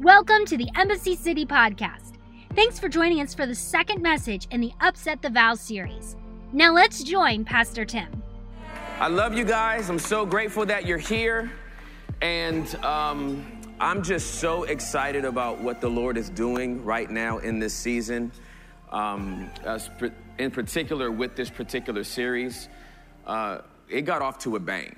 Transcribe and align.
Welcome 0.00 0.46
to 0.46 0.56
the 0.56 0.66
Embassy 0.76 1.14
City 1.14 1.44
Podcast. 1.44 2.14
Thanks 2.54 2.78
for 2.78 2.88
joining 2.88 3.20
us 3.20 3.34
for 3.34 3.44
the 3.44 3.54
second 3.54 4.00
message 4.00 4.48
in 4.50 4.62
the 4.62 4.72
Upset 4.80 5.20
the 5.20 5.28
Vows 5.28 5.60
series. 5.60 6.16
Now 6.54 6.72
let's 6.72 7.04
join 7.04 7.44
Pastor 7.44 7.84
Tim. 7.84 8.22
I 8.98 9.08
love 9.08 9.34
you 9.34 9.44
guys. 9.44 9.90
I'm 9.90 9.98
so 9.98 10.24
grateful 10.24 10.64
that 10.64 10.86
you're 10.86 10.96
here. 10.96 11.52
And 12.22 12.74
um, 12.76 13.44
I'm 13.78 14.02
just 14.02 14.36
so 14.36 14.62
excited 14.62 15.26
about 15.26 15.60
what 15.60 15.82
the 15.82 15.90
Lord 15.90 16.16
is 16.16 16.30
doing 16.30 16.82
right 16.82 17.10
now 17.10 17.36
in 17.36 17.58
this 17.58 17.74
season. 17.74 18.32
Um, 18.90 19.50
in 20.38 20.50
particular, 20.50 21.10
with 21.10 21.36
this 21.36 21.50
particular 21.50 22.04
series, 22.04 22.70
uh, 23.26 23.58
it 23.86 24.06
got 24.06 24.22
off 24.22 24.38
to 24.38 24.56
a 24.56 24.60
bang. 24.60 24.96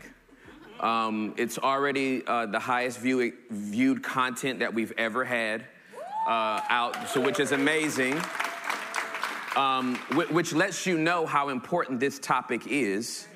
Um, 0.83 1.35
it's 1.37 1.59
already 1.59 2.27
uh, 2.27 2.47
the 2.47 2.59
highest 2.59 2.99
view, 2.99 3.33
viewed 3.51 4.03
content 4.03 4.59
that 4.59 4.75
we've 4.75 4.93
ever 4.99 5.25
had 5.25 5.65
uh, 6.27 6.61
out, 6.69 7.09
so 7.09 7.21
which 7.21 7.39
is 7.39 7.53
amazing. 7.53 8.21
Um, 9.55 9.97
which 10.31 10.55
lets 10.55 10.87
you 10.87 10.97
know 10.97 11.27
how 11.27 11.51
important 11.51 12.01
this 12.01 12.19
topic 12.19 12.67
is 12.67 13.29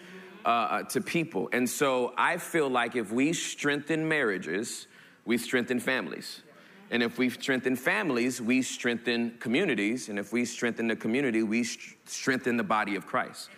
uh, 0.46 0.48
uh, 0.48 0.82
to 0.84 1.00
people. 1.00 1.50
And 1.52 1.68
so 1.68 2.14
I 2.16 2.38
feel 2.38 2.70
like 2.70 2.96
if 2.96 3.12
we 3.12 3.34
strengthen 3.34 4.08
marriages, 4.08 4.86
we 5.26 5.36
strengthen 5.36 5.78
families. 5.78 6.42
And 6.90 7.02
if 7.02 7.18
we 7.18 7.28
strengthen 7.28 7.76
families, 7.76 8.40
we 8.40 8.62
strengthen 8.62 9.36
communities. 9.40 10.08
And 10.08 10.18
if 10.18 10.32
we 10.32 10.44
strengthen 10.44 10.86
the 10.86 10.96
community, 10.96 11.42
we 11.42 11.64
strengthen 11.64 12.56
the 12.56 12.64
body 12.64 12.94
of 12.94 13.06
Christ. 13.06 13.50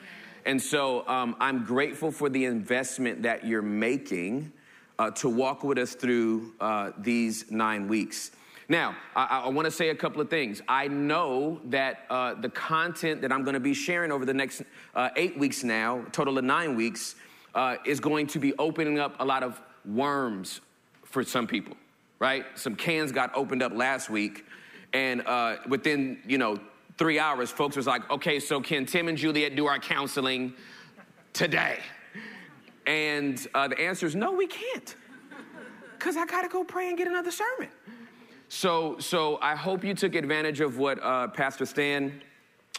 And 0.47 0.61
so 0.61 1.07
um, 1.09 1.37
I'm 1.41 1.65
grateful 1.65 2.11
for 2.11 2.29
the 2.29 2.45
investment 2.45 3.23
that 3.23 3.47
you're 3.47 3.63
making 3.63 4.53
uh, 4.99 5.11
to 5.13 5.29
walk 5.29 5.63
with 5.63 5.79
us 5.79 5.95
through 5.95 6.53
uh, 6.61 6.93
these 6.99 7.51
nine 7.51 7.89
weeks. 7.89 8.33
Now, 8.69 8.97
I, 9.17 9.43
I 9.45 9.49
want 9.49 9.65
to 9.65 9.71
say 9.71 9.89
a 9.89 9.95
couple 9.95 10.21
of 10.21 10.29
things. 10.29 10.61
I 10.69 10.89
know 10.89 11.61
that 11.67 12.05
uh, 12.11 12.35
the 12.35 12.51
content 12.51 13.23
that 13.23 13.33
I'm 13.33 13.43
going 13.43 13.55
to 13.55 13.61
be 13.61 13.73
sharing 13.73 14.13
over 14.13 14.27
the 14.27 14.35
next 14.35 14.63
uh, 14.95 15.09
eight 15.17 15.39
weeks 15.39 15.65
now, 15.65 16.05
total 16.13 16.37
of 16.37 16.45
nine 16.45 16.77
weeks, 16.77 17.15
uh, 17.55 17.77
is 17.87 17.99
going 17.99 18.27
to 18.29 18.39
be 18.39 18.53
opening 18.59 18.99
up 18.99 19.17
a 19.21 19.25
lot 19.25 19.43
of 19.43 19.61
worms 19.87 20.61
for 21.05 21.25
some 21.25 21.47
people, 21.47 21.77
right? 22.19 22.45
Some 22.57 22.77
cans 22.77 23.11
got 23.11 23.35
opened 23.35 23.63
up 23.63 23.73
last 23.73 24.11
week, 24.11 24.45
and 24.93 25.27
uh, 25.27 25.57
within, 25.67 26.19
you 26.27 26.37
know, 26.37 26.59
three 26.99 27.19
hours, 27.19 27.51
folks 27.51 27.77
was 27.77 27.87
like, 27.87 28.09
okay, 28.11 28.41
so 28.41 28.61
can 28.61 28.85
Tim 28.85 29.09
and 29.09 29.17
Juliet 29.17 29.55
do 29.55 29.67
our 29.67 29.79
counseling 29.79 30.53
today? 31.33 31.79
And 32.87 33.47
uh, 33.55 33.69
the 33.69 33.81
answer 33.81 34.07
is 34.07 34.17
no, 34.17 34.33
we 34.33 34.49
can't. 34.49 34.97
Because 35.97 36.17
I 36.17 36.27
got 36.27 36.43
to 36.43 36.49
go 36.49 36.65
pray 36.65 36.89
and 36.89 36.99
get 36.99 37.07
another 37.07 37.31
sermon. 37.31 37.69
So, 38.49 38.99
so 38.99 39.39
I 39.41 39.55
hope 39.55 39.85
you 39.85 39.95
took 39.95 40.15
advantage 40.15 40.61
of 40.61 40.79
what 40.79 41.03
uh, 41.03 41.29
Pastor 41.29 41.67
Stan 41.67 42.21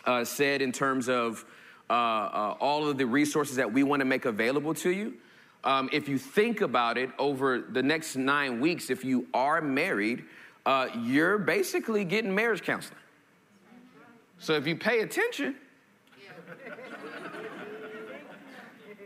uh, 0.06 0.24
said 0.24 0.62
in 0.62 0.72
terms 0.72 1.10
of 1.10 1.46
uh, 1.90 1.94
uh 1.94 2.56
all 2.60 2.88
of 2.88 2.98
the 2.98 3.06
resources 3.06 3.56
that 3.56 3.72
we 3.72 3.84
want 3.84 4.00
to 4.00 4.06
make 4.06 4.26
available 4.26 4.74
to 4.76 4.92
you. 4.92 5.16
Um, 5.64 5.90
if 5.92 6.08
you 6.08 6.18
think 6.18 6.62
about 6.62 6.98
it 6.98 7.10
over 7.20 7.60
the 7.60 7.84
next 7.84 8.16
nine 8.16 8.60
weeks, 8.62 8.90
if 8.90 9.04
you 9.04 9.28
are 9.34 9.62
married, 9.62 10.24
uh, 10.66 10.88
you're 11.02 11.38
basically 11.38 12.06
getting 12.06 12.34
marriage 12.34 12.62
counseling. 12.62 12.98
So 14.40 14.54
if 14.54 14.66
you 14.66 14.76
pay 14.76 15.02
attention, 15.02 15.56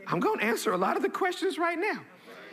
I'm 0.07 0.19
going 0.19 0.39
to 0.39 0.45
answer 0.45 0.73
a 0.73 0.77
lot 0.77 0.95
of 0.95 1.01
the 1.01 1.09
questions 1.09 1.57
right 1.57 1.77
now. 1.77 2.01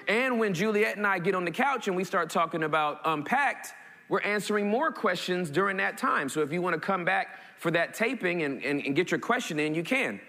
And 0.09 0.39
when 0.39 0.55
Juliet 0.55 0.97
and 0.97 1.07
I 1.07 1.19
get 1.19 1.35
on 1.35 1.45
the 1.45 1.51
couch 1.51 1.87
and 1.89 1.97
we 1.97 2.05
start 2.05 2.31
talking 2.31 2.63
about 2.63 3.01
unpacked, 3.05 3.75
we're 4.09 4.23
answering 4.23 4.69
more 4.69 4.91
questions 4.91 5.51
during 5.51 5.77
that 5.77 5.99
time. 5.99 6.29
So 6.29 6.41
if 6.41 6.53
you 6.53 6.63
want 6.63 6.75
to 6.75 6.81
come 6.81 7.05
back 7.05 7.39
for 7.59 7.71
that 7.73 7.95
taping 7.95 8.43
and, 8.43 8.65
and, 8.65 8.85
and 8.85 8.97
get 8.97 9.11
your 9.11 9.21
question 9.21 9.61
in, 9.61 9.75
you 9.75 9.85
can. 9.85 10.21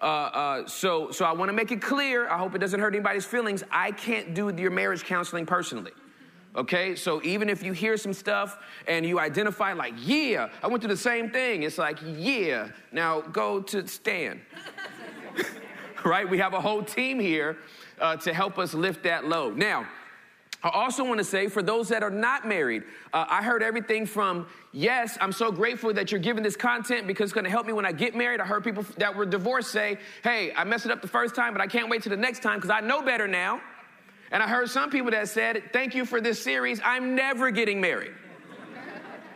Uh, 0.00 0.04
uh, 0.04 0.66
so, 0.66 1.10
so 1.10 1.24
I 1.24 1.32
want 1.32 1.50
to 1.50 1.52
make 1.52 1.70
it 1.70 1.82
clear. 1.82 2.28
I 2.28 2.38
hope 2.38 2.54
it 2.54 2.58
doesn't 2.58 2.80
hurt 2.80 2.94
anybody's 2.94 3.26
feelings. 3.26 3.62
I 3.70 3.92
can't 3.92 4.34
do 4.34 4.52
your 4.56 4.70
marriage 4.70 5.04
counseling 5.04 5.44
personally. 5.44 5.92
Okay, 6.58 6.96
so 6.96 7.22
even 7.22 7.48
if 7.48 7.62
you 7.62 7.72
hear 7.72 7.96
some 7.96 8.12
stuff 8.12 8.58
and 8.88 9.06
you 9.06 9.20
identify, 9.20 9.74
like, 9.74 9.94
yeah, 9.96 10.48
I 10.60 10.66
went 10.66 10.82
through 10.82 10.92
the 10.92 10.96
same 10.96 11.30
thing, 11.30 11.62
it's 11.62 11.78
like, 11.78 11.98
yeah, 12.16 12.70
now 12.90 13.20
go 13.20 13.60
to 13.60 13.86
Stan. 13.86 14.40
right? 16.04 16.28
We 16.28 16.38
have 16.38 16.54
a 16.54 16.60
whole 16.60 16.82
team 16.82 17.20
here 17.20 17.58
uh, 18.00 18.16
to 18.16 18.34
help 18.34 18.58
us 18.58 18.74
lift 18.74 19.04
that 19.04 19.28
load. 19.28 19.56
Now, 19.56 19.86
I 20.64 20.70
also 20.70 21.04
want 21.04 21.18
to 21.18 21.24
say 21.24 21.46
for 21.46 21.62
those 21.62 21.88
that 21.90 22.02
are 22.02 22.10
not 22.10 22.44
married, 22.44 22.82
uh, 23.12 23.26
I 23.28 23.40
heard 23.40 23.62
everything 23.62 24.04
from, 24.04 24.48
yes, 24.72 25.16
I'm 25.20 25.30
so 25.30 25.52
grateful 25.52 25.94
that 25.94 26.10
you're 26.10 26.20
giving 26.20 26.42
this 26.42 26.56
content 26.56 27.06
because 27.06 27.26
it's 27.26 27.32
going 27.32 27.44
to 27.44 27.50
help 27.50 27.68
me 27.68 27.72
when 27.72 27.86
I 27.86 27.92
get 27.92 28.16
married. 28.16 28.40
I 28.40 28.44
heard 28.44 28.64
people 28.64 28.84
that 28.96 29.14
were 29.14 29.26
divorced 29.26 29.70
say, 29.70 29.98
hey, 30.24 30.52
I 30.56 30.64
messed 30.64 30.86
it 30.86 30.90
up 30.90 31.02
the 31.02 31.06
first 31.08 31.36
time, 31.36 31.52
but 31.52 31.62
I 31.62 31.68
can't 31.68 31.88
wait 31.88 32.02
till 32.02 32.10
the 32.10 32.16
next 32.16 32.42
time 32.42 32.56
because 32.56 32.70
I 32.70 32.80
know 32.80 33.00
better 33.00 33.28
now. 33.28 33.60
And 34.30 34.42
I 34.42 34.48
heard 34.48 34.68
some 34.68 34.90
people 34.90 35.10
that 35.12 35.28
said, 35.28 35.62
Thank 35.72 35.94
you 35.94 36.04
for 36.04 36.20
this 36.20 36.42
series. 36.42 36.80
I'm 36.84 37.14
never 37.14 37.50
getting 37.50 37.80
married. 37.80 38.12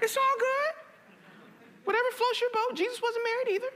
it's 0.00 0.16
all 0.16 0.38
good. 0.38 1.16
Whatever 1.84 2.08
floats 2.12 2.40
your 2.40 2.50
boat. 2.50 2.76
Jesus 2.76 3.00
wasn't 3.02 3.24
married 3.24 3.56
either. 3.56 3.72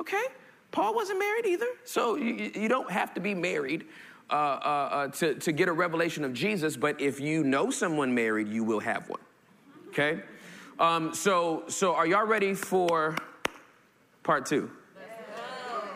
Okay? 0.00 0.24
Paul 0.70 0.94
wasn't 0.94 1.18
married 1.18 1.46
either. 1.46 1.66
So 1.84 2.16
you, 2.16 2.52
you 2.54 2.68
don't 2.68 2.90
have 2.90 3.12
to 3.14 3.20
be 3.20 3.34
married 3.34 3.86
uh, 4.30 4.34
uh, 4.34 4.36
uh, 4.36 5.08
to, 5.08 5.34
to 5.34 5.52
get 5.52 5.68
a 5.68 5.72
revelation 5.72 6.24
of 6.24 6.32
Jesus, 6.32 6.76
but 6.76 7.00
if 7.00 7.18
you 7.18 7.42
know 7.42 7.70
someone 7.70 8.14
married, 8.14 8.48
you 8.48 8.62
will 8.62 8.78
have 8.80 9.08
one. 9.08 9.20
Okay? 9.88 10.20
Um, 10.78 11.12
so, 11.12 11.64
so 11.66 11.94
are 11.94 12.06
y'all 12.06 12.26
ready 12.26 12.54
for 12.54 13.16
part 14.22 14.46
two? 14.46 14.70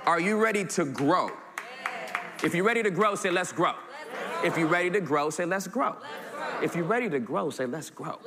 Are 0.05 0.21
you 0.21 0.43
ready 0.43 0.65
to 0.65 0.85
grow? 0.85 1.31
If 2.43 2.55
you're 2.55 2.65
ready 2.65 2.83
to 2.83 2.91
grow, 2.91 3.15
say, 3.15 3.31
let's 3.31 3.53
grow. 3.53 3.73
If 4.45 4.59
you're 4.59 4.69
ready 4.69 4.91
to 4.91 5.01
grow, 5.01 5.31
say, 5.31 5.47
let's 5.47 5.67
grow. 5.67 5.97
If 6.63 6.77
you're 6.77 6.85
ready 6.85 7.09
to 7.09 7.19
grow, 7.19 7.49
say, 7.49 7.65
let's 7.65 7.89
grow. 7.89 8.19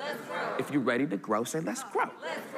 If 0.57 0.71
you're 0.71 0.81
ready 0.81 1.05
to 1.05 1.15
grow, 1.15 1.43
say, 1.43 1.59
let's 1.59 1.83
grow. 1.83 2.09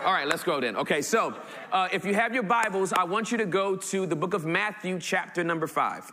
All 0.05 0.13
right, 0.13 0.25
let's 0.25 0.43
grow 0.43 0.61
then. 0.61 0.77
Okay, 0.77 1.01
so 1.01 1.35
uh, 1.73 1.89
if 1.91 2.05
you 2.05 2.13
have 2.13 2.33
your 2.33 2.43
Bibles, 2.43 2.93
I 2.93 3.03
want 3.03 3.33
you 3.33 3.37
to 3.37 3.45
go 3.45 3.75
to 3.75 4.05
the 4.05 4.15
book 4.15 4.33
of 4.33 4.45
Matthew, 4.45 4.97
chapter 4.97 5.43
number 5.43 5.67
five. 5.67 6.09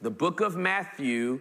The 0.00 0.10
book 0.10 0.40
of 0.40 0.54
Matthew, 0.54 1.40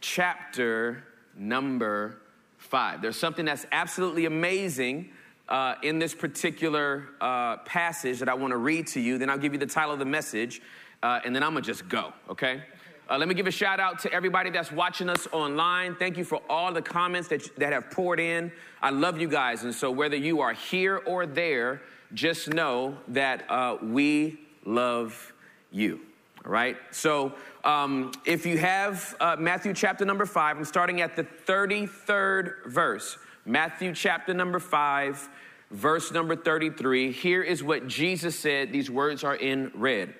chapter 0.00 1.04
number 1.36 2.22
five. 2.56 3.02
There's 3.02 3.18
something 3.18 3.44
that's 3.44 3.66
absolutely 3.72 4.24
amazing 4.24 5.10
uh, 5.50 5.74
in 5.82 5.98
this 5.98 6.14
particular 6.14 7.10
uh, 7.20 7.58
passage 7.58 8.18
that 8.20 8.30
I 8.30 8.34
want 8.34 8.52
to 8.52 8.56
read 8.56 8.86
to 8.88 9.00
you. 9.00 9.18
Then 9.18 9.28
I'll 9.28 9.36
give 9.36 9.52
you 9.52 9.58
the 9.58 9.66
title 9.66 9.92
of 9.92 9.98
the 9.98 10.06
message, 10.06 10.62
uh, 11.02 11.20
and 11.22 11.36
then 11.36 11.42
I'm 11.42 11.52
going 11.52 11.62
to 11.62 11.66
just 11.66 11.86
go, 11.88 12.14
okay? 12.30 12.62
Uh, 13.10 13.18
let 13.18 13.26
me 13.26 13.34
give 13.34 13.48
a 13.48 13.50
shout 13.50 13.80
out 13.80 13.98
to 13.98 14.12
everybody 14.12 14.50
that's 14.50 14.70
watching 14.70 15.08
us 15.08 15.26
online. 15.32 15.96
Thank 15.96 16.16
you 16.16 16.22
for 16.22 16.40
all 16.48 16.72
the 16.72 16.80
comments 16.80 17.26
that, 17.26 17.50
that 17.56 17.72
have 17.72 17.90
poured 17.90 18.20
in. 18.20 18.52
I 18.80 18.90
love 18.90 19.20
you 19.20 19.26
guys. 19.26 19.64
And 19.64 19.74
so, 19.74 19.90
whether 19.90 20.14
you 20.14 20.40
are 20.42 20.52
here 20.52 20.98
or 20.98 21.26
there, 21.26 21.82
just 22.14 22.50
know 22.50 22.96
that 23.08 23.50
uh, 23.50 23.78
we 23.82 24.38
love 24.64 25.32
you. 25.72 26.00
All 26.46 26.52
right? 26.52 26.76
So, 26.92 27.34
um, 27.64 28.12
if 28.24 28.46
you 28.46 28.58
have 28.58 29.16
uh, 29.18 29.34
Matthew 29.36 29.74
chapter 29.74 30.04
number 30.04 30.24
five, 30.24 30.56
I'm 30.56 30.64
starting 30.64 31.00
at 31.00 31.16
the 31.16 31.24
33rd 31.24 32.66
verse. 32.66 33.18
Matthew 33.44 33.92
chapter 33.92 34.34
number 34.34 34.60
five, 34.60 35.28
verse 35.72 36.12
number 36.12 36.36
33. 36.36 37.10
Here 37.10 37.42
is 37.42 37.60
what 37.60 37.88
Jesus 37.88 38.38
said. 38.38 38.70
These 38.70 38.88
words 38.88 39.24
are 39.24 39.34
in 39.34 39.72
red. 39.74 40.14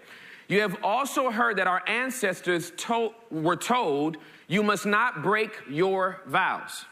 You 0.51 0.63
have 0.63 0.79
also 0.83 1.31
heard 1.31 1.59
that 1.59 1.69
our 1.69 1.81
ancestors 1.87 2.73
told, 2.77 3.15
were 3.31 3.55
told, 3.55 4.17
You 4.49 4.65
must 4.65 4.85
not 4.85 5.23
break 5.23 5.53
your 5.71 6.23
vows. 6.27 6.87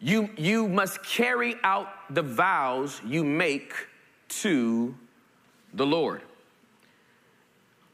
You, 0.00 0.28
you 0.36 0.66
must 0.66 1.04
carry 1.04 1.54
out 1.62 1.86
the 2.10 2.22
vows 2.22 3.00
you 3.06 3.22
make 3.22 3.72
to 4.40 4.96
the 5.74 5.86
Lord. 5.86 6.22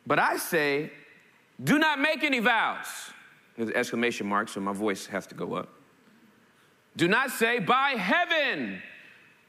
But 0.07 0.19
I 0.19 0.39
say, 0.39 0.91
Do 1.63 1.79
not 1.79 2.01
make 2.01 2.25
any 2.25 2.39
vows. 2.39 2.87
There's 3.59 3.71
exclamation 3.73 4.27
mark, 4.27 4.49
so 4.49 4.59
my 4.61 4.73
voice 4.73 5.05
has 5.05 5.27
to 5.27 5.35
go 5.35 5.53
up. 5.53 5.69
Do 6.97 7.09
not 7.09 7.31
say, 7.31 7.59
By 7.59 7.91
heaven, 7.91 8.81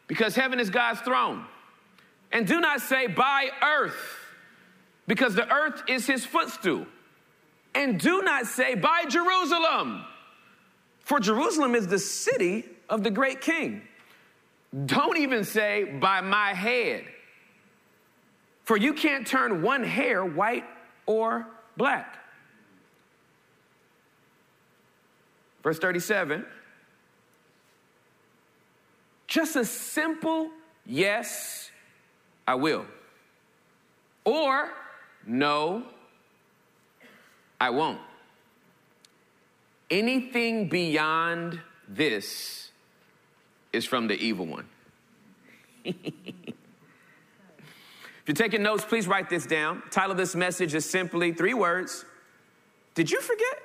because 0.07 0.35
heaven 0.35 0.59
is 0.59 0.69
God's 0.69 0.99
throne. 0.99 1.45
And 2.33 2.45
do 2.45 2.59
not 2.59 2.81
say, 2.81 3.07
By 3.07 3.51
earth 3.63 4.17
because 5.11 5.35
the 5.35 5.53
earth 5.53 5.83
is 5.89 6.07
his 6.07 6.23
footstool. 6.23 6.87
And 7.75 7.99
do 7.99 8.21
not 8.21 8.45
say, 8.45 8.75
by 8.75 9.03
Jerusalem, 9.09 10.05
for 11.01 11.19
Jerusalem 11.19 11.75
is 11.75 11.85
the 11.85 11.99
city 11.99 12.63
of 12.89 13.03
the 13.03 13.11
great 13.11 13.41
king. 13.41 13.81
Don't 14.85 15.17
even 15.17 15.43
say, 15.43 15.83
by 15.83 16.21
my 16.21 16.53
head, 16.53 17.03
for 18.63 18.77
you 18.77 18.93
can't 18.93 19.27
turn 19.27 19.61
one 19.61 19.83
hair 19.83 20.23
white 20.23 20.63
or 21.05 21.45
black. 21.75 22.17
Verse 25.61 25.77
37 25.77 26.45
Just 29.27 29.57
a 29.57 29.65
simple 29.65 30.51
yes, 30.85 31.69
I 32.47 32.55
will. 32.55 32.85
Or 34.23 34.71
no, 35.25 35.83
I 37.59 37.69
won't. 37.69 37.99
Anything 39.89 40.69
beyond 40.69 41.59
this 41.87 42.71
is 43.73 43.85
from 43.85 44.07
the 44.07 44.15
evil 44.15 44.45
one. 44.45 44.67
if 45.83 45.95
you're 48.25 48.35
taking 48.35 48.63
notes, 48.63 48.85
please 48.85 49.07
write 49.07 49.29
this 49.29 49.45
down. 49.45 49.83
Title 49.91 50.11
of 50.11 50.17
this 50.17 50.35
message 50.35 50.73
is 50.73 50.89
simply 50.89 51.33
three 51.33 51.53
words 51.53 52.05
Did 52.95 53.11
you 53.11 53.21
forget? 53.21 53.59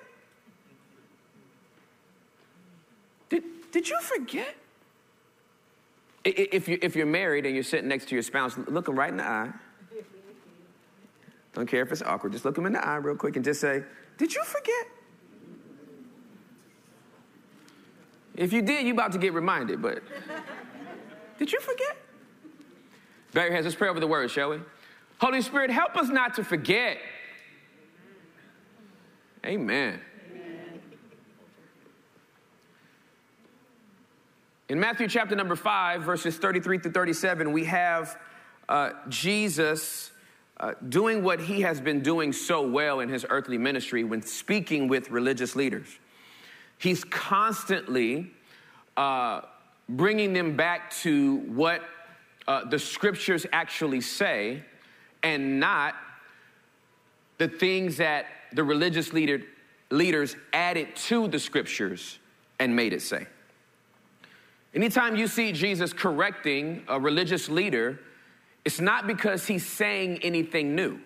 Did, 3.29 3.45
did 3.73 3.89
you 3.89 4.01
forget? 4.01 4.57
If, 6.25 6.67
you, 6.67 6.79
if 6.83 6.97
you're 6.97 7.07
married 7.07 7.47
and 7.47 7.55
you're 7.55 7.63
sitting 7.63 7.89
next 7.89 8.09
to 8.09 8.17
your 8.17 8.23
spouse, 8.23 8.59
look 8.67 8.87
them 8.87 8.99
right 8.99 9.11
in 9.11 9.19
the 9.19 9.25
eye. 9.25 9.53
Don't 11.57 11.67
care 11.67 11.81
if 11.81 11.91
it's 11.91 12.03
awkward, 12.03 12.33
just 12.33 12.45
look 12.45 12.55
them 12.55 12.67
in 12.67 12.75
the 12.75 12.87
eye 12.87 12.97
real 12.97 13.17
quick 13.17 13.37
and 13.37 13.45
just 13.45 13.63
say, 13.63 13.83
Did 14.19 14.35
you 14.35 14.45
forget? 14.45 14.87
If 18.35 18.53
you 18.53 18.61
did, 18.61 18.87
you 18.87 18.93
about 18.93 19.13
to 19.13 19.19
get 19.19 19.33
reminded, 19.33 19.81
but 19.81 20.03
did 21.39 21.51
you 21.51 21.59
forget? 21.61 21.97
Bow 23.33 23.45
your 23.45 23.53
heads, 23.53 23.65
let's 23.65 23.75
pray 23.75 23.89
over 23.89 23.99
the 23.99 24.07
word, 24.07 24.31
shall 24.31 24.51
we? 24.51 24.61
Holy 25.19 25.41
Spirit, 25.41 25.71
help 25.71 25.97
us 25.97 26.11
not 26.11 26.35
to 26.35 26.45
forget. 26.45 26.99
Amen. 29.47 29.99
In 34.69 34.79
Matthew 34.79 35.09
chapter 35.09 35.35
number 35.35 35.57
5, 35.57 36.03
verses 36.03 36.37
33 36.37 36.81
through 36.81 36.93
37, 36.93 37.51
we 37.51 37.65
have 37.65 38.19
uh, 38.69 38.91
Jesus 39.09 40.11
uh, 40.59 40.73
doing 40.89 41.23
what 41.23 41.41
he 41.41 41.61
has 41.61 41.81
been 41.81 42.01
doing 42.01 42.33
so 42.33 42.67
well 42.67 43.01
in 43.01 43.09
his 43.09 43.27
earthly 43.29 43.59
ministry 43.59 44.05
when 44.05 44.23
speaking 44.23 44.89
with 44.89 45.11
religious 45.11 45.55
leaders. 45.55 45.87
He's 46.79 47.05
constantly 47.05 48.31
uh, 48.97 49.43
bringing 49.89 50.33
them 50.33 50.57
back 50.57 50.91
to 51.03 51.37
what 51.49 51.83
uh, 52.49 52.65
the 52.65 52.79
scriptures 52.79 53.47
actually 53.53 54.01
say 54.01 54.63
and 55.23 55.61
not 55.61 55.95
the 57.39 57.49
things 57.49 57.97
that 57.99 58.27
the 58.53 58.65
religious 58.65 59.13
leader, 59.13 59.43
leaders 59.91 60.37
added 60.53 60.95
to 60.97 61.29
the 61.29 61.39
scriptures 61.39 62.19
and 62.59 62.75
made 62.75 62.93
it 62.93 63.03
say. 63.03 63.27
Anytime 64.75 65.17
you 65.17 65.27
see 65.27 65.53
Jesus 65.53 65.93
correcting 65.93 66.85
a 66.89 67.01
religious 67.01 67.49
leader, 67.49 67.99
it's 68.67 68.81
not 68.81 69.07
because 69.07 69.47
he's 69.47 69.65
saying 69.65 70.19
anything 70.25 70.75
new. 70.75 70.99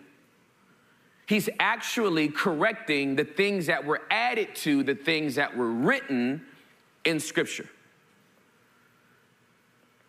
He's 1.27 1.51
actually 1.61 2.29
correcting 2.29 3.17
the 3.17 3.25
things 3.25 3.67
that 3.67 3.85
were 3.85 4.01
added 4.11 4.55
to 4.57 4.83
the 4.83 4.95
things 4.95 5.35
that 5.35 5.55
were 5.55 5.71
written 5.71 6.43
in 7.05 7.21
Scripture. 7.21 7.69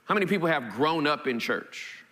How 0.06 0.13
many 0.13 0.27
people 0.27 0.48
have 0.48 0.69
grown 0.69 1.06
up 1.06 1.27
in 1.27 1.39
church? 1.39 2.06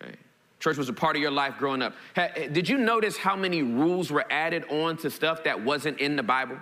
Okay. 0.00 0.14
Church 0.60 0.76
was 0.76 0.88
a 0.88 0.92
part 0.92 1.16
of 1.16 1.22
your 1.22 1.32
life 1.32 1.58
growing 1.58 1.82
up. 1.82 1.94
Eh, 2.14 2.46
did 2.46 2.68
you 2.68 2.78
notice 2.78 3.16
how 3.16 3.34
many 3.34 3.62
rules 3.62 4.12
were 4.12 4.24
added 4.30 4.64
on 4.70 4.96
to 4.98 5.10
stuff 5.10 5.42
that 5.42 5.60
wasn't 5.60 5.98
in 5.98 6.14
the 6.14 6.22
Bible? 6.22 6.56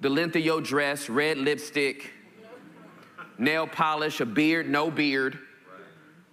the 0.00 0.08
length 0.08 0.34
of 0.34 0.42
your 0.42 0.60
dress, 0.62 1.08
red 1.08 1.36
lipstick, 1.36 2.10
nail 3.40 3.66
polish, 3.66 4.20
a 4.20 4.26
beard, 4.26 4.68
no 4.68 4.90
beard, 4.90 5.38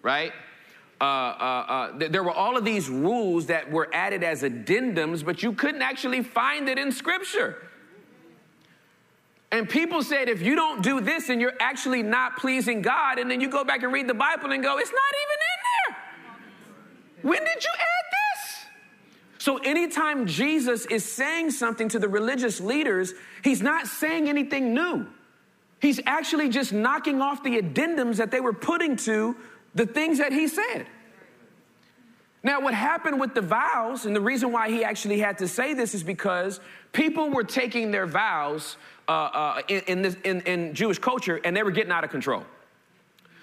right? 0.01 0.33
Uh, 0.99 1.03
uh, 1.03 1.05
uh, 1.05 1.99
th- 1.99 2.11
there 2.11 2.23
were 2.23 2.31
all 2.31 2.57
of 2.57 2.65
these 2.65 2.89
rules 2.89 3.47
that 3.47 3.71
were 3.71 3.89
added 3.93 4.23
as 4.23 4.41
addendums, 4.41 5.23
but 5.23 5.43
you 5.43 5.53
couldn't 5.53 5.81
actually 5.81 6.23
find 6.23 6.67
it 6.67 6.77
in 6.79 6.91
Scripture. 6.91 7.67
And 9.51 9.69
people 9.69 10.03
said, 10.03 10.27
if 10.27 10.41
you 10.41 10.55
don't 10.55 10.83
do 10.83 10.99
this, 10.99 11.29
and 11.29 11.39
you're 11.39 11.53
actually 11.59 12.03
not 12.03 12.37
pleasing 12.37 12.81
God. 12.81 13.17
And 13.17 13.31
then 13.31 13.39
you 13.39 13.49
go 13.49 13.63
back 13.63 13.83
and 13.83 13.93
read 13.93 14.07
the 14.07 14.13
Bible 14.13 14.51
and 14.51 14.61
go, 14.61 14.77
it's 14.77 14.91
not 14.91 14.99
even 15.23 15.37
in 15.47 17.23
there. 17.23 17.31
When 17.31 17.43
did 17.45 17.63
you 17.63 17.71
add 17.73 18.05
this? 18.11 18.65
so, 19.39 19.57
anytime 19.57 20.25
Jesus 20.25 20.85
is 20.87 21.09
saying 21.09 21.51
something 21.51 21.87
to 21.89 21.99
the 21.99 22.09
religious 22.09 22.59
leaders, 22.59 23.13
he's 23.43 23.61
not 23.61 23.87
saying 23.87 24.27
anything 24.27 24.73
new. 24.73 25.07
He's 25.79 25.99
actually 26.05 26.49
just 26.49 26.73
knocking 26.73 27.21
off 27.21 27.43
the 27.43 27.61
addendums 27.61 28.17
that 28.17 28.31
they 28.31 28.39
were 28.39 28.53
putting 28.53 28.95
to 28.97 29.35
the 29.75 29.85
things 29.85 30.17
that 30.17 30.33
he 30.33 30.47
said. 30.47 30.87
Now, 32.43 32.61
what 32.61 32.73
happened 32.73 33.19
with 33.19 33.33
the 33.33 33.41
vows, 33.41 34.05
and 34.05 34.15
the 34.15 34.21
reason 34.21 34.51
why 34.51 34.69
he 34.69 34.83
actually 34.83 35.19
had 35.19 35.39
to 35.39 35.47
say 35.47 35.73
this 35.73 35.93
is 35.93 36.03
because 36.03 36.59
people 36.93 37.29
were 37.29 37.43
taking 37.43 37.91
their 37.91 38.05
vows 38.05 38.77
uh, 39.07 39.11
uh, 39.11 39.61
in, 39.67 39.81
in, 39.87 40.01
this, 40.01 40.15
in, 40.23 40.41
in 40.41 40.73
Jewish 40.73 40.99
culture 40.99 41.39
and 41.43 41.55
they 41.55 41.63
were 41.63 41.71
getting 41.71 41.91
out 41.91 42.03
of 42.03 42.09
control. 42.09 42.45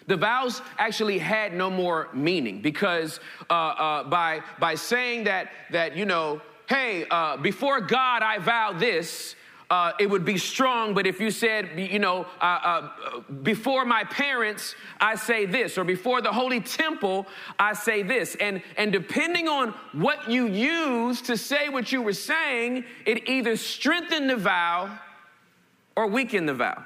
The 0.06 0.16
vows 0.16 0.60
actually 0.78 1.19
had 1.19 1.54
no 1.54 1.70
more 1.70 2.08
meaning 2.12 2.60
because 2.60 3.20
uh, 3.48 3.52
uh, 3.52 4.04
by, 4.04 4.42
by 4.58 4.75
saying 4.75 5.25
that, 5.25 5.50
that, 5.70 5.96
you 5.96 6.04
know, 6.04 6.42
hey, 6.69 7.06
uh, 7.10 7.36
before 7.38 7.81
God 7.81 8.22
I 8.22 8.38
vow 8.38 8.72
this, 8.72 9.34
uh, 9.75 9.93
it 9.99 10.09
would 10.09 10.25
be 10.25 10.38
strong, 10.38 10.94
but 10.94 11.05
if 11.05 11.19
you 11.19 11.32
said, 11.32 11.69
you 11.76 11.99
know, 11.99 12.26
uh, 12.41 12.44
uh, 12.44 13.21
before 13.43 13.85
my 13.85 14.05
parents, 14.05 14.76
I 15.00 15.17
say 15.17 15.47
this, 15.47 15.76
or 15.76 15.82
before 15.82 16.23
the 16.23 16.31
holy 16.31 16.61
temple, 16.61 17.26
I 17.59 17.73
say 17.73 18.05
this. 18.05 18.37
And, 18.37 18.62
and 18.76 18.93
depending 18.93 19.49
on 19.49 19.75
what 19.93 20.31
you 20.31 20.47
use 20.47 21.21
to 21.23 21.37
say 21.37 21.71
what 21.71 21.91
you 21.91 22.03
were 22.03 22.12
saying, 22.12 22.85
it 23.05 23.29
either 23.29 23.56
strengthened 23.56 24.31
the 24.31 24.37
vow 24.37 24.97
or 25.97 26.06
weakened 26.06 26.49
the 26.49 26.55
vow. 26.55 26.85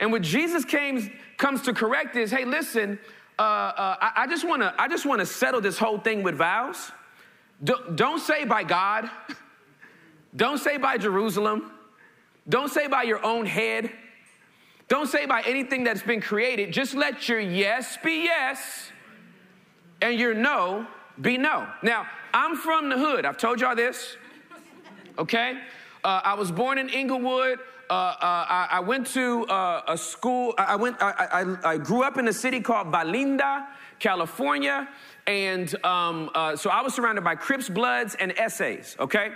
And 0.00 0.10
what 0.10 0.22
Jesus 0.22 0.64
came, 0.64 1.12
comes 1.36 1.60
to 1.62 1.74
correct 1.74 2.16
is, 2.16 2.30
hey, 2.30 2.46
listen, 2.46 2.98
uh, 3.38 3.42
uh, 3.42 3.96
I, 4.00 4.22
I, 4.22 4.26
just 4.26 4.48
want 4.48 4.62
to 4.62 4.74
I 4.78 4.88
just 4.88 5.04
want 5.04 5.20
to 5.20 5.26
settle 5.26 5.60
this 5.60 5.76
whole 5.76 5.98
thing 5.98 6.22
with 6.22 6.36
vows. 6.36 6.90
Do, 7.62 7.74
don't 7.94 8.20
say 8.20 8.46
by 8.46 8.64
God. 8.64 9.10
Don't 10.34 10.58
say 10.58 10.76
by 10.76 10.98
Jerusalem. 10.98 11.72
Don't 12.48 12.70
say 12.70 12.86
by 12.86 13.02
your 13.02 13.24
own 13.24 13.46
head. 13.46 13.90
Don't 14.88 15.06
say 15.06 15.26
by 15.26 15.42
anything 15.42 15.84
that's 15.84 16.02
been 16.02 16.20
created. 16.20 16.72
Just 16.72 16.94
let 16.94 17.28
your 17.28 17.40
yes 17.40 17.98
be 18.02 18.24
yes 18.24 18.90
and 20.00 20.18
your 20.18 20.34
no 20.34 20.86
be 21.20 21.36
no. 21.36 21.66
Now, 21.82 22.06
I'm 22.32 22.56
from 22.56 22.88
the 22.88 22.98
hood. 22.98 23.24
I've 23.24 23.36
told 23.36 23.60
y'all 23.60 23.74
this. 23.74 24.16
Okay? 25.18 25.58
Uh, 26.04 26.20
I 26.24 26.34
was 26.34 26.50
born 26.50 26.78
in 26.78 26.88
Inglewood. 26.88 27.58
Uh, 27.90 27.92
uh, 27.92 28.16
I, 28.20 28.68
I, 28.72 28.80
went 28.80 29.06
to 29.08 29.46
uh, 29.46 29.82
a 29.88 29.96
school. 29.96 30.54
I 30.58 30.76
went. 30.76 31.02
I, 31.02 31.10
I, 31.64 31.72
I, 31.72 31.78
grew 31.78 32.02
up 32.02 32.18
in 32.18 32.28
a 32.28 32.32
city 32.34 32.60
called 32.60 32.88
Valinda, 32.88 33.66
California, 33.98 34.86
and 35.28 35.84
um, 35.84 36.30
uh, 36.34 36.56
so 36.56 36.70
I 36.70 36.80
was 36.80 36.94
surrounded 36.94 37.22
by 37.22 37.36
Crips, 37.36 37.68
Bloods, 37.68 38.16
and 38.18 38.36
essays. 38.36 38.96
Okay, 38.98 39.30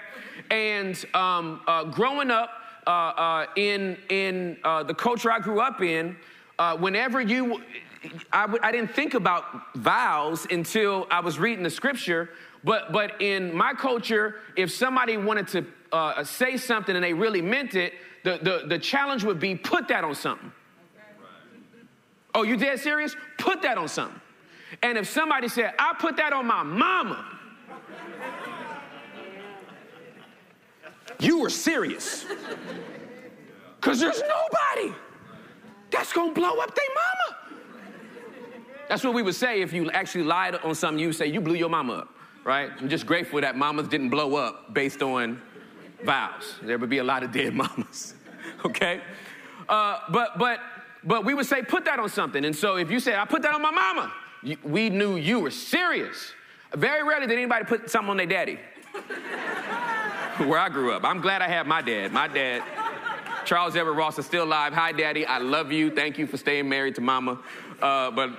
and 0.51 1.05
um, 1.15 1.61
uh, 1.69 1.85
growing 1.85 2.33
up 2.33 2.51
uh, 2.87 3.47
in 3.55 3.97
in 4.09 4.57
the 4.63 4.95
culture 4.95 5.31
I 5.31 5.39
grew 5.39 5.61
up 5.61 5.81
in, 5.81 6.17
whenever 6.79 7.21
you, 7.21 7.63
I 8.33 8.43
w- 8.43 8.61
I 8.63 8.73
didn't 8.73 8.93
think 8.95 9.15
about 9.15 9.77
vows 9.77 10.47
until 10.51 11.07
I 11.11 11.21
was 11.21 11.39
reading 11.39 11.63
the 11.63 11.71
scripture. 11.71 12.31
But 12.65 12.91
but 12.91 13.21
in 13.23 13.55
my 13.55 13.73
culture, 13.73 14.37
if 14.57 14.73
somebody 14.73 15.17
wanted 15.17 15.47
to 15.49 16.25
say 16.25 16.57
something 16.57 16.97
and 16.97 17.05
they 17.05 17.13
really 17.13 17.43
meant 17.43 17.77
it 17.77 17.93
the, 18.25 18.39
the, 18.43 18.67
the 18.69 18.79
challenge 18.79 19.25
would 19.25 19.41
be 19.41 19.55
put 19.55 19.89
that 19.89 20.05
on 20.05 20.15
something. 20.15 20.53
Oh, 22.35 22.45
you 22.45 22.57
dead 22.57 22.81
serious? 22.81 23.15
Put 23.39 23.63
that 23.63 23.77
on 23.77 23.89
something. 23.89 24.21
And 24.81 24.97
if 24.97 25.09
somebody 25.09 25.49
said, 25.49 25.75
I 25.79 25.95
put 25.99 26.17
that 26.17 26.33
on 26.33 26.47
my 26.47 26.63
mama, 26.63 27.25
you 31.19 31.39
were 31.39 31.51
serious. 31.51 32.25
Because 33.81 34.01
there's 34.01 34.23
nobody 34.23 34.95
that's 35.91 36.13
going 36.13 36.35
to 36.35 36.41
blow 36.41 36.59
up 36.59 36.75
their 36.75 36.85
mama. 36.95 37.39
That's 38.89 39.05
what 39.05 39.15
we 39.15 39.23
would 39.23 39.35
say 39.35 39.63
if 39.63 39.73
you 39.73 39.91
actually 39.91 40.25
lied 40.25 40.55
on 40.57 40.75
something. 40.75 40.99
You 40.99 41.09
would 41.09 41.17
say, 41.17 41.27
You 41.27 41.41
blew 41.41 41.55
your 41.55 41.69
mama 41.69 41.95
up, 41.95 42.09
right? 42.45 42.71
I'm 42.79 42.89
just 42.89 43.07
grateful 43.07 43.41
that 43.41 43.57
mamas 43.57 43.89
didn't 43.89 44.11
blow 44.11 44.37
up 44.37 44.75
based 44.75 45.03
on 45.03 45.41
vows. 46.05 46.57
There 46.63 46.79
would 46.79 46.91
be 46.91 46.99
a 46.99 47.05
lot 47.05 47.23
of 47.23 47.33
dead 47.33 47.55
mamas, 47.55 48.15
okay? 48.65 49.01
Uh, 49.69 49.99
but, 50.11 50.39
but, 50.39 50.61
but 51.05 51.25
we 51.25 51.35
would 51.35 51.47
say, 51.47 51.63
put 51.63 51.85
that 51.87 51.99
on 51.99 52.09
something. 52.09 52.45
And 52.45 52.55
so 52.55 52.77
if 52.77 52.91
you 52.91 53.01
say, 53.01 53.17
I 53.17 53.25
put 53.25 53.43
that 53.43 53.55
on 53.55 53.63
my 53.63 53.71
mama, 53.71 54.13
we 54.65 54.91
knew 54.91 55.17
you 55.17 55.41
were 55.41 55.51
serious. 55.51 56.33
Very 56.75 57.07
rarely 57.07 57.27
did 57.27 57.39
anybody 57.39 57.65
put 57.65 57.91
something 57.91 58.11
on 58.11 58.17
their 58.17 58.27
daddy. 58.27 58.59
Where 60.39 60.59
I 60.59 60.69
grew 60.69 60.93
up. 60.93 61.05
I'm 61.05 61.21
glad 61.21 61.43
I 61.43 61.49
had 61.49 61.67
my 61.67 61.83
dad. 61.83 62.13
My 62.13 62.27
dad 62.27 62.63
Charles 63.45 63.77
Everett 63.77 63.97
Ross 63.97 64.19
is 64.19 64.27
still 64.27 64.45
alive. 64.45 64.73
Hi, 64.73 64.93
Daddy. 64.93 65.27
I 65.27 65.39
love 65.39 65.73
you. 65.73 65.91
Thank 65.91 66.19
you 66.19 66.27
for 66.27 66.37
staying 66.37 66.69
married 66.69 66.95
to 66.97 67.01
Mama. 67.01 67.41
Uh, 67.81 68.11
but 68.11 68.31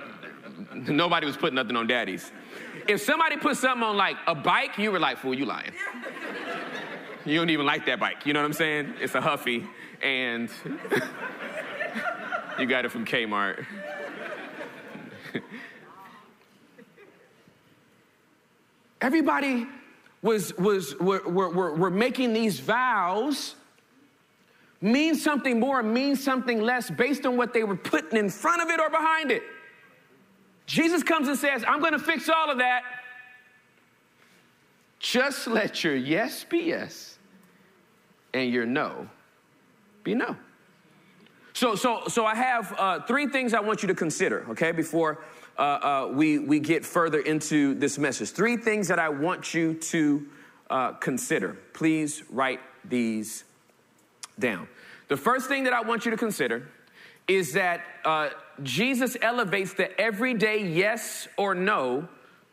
nobody 0.74 1.26
was 1.26 1.36
putting 1.36 1.56
nothing 1.56 1.76
on 1.76 1.86
daddies. 1.86 2.32
If 2.88 3.02
somebody 3.02 3.36
put 3.36 3.56
something 3.56 3.82
on 3.82 3.96
like 3.96 4.16
a 4.26 4.34
bike, 4.34 4.78
you 4.78 4.90
were 4.90 4.98
like, 4.98 5.18
fool, 5.18 5.34
you 5.34 5.44
lying. 5.44 5.72
You 7.26 7.38
don't 7.38 7.48
even 7.48 7.64
like 7.64 7.86
that 7.86 7.98
bike. 7.98 8.26
You 8.26 8.34
know 8.34 8.40
what 8.40 8.44
I'm 8.48 8.52
saying? 8.52 8.96
It's 9.00 9.14
a 9.14 9.20
Huffy, 9.22 9.66
and 10.02 10.50
you 12.58 12.66
got 12.66 12.84
it 12.84 12.90
from 12.90 13.06
Kmart. 13.06 13.64
Everybody 19.04 19.66
was, 20.22 20.56
was, 20.56 20.98
were, 20.98 21.28
were, 21.28 21.74
were 21.74 21.90
making 21.90 22.32
these 22.32 22.58
vows 22.58 23.54
mean 24.80 25.14
something 25.14 25.60
more, 25.60 25.82
mean 25.82 26.16
something 26.16 26.62
less 26.62 26.90
based 26.90 27.26
on 27.26 27.36
what 27.36 27.52
they 27.52 27.64
were 27.64 27.76
putting 27.76 28.18
in 28.18 28.30
front 28.30 28.62
of 28.62 28.70
it 28.70 28.80
or 28.80 28.88
behind 28.88 29.30
it. 29.30 29.42
Jesus 30.64 31.02
comes 31.02 31.28
and 31.28 31.36
says, 31.36 31.62
I'm 31.68 31.80
going 31.80 31.92
to 31.92 31.98
fix 31.98 32.30
all 32.30 32.50
of 32.50 32.56
that. 32.56 32.82
Just 35.00 35.48
let 35.48 35.84
your 35.84 35.96
yes 35.96 36.44
be 36.44 36.60
yes 36.60 37.18
and 38.32 38.50
your 38.50 38.64
no 38.64 39.06
be 40.02 40.14
no. 40.14 40.34
So, 41.52 41.74
so, 41.74 42.04
so 42.08 42.24
I 42.24 42.34
have 42.34 42.74
uh, 42.78 43.00
three 43.00 43.26
things 43.26 43.52
I 43.52 43.60
want 43.60 43.82
you 43.82 43.88
to 43.88 43.94
consider, 43.94 44.46
okay, 44.48 44.72
before 44.72 45.22
uh, 45.58 45.62
uh, 45.62 46.10
we, 46.12 46.38
we 46.38 46.60
get 46.60 46.84
further 46.84 47.20
into 47.20 47.74
this 47.74 47.98
message. 47.98 48.30
Three 48.30 48.56
things 48.56 48.88
that 48.88 48.98
I 48.98 49.08
want 49.08 49.54
you 49.54 49.74
to 49.74 50.26
uh, 50.70 50.92
consider. 50.92 51.56
Please 51.72 52.22
write 52.30 52.60
these 52.84 53.44
down. 54.38 54.68
The 55.08 55.16
first 55.16 55.48
thing 55.48 55.64
that 55.64 55.72
I 55.72 55.82
want 55.82 56.04
you 56.04 56.10
to 56.10 56.16
consider 56.16 56.68
is 57.28 57.52
that 57.52 57.82
uh, 58.04 58.30
Jesus 58.62 59.16
elevates 59.20 59.74
the 59.74 59.98
everyday 60.00 60.62
yes 60.62 61.28
or 61.36 61.54
no 61.54 62.08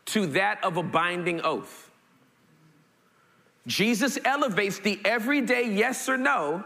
to 0.06 0.26
that 0.28 0.62
of 0.64 0.76
a 0.76 0.82
binding 0.82 1.40
oath. 1.42 1.90
Jesus 3.66 4.18
elevates 4.24 4.78
the 4.80 5.00
everyday 5.04 5.72
yes 5.72 6.08
or 6.08 6.16
no 6.16 6.64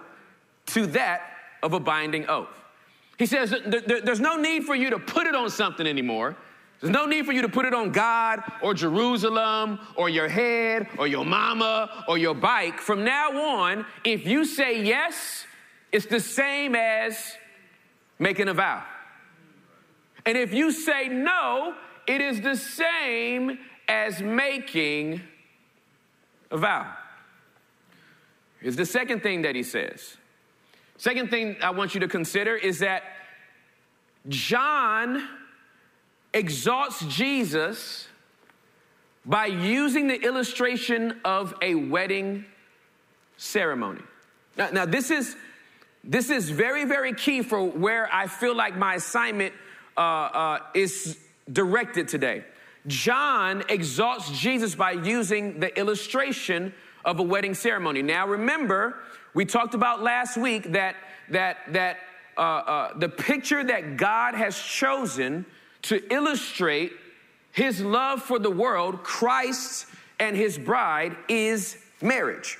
to 0.66 0.86
that 0.88 1.22
of 1.62 1.72
a 1.72 1.80
binding 1.80 2.28
oath. 2.28 2.48
He 3.18 3.26
says 3.26 3.54
there's 3.64 4.20
no 4.20 4.36
need 4.36 4.64
for 4.64 4.74
you 4.74 4.90
to 4.90 4.98
put 4.98 5.26
it 5.26 5.34
on 5.34 5.48
something 5.50 5.86
anymore. 5.86 6.36
There's 6.80 6.92
no 6.92 7.06
need 7.06 7.24
for 7.24 7.32
you 7.32 7.42
to 7.42 7.48
put 7.48 7.64
it 7.64 7.72
on 7.72 7.90
God 7.90 8.42
or 8.60 8.74
Jerusalem 8.74 9.78
or 9.96 10.10
your 10.10 10.28
head 10.28 10.88
or 10.98 11.06
your 11.06 11.24
mama 11.24 12.04
or 12.06 12.18
your 12.18 12.34
bike. 12.34 12.80
From 12.80 13.02
now 13.04 13.32
on, 13.32 13.86
if 14.04 14.26
you 14.26 14.44
say 14.44 14.82
yes, 14.82 15.46
it's 15.90 16.06
the 16.06 16.20
same 16.20 16.74
as 16.74 17.36
making 18.18 18.48
a 18.48 18.54
vow. 18.54 18.84
And 20.26 20.36
if 20.36 20.52
you 20.52 20.70
say 20.70 21.08
no, 21.08 21.74
it 22.06 22.20
is 22.20 22.42
the 22.42 22.56
same 22.56 23.58
as 23.88 24.20
making 24.20 25.22
a 26.50 26.58
vow. 26.58 26.92
Here's 28.60 28.76
the 28.76 28.86
second 28.86 29.22
thing 29.22 29.42
that 29.42 29.54
he 29.54 29.62
says 29.62 30.16
Second 30.98 31.30
thing 31.30 31.56
I 31.62 31.70
want 31.70 31.94
you 31.94 32.00
to 32.00 32.08
consider 32.08 32.54
is 32.54 32.78
that 32.78 33.02
John 34.28 35.28
exalts 36.32 37.04
Jesus 37.06 38.08
by 39.24 39.46
using 39.46 40.06
the 40.06 40.20
illustration 40.20 41.20
of 41.24 41.54
a 41.60 41.74
wedding 41.74 42.44
ceremony. 43.36 44.02
Now, 44.56 44.70
now, 44.70 44.86
this 44.86 45.10
is 45.10 45.36
this 46.02 46.30
is 46.30 46.48
very 46.48 46.84
very 46.84 47.12
key 47.12 47.42
for 47.42 47.62
where 47.62 48.08
I 48.12 48.26
feel 48.26 48.54
like 48.54 48.76
my 48.76 48.94
assignment 48.94 49.52
uh, 49.96 50.00
uh, 50.00 50.58
is 50.74 51.18
directed 51.52 52.08
today. 52.08 52.44
John 52.86 53.64
exalts 53.68 54.30
Jesus 54.30 54.74
by 54.74 54.92
using 54.92 55.58
the 55.60 55.76
illustration 55.78 56.72
of 57.04 57.18
a 57.18 57.22
wedding 57.22 57.54
ceremony. 57.54 58.02
Now, 58.02 58.26
remember, 58.26 58.96
we 59.36 59.44
talked 59.44 59.74
about 59.74 60.02
last 60.02 60.38
week 60.38 60.72
that 60.72 60.96
that 61.28 61.58
that 61.68 61.98
uh, 62.38 62.40
uh, 62.40 62.98
the 62.98 63.08
picture 63.08 63.62
that 63.62 63.98
God 63.98 64.34
has 64.34 64.58
chosen 64.58 65.44
to 65.82 66.02
illustrate 66.12 66.92
His 67.52 67.82
love 67.82 68.22
for 68.22 68.38
the 68.38 68.50
world, 68.50 69.02
Christ 69.02 69.86
and 70.18 70.34
His 70.34 70.56
bride, 70.56 71.14
is 71.28 71.76
marriage. 72.00 72.56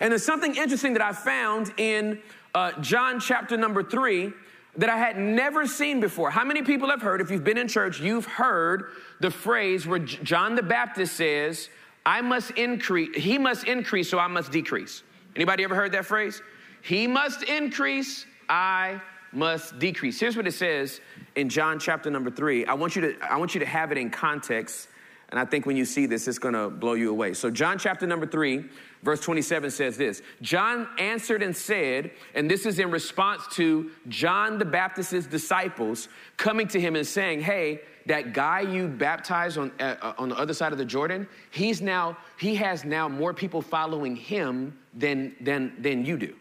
And 0.00 0.10
there's 0.10 0.24
something 0.24 0.54
interesting 0.54 0.92
that 0.92 1.02
I 1.02 1.12
found 1.12 1.72
in 1.78 2.20
uh, 2.54 2.72
John 2.82 3.18
chapter 3.18 3.56
number 3.56 3.82
three 3.82 4.34
that 4.76 4.90
I 4.90 4.98
had 4.98 5.16
never 5.16 5.66
seen 5.66 5.98
before. 5.98 6.30
How 6.30 6.44
many 6.44 6.60
people 6.60 6.90
have 6.90 7.00
heard, 7.00 7.22
if 7.22 7.30
you've 7.30 7.44
been 7.44 7.58
in 7.58 7.68
church, 7.68 8.00
you've 8.00 8.26
heard 8.26 8.90
the 9.20 9.30
phrase 9.30 9.86
where 9.86 10.00
John 10.00 10.56
the 10.56 10.62
Baptist 10.62 11.16
says, 11.16 11.70
I 12.04 12.20
must 12.20 12.50
increase, 12.50 13.16
he 13.16 13.38
must 13.38 13.66
increase, 13.66 14.10
so 14.10 14.18
I 14.18 14.26
must 14.26 14.52
decrease. 14.52 15.02
Anybody 15.36 15.64
ever 15.64 15.74
heard 15.74 15.92
that 15.92 16.06
phrase? 16.06 16.42
He 16.82 17.06
must 17.06 17.42
increase, 17.44 18.26
I 18.48 19.00
must 19.32 19.78
decrease. 19.78 20.20
Here's 20.20 20.36
what 20.36 20.46
it 20.46 20.52
says 20.52 21.00
in 21.34 21.48
John 21.48 21.78
chapter 21.78 22.10
number 22.10 22.30
three. 22.30 22.64
I 22.66 22.74
want 22.74 22.94
you 22.94 23.02
to, 23.02 23.16
I 23.20 23.36
want 23.36 23.54
you 23.54 23.60
to 23.60 23.66
have 23.66 23.90
it 23.90 23.98
in 23.98 24.10
context. 24.10 24.88
And 25.30 25.40
I 25.40 25.44
think 25.44 25.66
when 25.66 25.76
you 25.76 25.84
see 25.84 26.06
this, 26.06 26.28
it's 26.28 26.38
gonna 26.38 26.70
blow 26.70 26.92
you 26.92 27.10
away. 27.10 27.34
So, 27.34 27.50
John 27.50 27.78
chapter 27.78 28.06
number 28.06 28.26
three, 28.26 28.66
verse 29.02 29.20
27 29.20 29.70
says 29.70 29.96
this 29.96 30.22
John 30.42 30.86
answered 30.98 31.42
and 31.42 31.56
said, 31.56 32.12
and 32.34 32.48
this 32.48 32.66
is 32.66 32.78
in 32.78 32.90
response 32.90 33.42
to 33.52 33.90
John 34.08 34.58
the 34.58 34.64
Baptist's 34.64 35.26
disciples 35.26 36.08
coming 36.36 36.68
to 36.68 36.80
him 36.80 36.94
and 36.94 37.06
saying, 37.06 37.40
Hey, 37.40 37.80
that 38.06 38.34
guy 38.34 38.60
you 38.60 38.86
baptized 38.86 39.58
on, 39.58 39.72
uh, 39.80 39.96
uh, 40.00 40.12
on 40.18 40.28
the 40.28 40.36
other 40.36 40.52
side 40.52 40.72
of 40.72 40.78
the 40.78 40.84
Jordan, 40.84 41.26
he's 41.50 41.80
now, 41.80 42.16
he 42.38 42.54
has 42.56 42.84
now 42.84 43.08
more 43.08 43.32
people 43.32 43.62
following 43.62 44.14
him 44.14 44.76
than, 44.96 45.34
than, 45.40 45.74
than 45.78 46.04
you 46.04 46.16
do. 46.16 46.34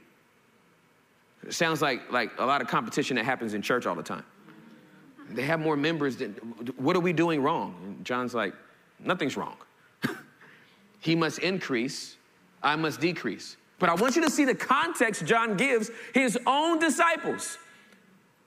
It 1.46 1.54
sounds 1.54 1.82
like, 1.82 2.12
like 2.12 2.32
a 2.38 2.46
lot 2.46 2.62
of 2.62 2.68
competition 2.68 3.16
that 3.18 3.26
happens 3.26 3.54
in 3.54 3.62
church 3.62 3.86
all 3.86 3.96
the 3.96 4.04
time. 4.04 4.24
They 5.30 5.44
have 5.44 5.60
more 5.60 5.76
members 5.76 6.18
than, 6.18 6.32
what 6.78 6.96
are 6.96 7.02
we 7.02 7.14
doing 7.14 7.42
wrong? 7.42 7.76
And 7.84 8.06
John's 8.06 8.34
like, 8.34 8.54
nothing's 9.00 9.36
wrong. 9.36 9.58
he 11.00 11.16
must 11.16 11.40
increase, 11.40 12.16
I 12.62 12.76
must 12.76 13.00
decrease. 13.00 13.58
But 13.80 13.90
I 13.90 13.96
want 13.96 14.16
you 14.16 14.22
to 14.22 14.30
see 14.30 14.46
the 14.46 14.56
context 14.56 15.26
John 15.26 15.58
gives 15.58 15.90
his 16.14 16.38
own 16.46 16.80
disciples. 16.80 17.58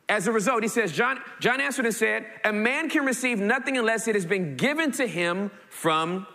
As 0.09 0.29
a 0.29 0.33
result, 0.33 0.63
he 0.63 0.69
says, 0.69 0.93
John, 0.93 1.21
John 1.41 1.61
answered 1.61 1.85
and 1.85 1.95
said, 1.95 2.27
A 2.45 2.53
man 2.53 2.89
can 2.89 3.05
receive 3.05 3.41
nothing 3.41 3.77
unless 3.77 4.07
it 4.07 4.15
has 4.15 4.25
been 4.25 4.57
given 4.57 4.93
to 4.93 5.07
him 5.07 5.51
from 5.69 6.27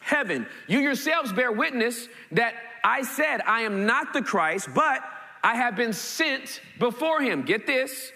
heaven. 0.00 0.46
You 0.66 0.80
yourselves 0.80 1.32
bear 1.32 1.52
witness 1.52 2.08
that 2.32 2.54
I 2.84 3.02
said, 3.02 3.40
I 3.46 3.62
am 3.62 3.86
not 3.86 4.12
the 4.12 4.22
Christ, 4.22 4.68
but 4.74 5.02
I 5.42 5.56
have 5.56 5.76
been 5.76 5.92
sent 5.92 6.60
before 6.78 7.20
him. 7.20 7.42
Get 7.42 7.66
this. 7.66 8.12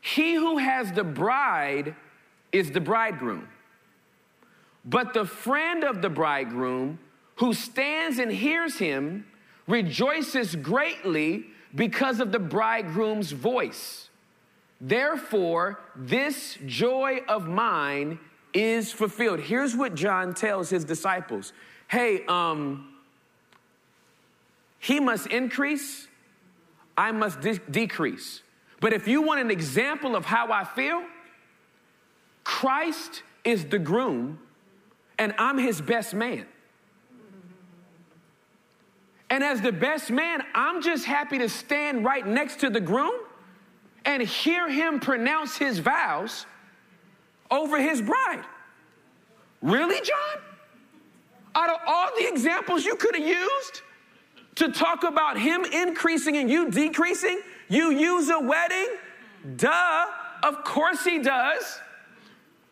He 0.00 0.34
who 0.34 0.58
has 0.58 0.92
the 0.92 1.04
bride 1.04 1.94
is 2.52 2.70
the 2.70 2.80
bridegroom. 2.80 3.48
But 4.84 5.14
the 5.14 5.24
friend 5.24 5.82
of 5.82 6.00
the 6.00 6.08
bridegroom 6.08 6.98
who 7.36 7.52
stands 7.52 8.18
and 8.18 8.30
hears 8.30 8.78
him 8.78 9.26
rejoices 9.66 10.54
greatly 10.54 11.46
because 11.74 12.20
of 12.20 12.32
the 12.32 12.38
bridegroom's 12.38 13.32
voice. 13.32 14.08
Therefore, 14.80 15.80
this 15.96 16.58
joy 16.66 17.20
of 17.28 17.48
mine 17.48 18.18
is 18.54 18.92
fulfilled. 18.92 19.40
Here's 19.40 19.74
what 19.74 19.94
John 19.94 20.34
tells 20.34 20.70
his 20.70 20.84
disciples 20.84 21.52
Hey, 21.88 22.24
um, 22.26 22.95
he 24.86 25.00
must 25.00 25.26
increase, 25.26 26.06
I 26.96 27.10
must 27.10 27.40
de- 27.40 27.58
decrease. 27.58 28.42
But 28.80 28.92
if 28.92 29.08
you 29.08 29.20
want 29.20 29.40
an 29.40 29.50
example 29.50 30.14
of 30.14 30.24
how 30.24 30.52
I 30.52 30.62
feel, 30.62 31.02
Christ 32.44 33.24
is 33.42 33.64
the 33.64 33.80
groom 33.80 34.38
and 35.18 35.34
I'm 35.38 35.58
his 35.58 35.80
best 35.80 36.14
man. 36.14 36.46
And 39.28 39.42
as 39.42 39.60
the 39.60 39.72
best 39.72 40.08
man, 40.08 40.44
I'm 40.54 40.80
just 40.80 41.04
happy 41.04 41.38
to 41.38 41.48
stand 41.48 42.04
right 42.04 42.24
next 42.24 42.60
to 42.60 42.70
the 42.70 42.80
groom 42.80 43.14
and 44.04 44.22
hear 44.22 44.70
him 44.70 45.00
pronounce 45.00 45.56
his 45.56 45.80
vows 45.80 46.46
over 47.50 47.80
his 47.80 48.00
bride. 48.00 48.44
Really, 49.62 50.00
John? 50.00 50.42
Out 51.56 51.70
of 51.70 51.80
all 51.88 52.10
the 52.16 52.28
examples 52.28 52.84
you 52.84 52.94
could 52.94 53.16
have 53.16 53.26
used 53.26 53.82
to 54.56 54.72
talk 54.72 55.04
about 55.04 55.38
him 55.38 55.64
increasing 55.64 56.36
and 56.36 56.50
you 56.50 56.70
decreasing, 56.70 57.40
you 57.68 57.90
use 57.90 58.28
a 58.30 58.40
wedding? 58.40 58.88
Duh, 59.56 60.06
of 60.42 60.64
course 60.64 61.04
he 61.04 61.18
does. 61.20 61.78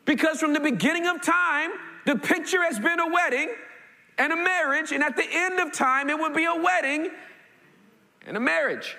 Because 0.04 0.40
from 0.40 0.52
the 0.52 0.60
beginning 0.60 1.06
of 1.06 1.22
time, 1.22 1.70
the 2.04 2.16
picture 2.16 2.62
has 2.62 2.78
been 2.78 3.00
a 3.00 3.08
wedding 3.08 3.54
and 4.18 4.32
a 4.32 4.36
marriage, 4.36 4.92
and 4.92 5.02
at 5.02 5.16
the 5.16 5.26
end 5.28 5.58
of 5.58 5.72
time, 5.72 6.08
it 6.08 6.18
would 6.18 6.34
be 6.34 6.44
a 6.44 6.54
wedding 6.54 7.10
and 8.26 8.36
a 8.36 8.40
marriage. 8.40 8.96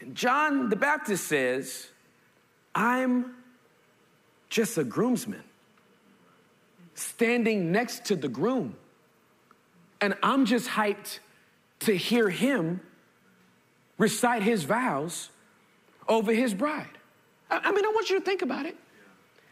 And 0.00 0.14
John 0.14 0.68
the 0.68 0.76
Baptist 0.76 1.26
says, 1.26 1.88
I'm 2.74 3.34
just 4.48 4.78
a 4.78 4.84
groomsman 4.84 5.42
standing 6.94 7.72
next 7.72 8.06
to 8.06 8.16
the 8.16 8.28
groom. 8.28 8.76
And 10.06 10.14
I'm 10.22 10.46
just 10.46 10.68
hyped 10.68 11.18
to 11.80 11.96
hear 11.96 12.30
him 12.30 12.80
recite 13.98 14.40
his 14.40 14.62
vows 14.62 15.30
over 16.06 16.32
his 16.32 16.54
bride. 16.54 16.96
I, 17.50 17.72
mean, 17.72 17.84
I 17.84 17.88
want 17.88 18.08
you 18.08 18.16
to 18.20 18.24
think 18.24 18.42
about 18.42 18.66
it. 18.66 18.76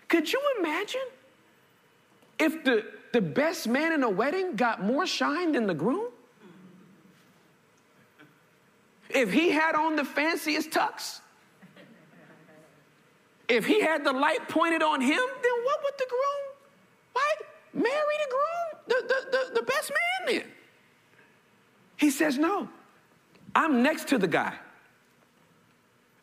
Could 0.07 0.33
you 0.33 0.41
imagine 0.61 1.01
if 2.39 2.63
the, 2.63 2.85
the 3.13 3.21
best 3.21 3.67
man 3.67 3.91
in 3.95 4.05
a 4.05 4.09
wedding 4.09 4.55
got 4.55 4.81
more 4.81 5.09
shine 5.09 5.51
than 5.51 5.67
the 5.67 5.75
groom? 5.75 6.07
If 9.11 9.33
he 9.33 9.51
had 9.51 9.75
on 9.75 9.97
the 9.97 10.05
fanciest 10.05 10.71
tux? 10.71 11.19
If 13.49 13.67
he 13.67 13.81
had 13.81 14.05
the 14.05 14.13
light 14.13 14.49
pointed 14.49 14.85
on 14.85 15.01
him, 15.01 15.19
then 15.19 15.65
what 15.65 15.81
would 15.83 15.95
the 15.99 16.07
groom? 16.09 16.55
Why 17.13 17.35
marry 17.75 17.85
the 18.25 18.31
groom, 18.31 18.83
the, 18.89 19.09
the, 19.09 19.31
the, 19.31 19.61
the 19.61 19.67
best 19.67 19.91
man 19.91 20.35
then? 20.35 20.51
He 21.97 22.11
says, 22.11 22.39
No, 22.39 22.69
I'm 23.55 23.83
next 23.83 24.09
to 24.09 24.19
the 24.19 24.29
guy, 24.29 24.55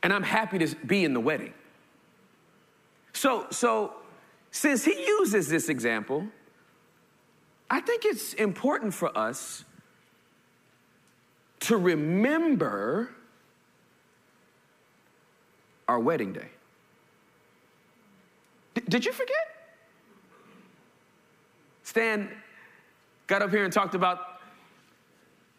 and 0.03 0.13
I'm 0.13 0.23
happy 0.23 0.59
to 0.59 0.75
be 0.85 1.03
in 1.03 1.13
the 1.13 1.19
wedding. 1.19 1.53
So, 3.13 3.47
so 3.51 3.93
since 4.51 4.83
he 4.83 4.93
uses 5.05 5.47
this 5.47 5.69
example, 5.69 6.27
I 7.69 7.79
think 7.79 8.05
it's 8.05 8.33
important 8.33 8.93
for 8.93 9.17
us 9.17 9.63
to 11.61 11.77
remember 11.77 13.11
our 15.87 15.99
wedding 15.99 16.33
day. 16.33 16.49
D- 18.73 18.81
did 18.87 19.05
you 19.05 19.13
forget? 19.13 19.60
Stan 21.91 22.29
got 23.27 23.41
up 23.41 23.49
here 23.49 23.65
and 23.65 23.73
talked 23.73 23.95
about 23.95 24.39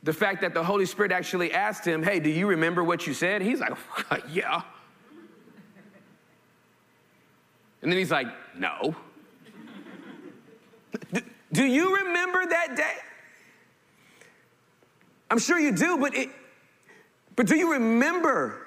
the 0.02 0.14
fact 0.14 0.40
that 0.40 0.54
the 0.54 0.64
Holy 0.64 0.86
Spirit 0.86 1.12
actually 1.12 1.52
asked 1.52 1.84
him, 1.84 2.02
Hey, 2.02 2.20
do 2.20 2.30
you 2.30 2.46
remember 2.46 2.82
what 2.82 3.06
you 3.06 3.12
said? 3.12 3.42
He's 3.42 3.60
like, 3.60 3.74
Yeah. 4.30 4.62
And 7.82 7.92
then 7.92 7.98
he's 7.98 8.10
like, 8.10 8.28
No. 8.56 8.96
do 11.52 11.64
you 11.64 11.96
remember 11.96 12.46
that 12.46 12.76
day? 12.78 12.96
I'm 15.30 15.38
sure 15.38 15.58
you 15.58 15.72
do, 15.72 15.98
but 15.98 16.16
it, 16.16 16.30
but 17.36 17.46
do 17.46 17.56
you 17.56 17.72
remember 17.72 18.66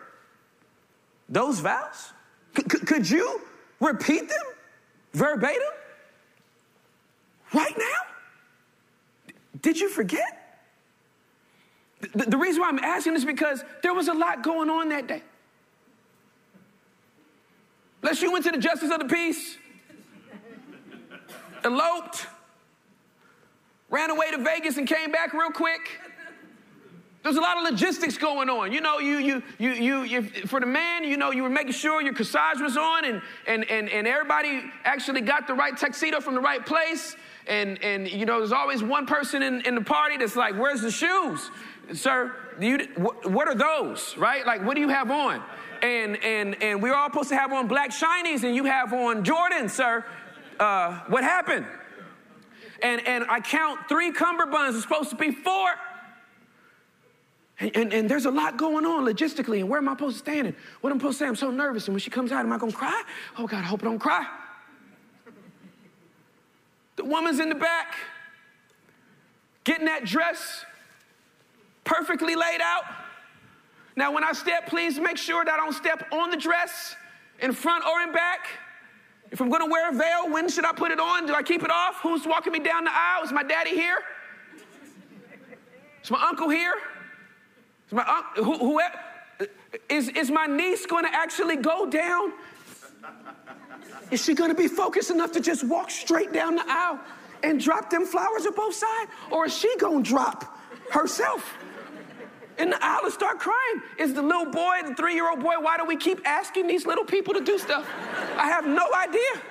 those 1.30 1.62
vows? 1.62 2.14
C- 2.56 2.62
could 2.62 3.10
you 3.10 3.42
repeat 3.80 4.30
them 4.30 4.46
verbatim 5.14 5.64
right 7.54 7.78
now? 7.78 9.34
Did 9.62 9.80
you 9.80 9.90
forget? 9.90 10.62
The, 12.14 12.26
the 12.26 12.38
reason 12.38 12.62
why 12.62 12.70
I'm 12.70 12.80
asking 12.80 13.16
is 13.16 13.26
because 13.26 13.64
there 13.82 13.94
was 13.94 14.08
a 14.08 14.14
lot 14.14 14.44
going 14.44 14.70
on 14.70 14.90
that 14.90 15.08
day. 15.08 15.24
Unless 18.02 18.22
you 18.22 18.32
went 18.32 18.46
to 18.46 18.52
the 18.52 18.60
justice 18.60 18.92
of 18.92 19.00
the 19.00 19.06
peace, 19.06 19.58
eloped, 21.64 22.28
ran 23.90 24.12
away 24.12 24.30
to 24.32 24.38
Vegas 24.38 24.78
and 24.78 24.88
came 24.88 25.12
back 25.12 25.34
real 25.34 25.50
quick. 25.50 26.00
There's 27.24 27.38
a 27.38 27.42
lot 27.42 27.58
of 27.58 27.64
logistics 27.64 28.20
going 28.20 28.52
on. 28.52 28.72
You 28.72 28.82
know, 28.82 29.00
you, 29.00 29.18
you, 29.18 29.42
you, 29.58 30.04
you, 30.04 30.22
for 30.46 30.60
the 30.60 30.68
man, 30.68 31.04
you 31.04 31.18
know, 31.18 31.32
you 31.32 31.42
were 31.42 31.50
making 31.50 31.72
sure 31.72 32.00
your 32.00 32.14
corsage 32.14 32.62
was 32.62 32.78
on 32.78 33.06
and, 33.06 33.20
and, 33.48 33.68
and, 33.68 33.90
and 33.90 34.06
everybody 34.06 34.62
actually 34.84 35.22
got 35.22 35.48
the 35.48 35.56
right 35.56 35.76
tuxedo 35.76 36.20
from 36.20 36.36
the 36.36 36.42
right 36.42 36.64
place. 36.64 37.16
And, 37.48 37.82
and 37.84 38.10
you 38.10 38.26
know, 38.26 38.40
there's 38.40 38.52
always 38.52 38.82
one 38.82 39.06
person 39.06 39.44
in, 39.44 39.62
in 39.62 39.76
the 39.76 39.82
party 39.82 40.18
that's 40.18 40.36
like, 40.36 40.56
where's 40.56 40.82
the 40.82 40.92
shoes? 40.92 41.52
Sir, 41.94 42.36
you, 42.60 42.80
what 42.98 43.48
are 43.48 43.56
those, 43.56 44.18
right? 44.18 44.46
Like, 44.46 44.66
what 44.66 44.76
do 44.76 44.82
you 44.82 44.90
have 44.90 45.12
on? 45.12 45.44
And, 45.82 46.24
and, 46.24 46.62
and 46.64 46.82
we're 46.82 46.96
all 46.96 47.10
supposed 47.10 47.30
to 47.30 47.38
have 47.38 47.54
on 47.54 47.68
black 47.68 47.92
shinies 47.92 48.44
and 48.44 48.56
you 48.56 48.66
have 48.66 48.94
on 48.94 49.24
Jordan, 49.24 49.70
sir. 49.70 50.04
Uh, 50.60 51.02
what 51.08 51.24
happened? 51.24 51.66
And, 52.82 53.06
and 53.08 53.26
I 53.30 53.40
count 53.42 53.88
three 53.88 54.12
cummerbunds, 54.12 54.74
it's 54.74 54.82
supposed 54.82 55.12
to 55.12 55.16
be 55.16 55.32
four. 55.32 55.70
And, 57.60 57.76
and, 57.76 57.94
and, 57.94 58.10
there's 58.10 58.26
a 58.26 58.32
lot 58.32 58.58
going 58.58 58.86
on 58.86 59.06
logistically. 59.06 59.60
And 59.60 59.70
where 59.70 59.80
am 59.80 59.88
I 59.88 59.94
supposed 59.94 60.16
to 60.16 60.20
stand? 60.20 60.48
And 60.48 60.56
what 60.82 60.90
am 60.90 60.98
I 60.98 61.00
supposed 61.00 61.20
to 61.20 61.24
say? 61.24 61.28
I'm 61.28 61.36
so 61.36 61.52
nervous. 61.52 61.88
And 61.88 61.94
when 61.94 62.02
she 62.02 62.10
comes 62.10 62.32
out, 62.34 62.44
am 62.44 62.52
I 62.52 62.58
going 62.58 62.72
to 62.72 62.78
cry? 62.78 63.04
Oh, 63.38 63.48
God, 63.48 63.60
I 63.60 63.68
hope 63.68 63.82
I 63.82 63.86
don't 63.86 64.00
cry. 64.00 64.26
The 66.96 67.04
woman's 67.04 67.40
in 67.40 67.50
the 67.50 67.56
back, 67.56 67.96
getting 69.64 69.86
that 69.86 70.06
dress 70.06 70.66
perfectly 71.84 72.36
laid 72.36 72.62
out. 72.62 72.84
Now, 73.96 74.12
when 74.12 74.24
I 74.24 74.34
step, 74.34 74.68
please 74.68 75.00
make 75.00 75.18
sure 75.18 75.46
that 75.46 75.54
I 75.54 75.58
don't 75.58 75.74
step 75.74 76.08
on 76.12 76.30
the 76.30 76.38
dress 76.38 76.96
in 77.40 77.54
front 77.54 77.86
or 77.86 78.02
in 78.02 78.12
back. 78.12 78.48
If 79.32 79.42
I'm 79.42 79.50
gonna 79.50 79.66
wear 79.66 79.90
a 79.90 79.94
veil, 79.94 80.32
when 80.32 80.50
should 80.50 80.66
I 80.66 80.72
put 80.72 80.92
it 80.92 81.00
on? 81.00 81.26
Do 81.26 81.34
I 81.34 81.44
keep 81.44 81.64
it 81.64 81.72
off? 81.72 82.00
Who's 82.02 82.26
walking 82.26 82.54
me 82.54 82.60
down 82.60 82.84
the 82.84 82.92
aisle? 82.94 83.24
Is 83.24 83.32
my 83.32 83.44
daddy 83.44 83.72
here? 83.72 84.00
Is 86.04 86.12
my 86.12 86.22
uncle 86.22 86.50
here? 86.50 86.76
Is 87.88 87.94
my 87.94 88.06
uncle, 88.06 88.44
who, 88.44 88.58
who, 88.58 88.82
is, 89.90 90.10
is 90.10 90.30
my 90.30 90.46
niece 90.46 90.86
gonna 90.86 91.10
actually 91.12 91.56
go 91.56 91.86
down? 91.90 92.34
Is 94.12 94.24
she 94.24 94.34
gonna 94.34 94.56
be 94.56 94.68
focused 94.68 95.12
enough 95.12 95.32
to 95.34 95.42
just 95.42 95.64
walk 95.64 95.90
straight 95.90 96.32
down 96.32 96.56
the 96.56 96.66
aisle 96.68 97.00
and 97.44 97.60
drop 97.60 97.90
them 97.90 98.06
flowers 98.06 98.46
at 98.46 98.56
both 98.56 98.76
sides? 98.76 99.12
Or 99.32 99.46
is 99.46 99.58
she 99.58 99.76
gonna 99.78 100.04
drop 100.04 100.58
herself? 100.92 101.58
in 102.58 102.70
the 102.70 102.84
aisle 102.84 103.02
and 103.04 103.14
start 103.14 103.40
crying. 103.40 103.82
Is 104.00 104.14
the 104.14 104.22
little 104.22 104.46
boy, 104.46 104.80
the 104.86 104.96
three 104.96 105.14
year 105.14 105.30
old 105.30 105.42
boy, 105.42 105.56
why 105.60 105.78
do 105.78 105.86
we 105.86 105.98
keep 105.98 106.26
asking 106.26 106.68
these 106.68 106.86
little 106.86 107.04
people 107.04 107.34
to 107.34 107.42
do 107.42 107.58
stuff? 107.58 107.86
I 108.38 108.48
have 108.48 108.66
no 108.66 108.88
idea. 108.94 109.42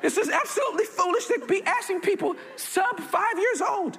This 0.00 0.16
is 0.16 0.30
absolutely 0.30 0.84
foolish 0.84 1.26
to 1.26 1.42
be 1.46 1.62
asking 1.64 2.00
people 2.00 2.36
sub 2.56 2.98
five 3.00 3.38
years 3.38 3.60
old 3.60 3.98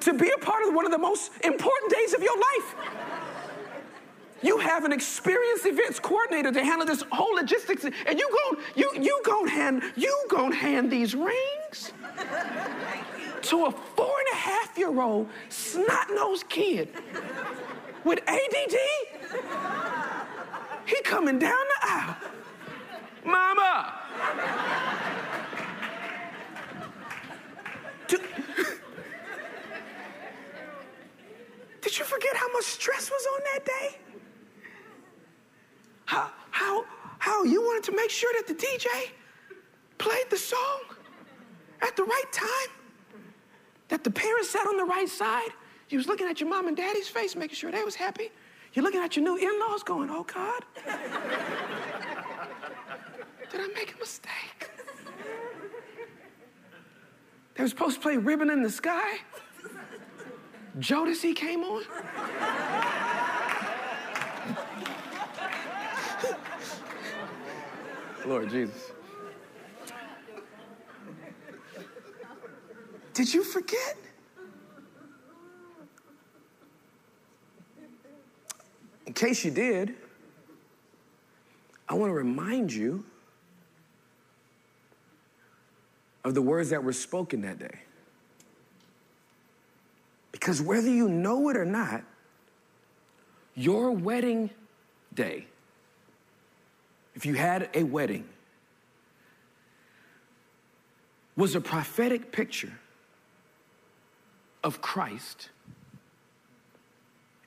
to 0.00 0.12
be 0.12 0.30
a 0.30 0.38
part 0.38 0.66
of 0.68 0.74
one 0.74 0.84
of 0.84 0.92
the 0.92 0.98
most 0.98 1.32
important 1.42 1.92
days 1.92 2.12
of 2.12 2.22
your 2.22 2.36
life. 2.36 2.74
You 4.42 4.58
have 4.58 4.84
an 4.84 4.92
experienced 4.92 5.66
events 5.66 5.98
coordinator 5.98 6.52
to 6.52 6.64
handle 6.64 6.86
this 6.86 7.02
whole 7.10 7.34
logistics, 7.34 7.84
and 7.84 8.18
you 8.18 8.28
go, 8.30 8.60
you 8.74 8.92
you 9.00 9.20
go 9.24 9.46
hand, 9.46 9.82
you 9.96 10.26
go 10.28 10.50
hand 10.50 10.90
these 10.90 11.14
rings 11.14 11.92
to 13.42 13.66
a 13.66 13.70
four 13.70 14.14
and 14.18 14.28
a 14.32 14.36
half 14.36 14.76
year 14.76 15.00
old 15.00 15.28
snot 15.48 16.08
nosed 16.10 16.48
kid 16.48 16.88
with 18.04 18.20
ADD. 18.26 18.76
He 20.86 21.02
coming 21.02 21.38
down 21.38 21.50
the 21.52 21.88
aisle. 21.88 22.16
Mama. 23.24 23.94
Did, 28.06 28.20
did 31.80 31.98
you 31.98 32.04
forget 32.04 32.36
how 32.36 32.52
much 32.52 32.64
stress 32.64 33.10
was 33.10 33.26
on 33.34 33.40
that 33.52 33.64
day? 33.64 34.05
How, 36.06 36.30
how, 36.50 36.84
how 37.18 37.44
you 37.44 37.60
wanted 37.62 37.84
to 37.84 37.96
make 37.96 38.10
sure 38.10 38.32
that 38.34 38.46
the 38.48 38.54
DJ 38.54 39.10
played 39.98 40.30
the 40.30 40.38
song 40.38 40.80
at 41.82 41.94
the 41.96 42.04
right 42.04 42.32
time? 42.32 42.76
that 43.88 44.04
the 44.04 44.10
parents 44.10 44.50
sat 44.50 44.66
on 44.66 44.76
the 44.76 44.84
right 44.84 45.08
side. 45.08 45.50
You 45.88 45.98
was 45.98 46.08
looking 46.08 46.26
at 46.26 46.40
your 46.40 46.48
mom 46.48 46.66
and 46.66 46.76
daddy's 46.76 47.08
face, 47.08 47.36
making 47.36 47.54
sure 47.56 47.70
they 47.70 47.84
was 47.84 47.94
happy. 47.94 48.30
You're 48.72 48.84
looking 48.84 49.00
at 49.00 49.16
your 49.16 49.24
new 49.24 49.36
in-laws 49.36 49.82
going, 49.82 50.10
oh 50.10 50.24
God, 50.24 50.64
did 53.50 53.60
I 53.60 53.68
make 53.74 53.94
a 53.94 53.98
mistake? 53.98 54.70
They 57.54 57.62
were 57.62 57.68
supposed 57.68 57.96
to 57.96 58.02
play 58.02 58.16
Ribbon 58.18 58.50
in 58.50 58.62
the 58.62 58.70
Sky. 58.70 59.18
Jodeci 60.78 61.34
came 61.34 61.60
on. 61.60 61.84
Lord 68.26 68.50
Jesus. 68.50 68.90
Did 73.14 73.32
you 73.32 73.44
forget? 73.44 73.96
In 79.06 79.12
case 79.12 79.44
you 79.44 79.50
did, 79.50 79.94
I 81.88 81.94
want 81.94 82.10
to 82.10 82.14
remind 82.14 82.72
you 82.72 83.04
of 86.24 86.34
the 86.34 86.42
words 86.42 86.70
that 86.70 86.82
were 86.82 86.92
spoken 86.92 87.42
that 87.42 87.60
day. 87.60 87.78
Because 90.32 90.60
whether 90.60 90.90
you 90.90 91.08
know 91.08 91.48
it 91.48 91.56
or 91.56 91.64
not, 91.64 92.02
your 93.54 93.92
wedding 93.92 94.50
day, 95.14 95.46
if 97.16 97.24
you 97.24 97.34
had 97.34 97.70
a 97.74 97.82
wedding, 97.82 98.24
was 101.34 101.54
a 101.54 101.60
prophetic 101.60 102.30
picture 102.30 102.72
of 104.62 104.80
Christ 104.80 105.48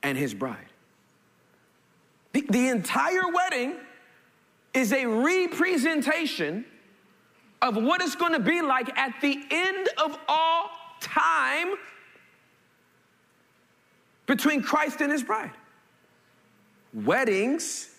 and 0.02 0.18
his 0.18 0.34
bride. 0.34 0.66
The, 2.32 2.44
the 2.50 2.68
entire 2.68 3.28
wedding 3.32 3.76
is 4.74 4.92
a 4.92 5.06
representation 5.06 6.64
of 7.62 7.76
what 7.76 8.00
it's 8.00 8.14
going 8.14 8.32
to 8.32 8.40
be 8.40 8.62
like 8.62 8.96
at 8.98 9.14
the 9.20 9.40
end 9.50 9.88
of 10.02 10.18
all 10.28 10.70
time 11.00 11.74
between 14.26 14.62
Christ 14.62 15.00
and 15.00 15.12
his 15.12 15.22
bride. 15.22 15.50
Weddings, 16.94 17.90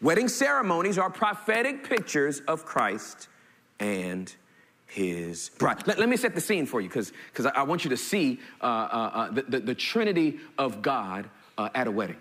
wedding 0.00 0.28
ceremonies 0.28 0.98
are 0.98 1.10
prophetic 1.10 1.88
pictures 1.88 2.40
of 2.48 2.64
Christ 2.64 3.28
and 3.78 4.34
his 4.86 5.50
bride. 5.58 5.86
Let, 5.86 5.98
let 5.98 6.08
me 6.08 6.16
set 6.16 6.34
the 6.34 6.40
scene 6.40 6.66
for 6.66 6.80
you 6.80 6.88
because 6.88 7.12
I, 7.46 7.50
I 7.50 7.62
want 7.62 7.84
you 7.84 7.90
to 7.90 7.96
see 7.96 8.40
uh, 8.60 8.64
uh, 8.64 8.68
uh, 8.68 9.30
the, 9.30 9.42
the, 9.42 9.60
the, 9.60 9.74
Trinity 9.74 10.40
of 10.58 10.82
God 10.82 11.30
uh, 11.56 11.68
at 11.74 11.86
a 11.86 11.90
wedding. 11.90 12.16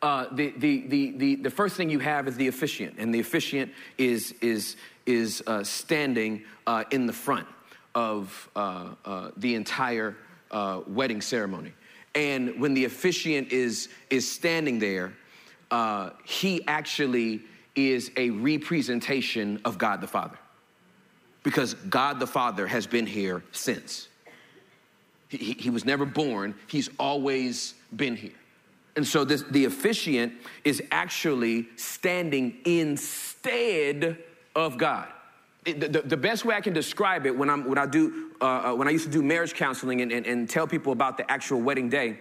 Uh, 0.00 0.26
the, 0.32 0.54
the, 0.56 0.86
the, 0.86 1.10
the, 1.18 1.34
the 1.36 1.50
first 1.50 1.76
thing 1.76 1.90
you 1.90 1.98
have 1.98 2.26
is 2.28 2.36
the 2.36 2.48
officiant, 2.48 2.94
and 2.98 3.12
the 3.12 3.20
officiant 3.20 3.72
is, 3.98 4.34
is, 4.40 4.76
is 5.06 5.42
uh, 5.46 5.62
standing 5.64 6.44
in 6.90 7.06
the 7.06 7.12
front 7.12 7.46
of 7.94 8.48
the 9.36 9.54
entire 9.54 10.16
wedding 10.86 11.20
ceremony. 11.20 11.72
And 12.14 12.58
when 12.60 12.74
the 12.74 12.84
officiant 12.84 13.52
is, 13.52 13.88
is 14.08 14.30
standing 14.30 14.78
there, 14.78 15.12
he 16.24 16.66
actually 16.66 17.42
is 17.74 18.10
a 18.16 18.30
representation 18.30 19.60
of 19.64 19.78
God 19.78 20.00
the 20.00 20.06
Father 20.06 20.38
because 21.42 21.74
God 21.74 22.20
the 22.20 22.26
Father 22.26 22.66
has 22.66 22.86
been 22.86 23.06
here 23.06 23.42
since. 23.52 24.08
He, 25.28 25.54
he 25.58 25.70
was 25.70 25.84
never 25.84 26.04
born, 26.04 26.54
He's 26.66 26.90
always 26.98 27.74
been 27.94 28.16
here. 28.16 28.32
And 28.96 29.06
so 29.06 29.24
this, 29.24 29.44
the 29.44 29.66
officiant 29.66 30.32
is 30.64 30.82
actually 30.90 31.68
standing 31.76 32.58
instead 32.64 34.18
of 34.56 34.76
God. 34.76 35.06
The, 35.64 36.02
the, 36.04 36.16
best 36.16 36.44
way 36.44 36.54
I 36.54 36.60
can 36.60 36.72
describe 36.72 37.26
it 37.26 37.36
when, 37.36 37.50
I'm, 37.50 37.64
when 37.68 37.78
I 37.78 37.86
do, 37.86 38.30
uh, 38.40 38.44
uh, 38.44 38.74
when 38.74 38.88
I 38.88 38.90
used 38.90 39.04
to 39.04 39.10
do 39.10 39.22
marriage 39.22 39.54
counseling 39.54 40.00
and, 40.00 40.10
and, 40.10 40.26
and 40.26 40.50
tell 40.50 40.66
people 40.66 40.92
about 40.92 41.16
the 41.16 41.30
actual 41.30 41.60
wedding 41.60 41.88
day, 41.88 42.18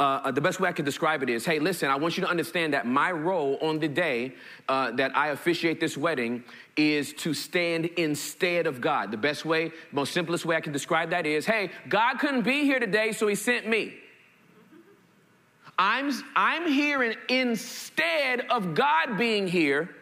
uh, 0.00 0.30
the 0.30 0.40
best 0.40 0.60
way 0.60 0.68
I 0.68 0.72
can 0.72 0.86
describe 0.86 1.22
it 1.22 1.28
is 1.28 1.44
hey, 1.44 1.58
listen, 1.58 1.90
I 1.90 1.96
want 1.96 2.16
you 2.16 2.22
to 2.22 2.30
understand 2.30 2.72
that 2.72 2.86
my 2.86 3.12
role 3.12 3.58
on 3.60 3.78
the 3.78 3.86
day 3.86 4.32
uh, 4.66 4.92
that 4.92 5.14
I 5.14 5.28
officiate 5.28 5.78
this 5.78 5.96
wedding 5.96 6.42
is 6.74 7.12
to 7.14 7.34
stand 7.34 7.84
instead 7.96 8.66
of 8.66 8.80
God. 8.80 9.10
The 9.10 9.18
best 9.18 9.44
way, 9.44 9.72
most 9.92 10.14
simplest 10.14 10.46
way 10.46 10.56
I 10.56 10.62
can 10.62 10.72
describe 10.72 11.10
that 11.10 11.26
is 11.26 11.44
hey, 11.44 11.70
God 11.88 12.18
couldn't 12.18 12.42
be 12.42 12.64
here 12.64 12.80
today, 12.80 13.12
so 13.12 13.26
he 13.28 13.34
sent 13.34 13.68
me. 13.68 13.94
I'm, 15.78 16.10
I'm 16.34 16.66
here 16.66 17.02
in, 17.02 17.16
instead 17.28 18.40
of 18.48 18.74
God 18.74 19.18
being 19.18 19.46
here 19.46 19.94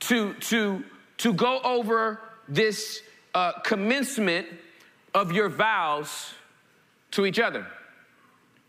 to, 0.00 0.32
to, 0.34 0.82
to 1.18 1.32
go 1.34 1.60
over 1.60 2.20
this 2.48 3.02
uh, 3.34 3.52
commencement 3.60 4.46
of 5.14 5.32
your 5.32 5.50
vows 5.50 6.32
to 7.10 7.26
each 7.26 7.38
other. 7.38 7.66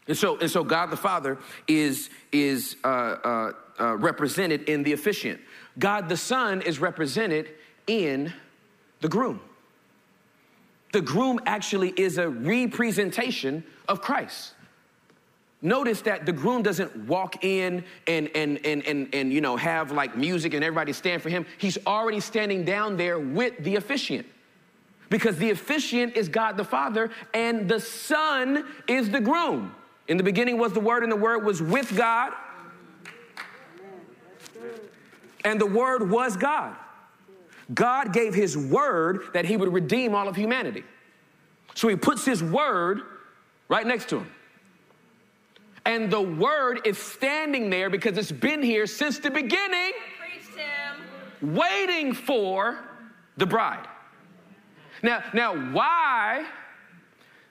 And 0.09 0.17
so, 0.17 0.39
and 0.39 0.49
so 0.49 0.63
God 0.63 0.89
the 0.89 0.97
Father 0.97 1.37
is, 1.67 2.09
is 2.31 2.77
uh, 2.83 2.87
uh, 2.87 3.51
uh, 3.79 3.95
represented 3.95 4.63
in 4.63 4.81
the 4.81 4.93
officiant. 4.93 5.39
God 5.77 6.09
the 6.09 6.17
Son 6.17 6.63
is 6.63 6.79
represented 6.79 7.51
in 7.85 8.33
the 9.01 9.07
groom. 9.07 9.39
The 10.93 11.01
groom 11.01 11.39
actually 11.45 11.89
is 11.89 12.17
a 12.17 12.27
representation 12.27 13.63
of 13.87 14.01
Christ. 14.01 14.55
Notice 15.61 16.01
that 16.01 16.25
the 16.25 16.31
groom 16.31 16.63
doesn't 16.63 16.95
walk 17.05 17.43
in 17.43 17.83
and, 18.07 18.31
and, 18.33 18.65
and, 18.65 18.83
and, 18.87 19.13
and 19.13 19.31
you 19.31 19.41
know, 19.41 19.57
have 19.57 19.91
like 19.91 20.17
music 20.17 20.55
and 20.55 20.63
everybody 20.63 20.91
stand 20.91 21.21
for 21.21 21.29
him. 21.29 21.45
He's 21.59 21.77
already 21.85 22.19
standing 22.19 22.65
down 22.65 22.97
there 22.97 23.19
with 23.19 23.63
the 23.63 23.75
officiant 23.75 24.25
because 25.09 25.37
the 25.37 25.51
officiant 25.51 26.15
is 26.15 26.29
God 26.29 26.57
the 26.57 26.63
Father 26.63 27.11
and 27.35 27.69
the 27.69 27.79
Son 27.79 28.65
is 28.87 29.11
the 29.11 29.21
groom. 29.21 29.75
In 30.09 30.17
the 30.17 30.23
beginning 30.23 30.57
was 30.57 30.73
the 30.73 30.79
Word, 30.79 31.03
and 31.03 31.11
the 31.11 31.15
Word 31.15 31.45
was 31.45 31.61
with 31.61 31.95
God. 31.95 32.33
And 35.45 35.61
the 35.61 35.67
Word 35.67 36.09
was 36.09 36.35
God. 36.35 36.75
God 37.73 38.11
gave 38.11 38.33
His 38.33 38.57
Word 38.57 39.21
that 39.33 39.45
He 39.45 39.55
would 39.55 39.71
redeem 39.71 40.15
all 40.15 40.27
of 40.27 40.35
humanity. 40.35 40.83
So 41.75 41.87
He 41.87 41.95
puts 41.95 42.25
His 42.25 42.43
Word 42.43 43.01
right 43.69 43.85
next 43.85 44.09
to 44.09 44.17
Him. 44.17 44.31
And 45.85 46.11
the 46.11 46.21
Word 46.21 46.81
is 46.85 46.97
standing 46.97 47.69
there 47.69 47.91
because 47.91 48.17
it's 48.17 48.31
been 48.31 48.63
here 48.63 48.87
since 48.87 49.19
the 49.19 49.29
beginning, 49.29 49.91
waiting 51.39 52.13
for 52.13 52.79
the 53.37 53.45
bride. 53.45 53.87
Now, 55.03 55.23
now, 55.33 55.71
why 55.71 56.45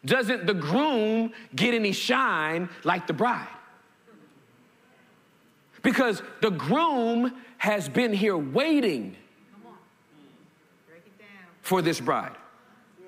doesn't 0.04 0.46
the 0.46 0.54
groom 0.54 1.32
get 1.54 1.74
any 1.74 1.92
shine 1.92 2.68
like 2.84 3.06
the 3.06 3.12
bride? 3.12 3.48
Because 5.82 6.22
the 6.40 6.50
groom 6.50 7.32
has 7.58 7.88
been 7.88 8.12
here 8.12 8.36
waiting 8.36 9.16
for 11.62 11.82
this 11.82 12.00
bride. 12.00 12.36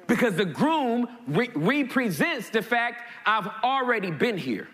Because 0.07 0.35
the 0.35 0.44
groom 0.44 1.09
re- 1.29 1.50
represents 1.55 2.50
the 2.50 2.62
fact 2.62 3.09
I've 3.24 3.48
already 3.62 4.11
been 4.11 4.37
here. 4.37 4.68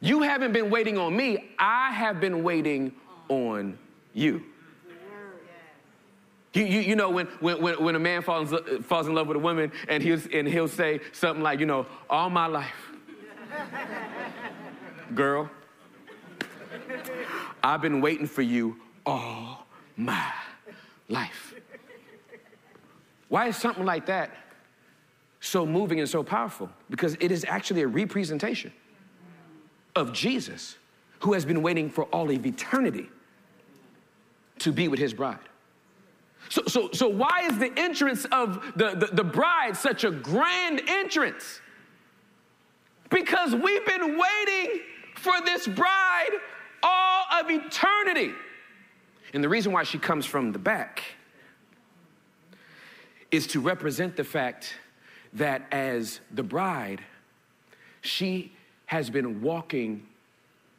You 0.00 0.22
haven't 0.22 0.52
been 0.52 0.70
waiting 0.70 0.96
on 0.96 1.16
me, 1.16 1.50
I 1.58 1.90
have 1.92 2.20
been 2.20 2.42
waiting 2.42 2.92
on 3.28 3.78
you. 4.14 4.44
You, 6.54 6.64
you, 6.64 6.80
you 6.80 6.96
know, 6.96 7.10
when, 7.10 7.26
when, 7.40 7.82
when 7.82 7.94
a 7.94 7.98
man 7.98 8.22
falls, 8.22 8.54
falls 8.84 9.06
in 9.06 9.14
love 9.14 9.26
with 9.26 9.36
a 9.36 9.40
woman 9.40 9.70
and 9.88 10.02
he'll, 10.02 10.20
and 10.32 10.48
he'll 10.48 10.68
say 10.68 11.00
something 11.12 11.42
like, 11.42 11.60
you 11.60 11.66
know, 11.66 11.86
all 12.08 12.30
my 12.30 12.46
life, 12.46 12.90
girl, 15.14 15.50
I've 17.62 17.82
been 17.82 18.00
waiting 18.00 18.26
for 18.26 18.42
you 18.42 18.76
all 19.04 19.66
my 19.96 20.32
life. 21.08 21.54
Why 23.28 23.48
is 23.48 23.56
something 23.56 23.84
like 23.84 24.06
that 24.06 24.30
so 25.40 25.66
moving 25.66 26.00
and 26.00 26.08
so 26.08 26.22
powerful? 26.22 26.70
Because 26.88 27.16
it 27.20 27.30
is 27.30 27.44
actually 27.46 27.82
a 27.82 27.86
representation 27.86 28.72
of 29.94 30.12
Jesus 30.12 30.76
who 31.20 31.34
has 31.34 31.44
been 31.44 31.62
waiting 31.62 31.90
for 31.90 32.04
all 32.04 32.30
of 32.30 32.46
eternity 32.46 33.10
to 34.60 34.72
be 34.72 34.88
with 34.88 34.98
his 34.98 35.12
bride. 35.12 35.38
So, 36.48 36.62
so, 36.66 36.90
so 36.92 37.08
why 37.08 37.42
is 37.44 37.58
the 37.58 37.72
entrance 37.76 38.24
of 38.26 38.72
the, 38.76 38.94
the, 38.94 39.06
the 39.12 39.24
bride 39.24 39.76
such 39.76 40.04
a 40.04 40.10
grand 40.10 40.82
entrance? 40.86 41.60
Because 43.10 43.54
we've 43.54 43.86
been 43.86 44.18
waiting 44.18 44.80
for 45.16 45.34
this 45.44 45.66
bride 45.66 46.30
all 46.82 47.24
of 47.40 47.50
eternity. 47.50 48.32
And 49.34 49.44
the 49.44 49.48
reason 49.48 49.72
why 49.72 49.82
she 49.82 49.98
comes 49.98 50.24
from 50.24 50.52
the 50.52 50.58
back 50.58 51.02
is 53.30 53.46
to 53.48 53.60
represent 53.60 54.16
the 54.16 54.24
fact 54.24 54.74
that 55.34 55.66
as 55.70 56.20
the 56.30 56.42
bride, 56.42 57.02
she 58.00 58.52
has 58.86 59.10
been 59.10 59.42
walking 59.42 60.06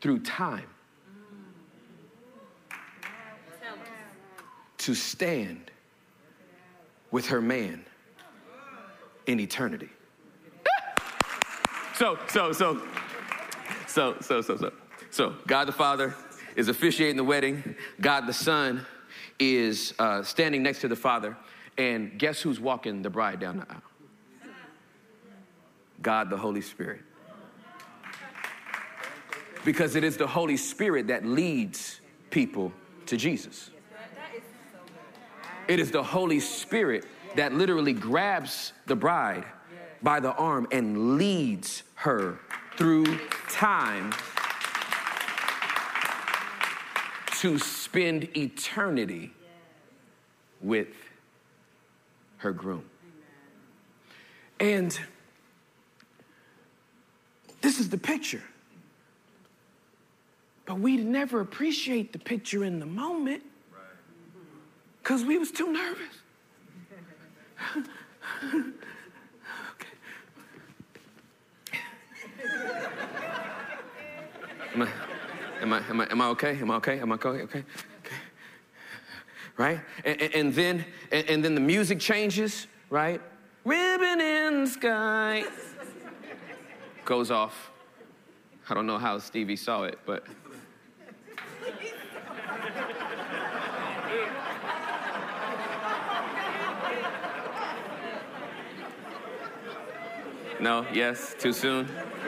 through 0.01 0.19
time 0.19 0.65
to 4.79 4.95
stand 4.95 5.71
with 7.11 7.27
her 7.27 7.41
man 7.41 7.85
in 9.27 9.39
eternity. 9.39 9.89
so, 11.95 12.17
so, 12.27 12.51
so, 12.51 12.81
so, 13.87 14.15
so, 14.21 14.41
so, 14.41 14.57
so. 14.57 14.73
So, 15.11 15.35
God 15.47 15.67
the 15.67 15.71
Father 15.71 16.15
is 16.55 16.67
officiating 16.67 17.17
the 17.17 17.23
wedding. 17.23 17.75
God 17.99 18.27
the 18.27 18.33
Son 18.33 18.85
is 19.39 19.93
uh, 19.99 20.23
standing 20.23 20.63
next 20.63 20.81
to 20.81 20.87
the 20.87 20.95
Father. 20.95 21.35
And 21.77 22.17
guess 22.19 22.41
who's 22.41 22.59
walking 22.59 23.01
the 23.01 23.09
bride 23.09 23.39
down 23.39 23.57
the 23.57 23.65
aisle? 23.69 23.81
God 26.01 26.29
the 26.29 26.37
Holy 26.37 26.61
Spirit. 26.61 27.01
Because 29.65 29.95
it 29.95 30.03
is 30.03 30.17
the 30.17 30.27
Holy 30.27 30.57
Spirit 30.57 31.07
that 31.07 31.25
leads 31.25 31.99
people 32.29 32.71
to 33.07 33.17
Jesus. 33.17 33.71
It 35.69 35.79
is 35.79 35.91
the 35.91 36.01
Holy 36.01 36.39
Spirit 36.39 37.05
that 37.35 37.53
literally 37.53 37.93
grabs 37.93 38.73
the 38.87 38.95
bride 38.95 39.45
by 40.01 40.19
the 40.19 40.33
arm 40.33 40.67
and 40.71 41.15
leads 41.15 41.83
her 41.93 42.39
through 42.75 43.19
time 43.49 44.11
to 47.37 47.59
spend 47.59 48.35
eternity 48.35 49.31
with 50.59 50.87
her 52.37 52.51
groom. 52.51 52.83
And 54.59 54.99
this 57.61 57.79
is 57.79 57.89
the 57.89 57.97
picture. 57.99 58.43
But 60.65 60.79
we 60.79 60.97
never 60.97 61.41
appreciate 61.41 62.11
the 62.11 62.19
picture 62.19 62.63
in 62.63 62.79
the 62.79 62.87
moment 62.87 63.43
because 65.09 65.25
we 65.25 65.39
was 65.39 65.49
too 65.49 65.73
nervous. 65.73 66.05
Am 74.75 74.83
I, 74.83 74.89
am, 75.61 75.73
I, 75.73 75.79
am, 75.89 76.01
I, 76.01 76.11
am 76.11 76.21
I 76.21 76.27
okay? 76.27 76.59
Am 76.59 76.69
I 76.69 76.75
okay? 76.75 76.99
Am 76.99 77.11
I 77.11 77.15
okay? 77.15 77.27
Okay. 77.27 77.43
okay. 77.43 78.15
Right? 79.57 79.79
And, 80.05 80.21
and, 80.21 80.35
and 80.35 80.53
then 80.53 80.85
and, 81.11 81.27
and 81.27 81.43
then 81.43 81.55
the 81.55 81.61
music 81.61 81.99
changes, 81.99 82.67
right? 82.91 83.19
Ribbon 83.65 84.21
in 84.21 84.65
the 84.65 84.69
sky 84.69 85.43
goes 87.03 87.31
off. 87.31 87.71
I 88.69 88.75
don't 88.75 88.85
know 88.85 88.99
how 88.99 89.17
Stevie 89.17 89.55
saw 89.55 89.85
it, 89.85 89.97
but 90.05 90.23
No? 100.59 100.85
Yes? 100.93 101.35
Too 101.39 101.53
soon? 101.53 101.87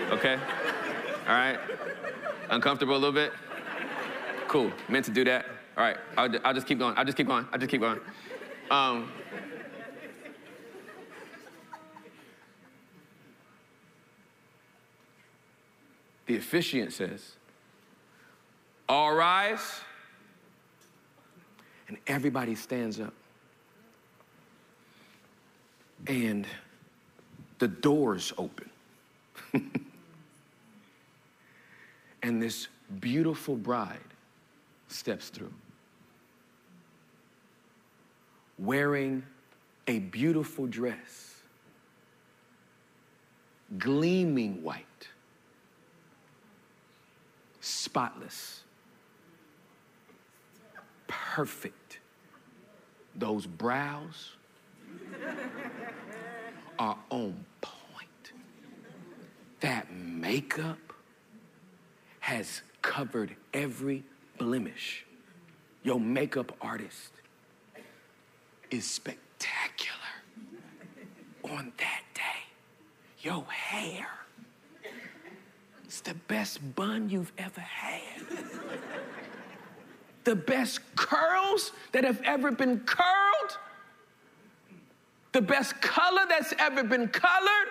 Okay. 0.10 0.40
All 1.28 1.34
right. 1.34 1.60
Uncomfortable 2.50 2.96
a 2.96 2.98
little 2.98 3.12
bit? 3.12 3.34
Cool. 4.48 4.72
Meant 4.88 5.06
to 5.06 5.12
do 5.12 5.26
that. 5.26 5.46
All 5.78 5.84
right. 5.84 5.98
I'll, 6.18 6.30
I'll 6.46 6.54
just 6.54 6.66
keep 6.66 6.80
going. 6.80 6.98
I'll 6.98 7.06
just 7.06 7.18
keep 7.18 7.28
going. 7.28 7.46
I'll 7.52 7.60
just 7.60 7.70
keep 7.70 7.82
going. 7.82 8.00
Um, 8.70 9.12
the 16.26 16.38
officiant 16.38 16.94
says, 16.94 17.34
All 18.88 19.14
rise. 19.14 19.82
And 21.90 21.98
everybody 22.08 22.56
stands 22.56 23.02
up. 23.02 23.14
And 26.08 26.48
the 27.62 27.68
doors 27.68 28.34
open. 28.40 28.72
and 32.24 32.42
this 32.42 32.68
beautiful 33.00 33.56
bride 33.56 34.00
steps 34.88 35.30
through, 35.30 35.54
wearing 38.58 39.22
a 39.88 40.00
beautiful 40.00 40.66
dress, 40.66 41.36
gleaming 43.78 44.64
white, 44.64 45.08
spotless, 47.60 48.64
perfect. 51.08 52.00
Those 53.16 53.46
brows 53.46 54.32
are 56.80 56.98
on. 57.12 57.46
That 59.62 59.92
makeup 59.94 60.78
has 62.20 62.62
covered 62.82 63.36
every 63.54 64.04
blemish. 64.38 65.06
Your 65.84 66.00
makeup 66.00 66.56
artist 66.62 67.12
is 68.70 68.90
spectacular 68.90 69.98
on 71.44 71.72
that 71.78 72.04
day. 72.14 72.22
Your 73.22 73.44
hair 73.46 74.08
it's 75.86 76.00
the 76.00 76.14
best 76.30 76.60
bun 76.76 77.10
you've 77.10 77.34
ever 77.38 77.60
had. 77.60 78.26
the 80.24 80.36
best 80.36 80.80
curls 80.96 81.74
that 81.92 82.06
have 82.06 82.22
ever 82.24 82.50
been 82.52 82.80
curled 82.82 83.58
the 85.32 85.42
best 85.42 85.82
color 85.82 86.22
that's 86.28 86.54
ever 86.60 86.84
been 86.84 87.08
colored. 87.08 87.68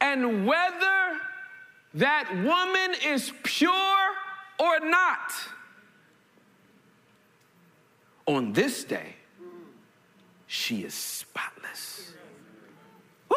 And 0.00 0.46
whether 0.46 1.18
that 1.94 2.30
woman 2.44 2.96
is 3.04 3.32
pure 3.42 3.96
or 4.58 4.80
not, 4.80 5.32
on 8.26 8.52
this 8.52 8.84
day, 8.84 9.16
she 10.46 10.82
is 10.82 10.94
spotless. 10.94 12.12
Woo! 13.28 13.36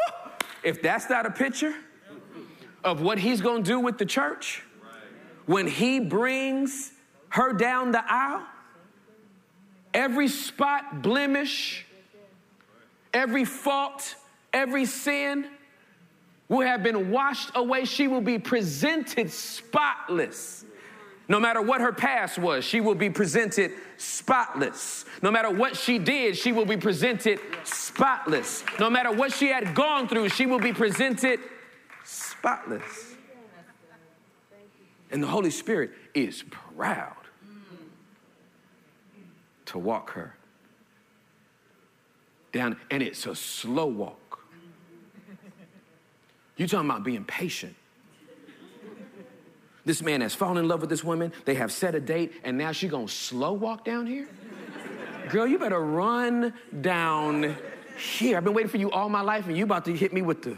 If 0.64 0.82
that's 0.82 1.10
not 1.10 1.26
a 1.26 1.32
picture 1.32 1.74
of 2.84 3.02
what 3.02 3.20
he's 3.20 3.42
gonna 3.42 3.64
do 3.64 3.80
with 3.80 3.98
the 3.98 4.06
church 4.06 4.64
when 5.46 5.68
he 5.68 6.00
brings 6.00 6.92
her 7.30 7.54
down 7.54 7.92
the 7.92 8.04
aisle, 8.12 8.44
every 9.94 10.28
spot, 10.28 11.02
blemish, 11.02 11.86
every 13.14 13.46
fault, 13.46 14.16
every 14.54 14.86
sin 14.86 15.48
will 16.50 16.62
have 16.62 16.84
been 16.84 17.12
washed 17.12 17.52
away. 17.56 17.86
She 17.86 18.08
will 18.08 18.22
be 18.22 18.40
presented 18.40 19.32
spotless. 19.32 20.66
No 21.28 21.40
matter 21.40 21.62
what 21.62 21.80
her 21.80 21.94
past 21.94 22.40
was, 22.40 22.66
she 22.66 22.82
will 22.82 22.96
be 22.96 23.12
presented 23.12 23.72
spotless. 23.98 25.06
No 25.22 25.30
matter 25.30 25.52
what 25.52 25.78
she 25.78 26.00
did, 26.00 26.36
she 26.36 26.52
will 26.52 26.66
be 26.66 26.76
presented 26.76 27.40
spotless. 27.64 28.64
No 28.80 28.90
matter 28.90 29.12
what 29.12 29.32
she 29.32 29.50
had 29.50 29.76
gone 29.76 30.08
through, 30.08 30.30
she 30.30 30.48
will 30.48 30.60
be 30.60 30.74
presented 30.74 31.40
spotless. 32.04 33.16
And 35.12 35.22
the 35.22 35.28
Holy 35.28 35.52
Spirit 35.52 35.92
is 36.16 36.44
proud 36.76 37.16
to 39.68 39.78
walk 39.78 40.12
her 40.12 40.36
down, 42.52 42.76
and 42.90 43.04
it's 43.04 43.28
a 43.28 43.36
slow 43.36 43.86
walk. 43.86 44.19
You 46.60 46.68
talking 46.68 46.90
about 46.90 47.04
being 47.04 47.24
patient. 47.24 47.76
This 49.86 50.02
man 50.02 50.22
has 50.22 50.36
fallen 50.36 50.58
in 50.58 50.68
love 50.68 50.82
with 50.82 50.90
this 50.90 51.04
woman. 51.04 51.32
They 51.46 51.56
have 51.56 51.72
set 51.72 51.96
a 51.96 52.00
date, 52.00 52.34
and 52.44 52.58
now 52.58 52.74
she 52.74 52.88
gonna 52.88 53.08
slow 53.08 53.54
walk 53.54 53.86
down 53.86 54.06
here? 54.06 54.28
Girl, 55.30 55.48
you 55.48 55.58
better 55.58 55.80
run 55.80 56.54
down 56.82 57.56
here. 57.98 58.38
I've 58.38 58.44
been 58.44 58.54
waiting 58.54 58.70
for 58.70 58.78
you 58.78 58.92
all 58.92 59.10
my 59.10 59.22
life, 59.22 59.48
and 59.48 59.58
you 59.58 59.64
about 59.64 59.86
to 59.86 59.96
hit 59.96 60.14
me 60.14 60.22
with 60.22 60.44
the 60.44 60.58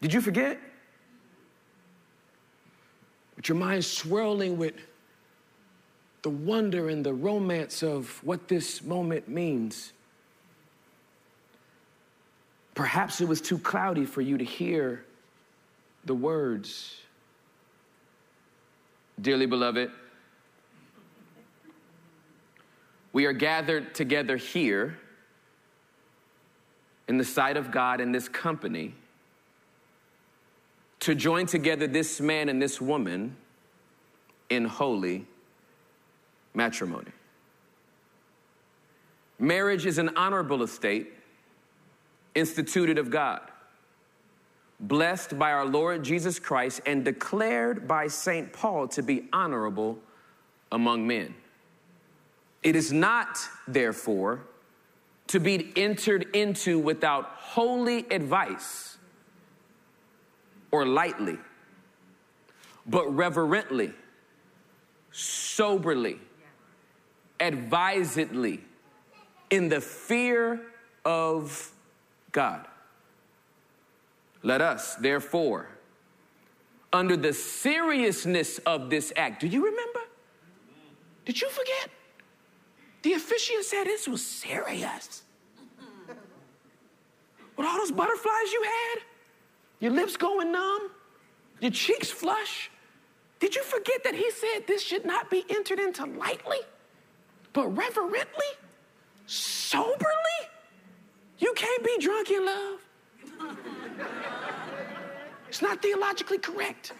Did 0.00 0.14
you 0.14 0.22
forget? 0.22 0.58
With 3.40 3.48
your 3.48 3.56
mind 3.56 3.86
swirling 3.86 4.58
with 4.58 4.74
the 6.20 6.28
wonder 6.28 6.90
and 6.90 7.02
the 7.02 7.14
romance 7.14 7.82
of 7.82 8.22
what 8.22 8.48
this 8.48 8.84
moment 8.84 9.30
means. 9.30 9.94
Perhaps 12.74 13.22
it 13.22 13.26
was 13.26 13.40
too 13.40 13.56
cloudy 13.56 14.04
for 14.04 14.20
you 14.20 14.36
to 14.36 14.44
hear 14.44 15.06
the 16.04 16.14
words. 16.14 17.00
Dearly 19.18 19.46
beloved, 19.46 19.90
we 23.14 23.24
are 23.24 23.32
gathered 23.32 23.94
together 23.94 24.36
here 24.36 24.98
in 27.08 27.16
the 27.16 27.24
sight 27.24 27.56
of 27.56 27.70
God 27.70 28.02
in 28.02 28.12
this 28.12 28.28
company 28.28 28.92
to 31.00 31.14
join 31.14 31.46
together 31.46 31.86
this 31.86 32.20
man 32.20 32.48
and 32.48 32.60
this 32.60 32.80
woman 32.80 33.36
in 34.50 34.64
holy 34.64 35.26
matrimony. 36.54 37.12
Marriage 39.38 39.86
is 39.86 39.96
an 39.96 40.10
honorable 40.16 40.62
estate 40.62 41.12
instituted 42.34 42.98
of 42.98 43.10
God, 43.10 43.40
blessed 44.78 45.38
by 45.38 45.52
our 45.52 45.64
Lord 45.64 46.04
Jesus 46.04 46.38
Christ, 46.38 46.82
and 46.84 47.04
declared 47.04 47.88
by 47.88 48.06
St. 48.06 48.52
Paul 48.52 48.86
to 48.88 49.02
be 49.02 49.28
honorable 49.32 49.98
among 50.70 51.06
men. 51.06 51.34
It 52.62 52.76
is 52.76 52.92
not, 52.92 53.38
therefore, 53.66 54.42
to 55.28 55.40
be 55.40 55.72
entered 55.76 56.26
into 56.34 56.78
without 56.78 57.24
holy 57.36 58.00
advice 58.10 58.89
or 60.70 60.86
lightly, 60.86 61.38
but 62.86 63.06
reverently, 63.14 63.92
soberly, 65.12 66.18
advisedly, 67.40 68.60
in 69.50 69.68
the 69.68 69.80
fear 69.80 70.60
of 71.04 71.72
God. 72.32 72.66
Let 74.42 74.60
us, 74.60 74.94
therefore, 74.96 75.68
under 76.92 77.16
the 77.16 77.32
seriousness 77.32 78.58
of 78.58 78.90
this 78.90 79.12
act, 79.16 79.40
do 79.40 79.46
you 79.46 79.64
remember? 79.64 80.00
Did 81.24 81.40
you 81.40 81.48
forget? 81.50 81.90
The 83.02 83.14
officiant 83.14 83.64
said 83.64 83.84
this 83.84 84.08
was 84.08 84.24
serious. 84.24 85.22
With 87.56 87.66
all 87.66 87.78
those 87.78 87.92
butterflies 87.92 88.52
you 88.52 88.62
had, 88.62 89.02
your 89.80 89.92
lips 89.92 90.16
going 90.16 90.52
numb, 90.52 90.90
your 91.60 91.70
cheeks 91.70 92.10
flush. 92.10 92.70
Did 93.40 93.54
you 93.54 93.64
forget 93.64 94.04
that 94.04 94.14
he 94.14 94.30
said 94.30 94.66
this 94.66 94.82
should 94.82 95.04
not 95.04 95.30
be 95.30 95.44
entered 95.48 95.78
into 95.78 96.04
lightly, 96.04 96.58
but 97.52 97.66
reverently, 97.68 98.52
soberly? 99.26 100.06
You 101.38 101.52
can't 101.56 101.82
be 101.82 101.96
drunk 101.98 102.30
in 102.30 102.44
love. 102.44 102.78
It's 105.48 105.62
not 105.62 105.80
theologically 105.82 106.38
correct. 106.38 106.92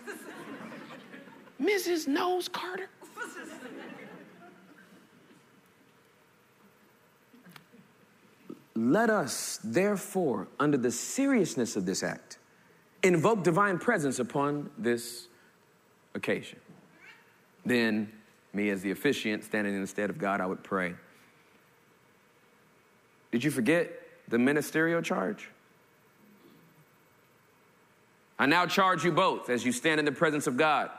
Mrs. 1.60 2.08
Knowles-Carter. 2.08 2.88
Let 8.74 9.10
us, 9.10 9.60
therefore, 9.62 10.48
under 10.58 10.78
the 10.78 10.90
seriousness 10.90 11.76
of 11.76 11.84
this 11.84 12.02
act, 12.02 12.38
invoke 13.02 13.42
divine 13.42 13.78
presence 13.78 14.18
upon 14.18 14.70
this 14.76 15.28
occasion. 16.14 16.58
Then, 17.64 18.10
me 18.52 18.70
as 18.70 18.82
the 18.82 18.90
officiant, 18.90 19.44
standing 19.44 19.74
in 19.74 19.80
the 19.80 19.86
stead 19.86 20.10
of 20.10 20.18
God, 20.18 20.40
I 20.40 20.46
would 20.46 20.62
pray. 20.62 20.94
Did 23.32 23.44
you 23.44 23.50
forget 23.50 23.90
the 24.28 24.38
ministerial 24.38 25.02
charge? 25.02 25.48
I 28.38 28.46
now 28.46 28.66
charge 28.66 29.04
you 29.04 29.12
both 29.12 29.50
as 29.50 29.64
you 29.64 29.72
stand 29.72 29.98
in 29.98 30.06
the 30.06 30.12
presence 30.12 30.46
of 30.46 30.56
God 30.56 30.90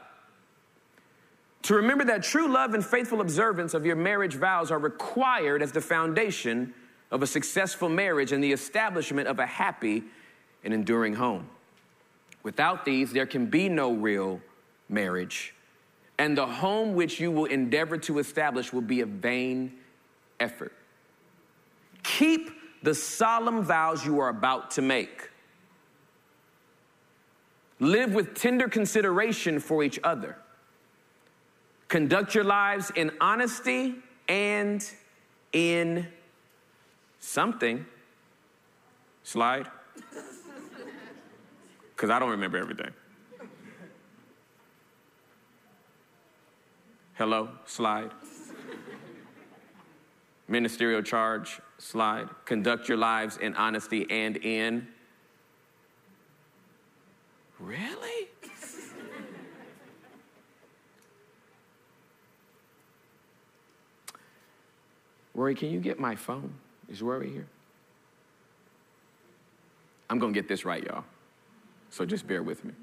to 1.63 1.75
remember 1.75 2.03
that 2.05 2.23
true 2.23 2.47
love 2.47 2.73
and 2.73 2.83
faithful 2.83 3.21
observance 3.21 3.73
of 3.73 3.85
your 3.85 3.95
marriage 3.95 4.35
vows 4.35 4.71
are 4.71 4.79
required 4.79 5.61
as 5.61 5.71
the 5.71 5.81
foundation 5.81 6.73
of 7.11 7.21
a 7.21 7.27
successful 7.27 7.89
marriage 7.89 8.31
and 8.31 8.43
the 8.43 8.51
establishment 8.51 9.27
of 9.27 9.37
a 9.37 9.45
happy 9.45 10.03
and 10.63 10.73
enduring 10.73 11.13
home. 11.13 11.47
Without 12.43 12.85
these, 12.85 13.11
there 13.11 13.25
can 13.25 13.45
be 13.45 13.69
no 13.69 13.93
real 13.93 14.41
marriage, 14.89 15.53
and 16.17 16.37
the 16.37 16.45
home 16.45 16.95
which 16.95 17.19
you 17.19 17.31
will 17.31 17.45
endeavor 17.45 17.97
to 17.97 18.19
establish 18.19 18.73
will 18.73 18.81
be 18.81 19.01
a 19.01 19.05
vain 19.05 19.73
effort. 20.39 20.73
Keep 22.03 22.51
the 22.83 22.95
solemn 22.95 23.63
vows 23.63 24.05
you 24.05 24.19
are 24.19 24.29
about 24.29 24.71
to 24.71 24.81
make. 24.81 25.29
Live 27.79 28.13
with 28.13 28.35
tender 28.35 28.67
consideration 28.67 29.59
for 29.59 29.83
each 29.83 29.99
other. 30.03 30.37
Conduct 31.87 32.35
your 32.35 32.43
lives 32.43 32.91
in 32.95 33.11
honesty 33.19 33.95
and 34.27 34.87
in 35.51 36.07
something. 37.19 37.85
Slide. 39.23 39.67
Because 42.01 42.09
I 42.09 42.17
don't 42.17 42.31
remember 42.31 42.57
everything. 42.57 42.89
Hello, 47.13 47.49
slide. 47.67 48.09
Ministerial 50.47 51.03
charge, 51.03 51.59
slide. 51.77 52.27
Conduct 52.45 52.89
your 52.89 52.97
lives 52.97 53.37
in 53.37 53.53
honesty 53.53 54.07
and 54.09 54.37
in. 54.37 54.87
Really? 57.59 58.29
Rory, 65.35 65.53
can 65.53 65.69
you 65.69 65.79
get 65.79 65.99
my 65.99 66.15
phone? 66.15 66.51
Is 66.89 67.03
Rory 67.03 67.31
here? 67.31 67.45
I'm 70.09 70.17
going 70.17 70.33
to 70.33 70.39
get 70.39 70.49
this 70.49 70.65
right, 70.65 70.83
y'all. 70.83 71.03
So 71.91 72.05
just 72.05 72.25
bear 72.25 72.41
with 72.41 72.65
me. 72.65 72.73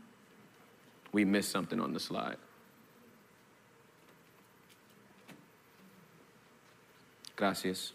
We 1.12 1.24
missed 1.24 1.50
something 1.50 1.80
on 1.80 1.92
the 1.92 2.00
slide. 2.00 2.36
Gracias. 7.34 7.92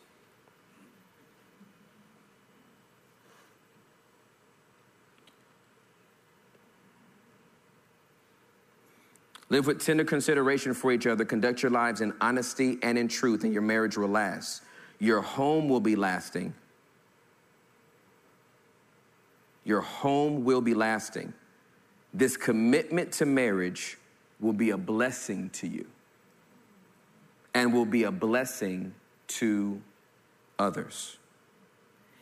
Live 9.50 9.68
with 9.68 9.86
tender 9.86 10.04
consideration 10.04 10.74
for 10.74 10.92
each 10.92 11.06
other. 11.06 11.24
Conduct 11.26 11.62
your 11.62 11.70
lives 11.70 12.02
in 12.02 12.12
honesty 12.22 12.80
and 12.82 12.98
in 12.98 13.08
truth, 13.08 13.44
and 13.44 13.54
your 13.54 13.62
marriage 13.62 13.98
will 13.98 14.08
last. 14.08 14.64
Your 14.98 15.22
home 15.22 15.70
will 15.70 15.80
be 15.80 15.96
lasting. 15.96 16.56
Your 19.66 19.82
home 19.82 20.44
will 20.44 20.62
be 20.62 20.74
lasting. 20.74 21.34
This 22.14 22.38
commitment 22.38 23.12
to 23.14 23.26
marriage 23.26 23.98
will 24.40 24.54
be 24.54 24.72
a 24.72 24.78
blessing 24.78 25.50
to 25.52 25.68
you 25.68 25.86
and 27.54 27.74
will 27.74 27.86
be 27.86 28.04
a 28.04 28.12
blessing 28.12 28.94
to 29.28 29.82
others. 30.60 31.18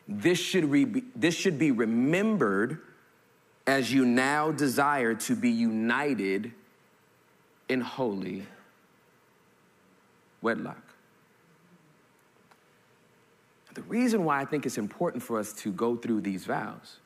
This 0.08 0.39
should, 0.39 0.65
re- 0.65 1.04
this 1.15 1.36
should 1.36 1.58
be 1.58 1.71
remembered 1.71 2.80
as 3.65 3.93
you 3.93 4.06
now 4.06 4.51
desire 4.51 5.13
to 5.15 5.36
be 5.36 5.49
united 5.49 6.51
in 7.69 7.82
holy 7.82 8.45
wedlock. 10.41 10.82
The 13.73 13.84
reason 13.84 14.25
why 14.25 14.41
I 14.41 14.45
think 14.45 14.65
it's 14.65 14.77
important 14.77 15.23
for 15.23 15.39
us 15.39 15.54
to 15.54 15.71
go 15.71 15.95
through 15.95 16.21
these 16.21 16.45
vows 16.45 17.00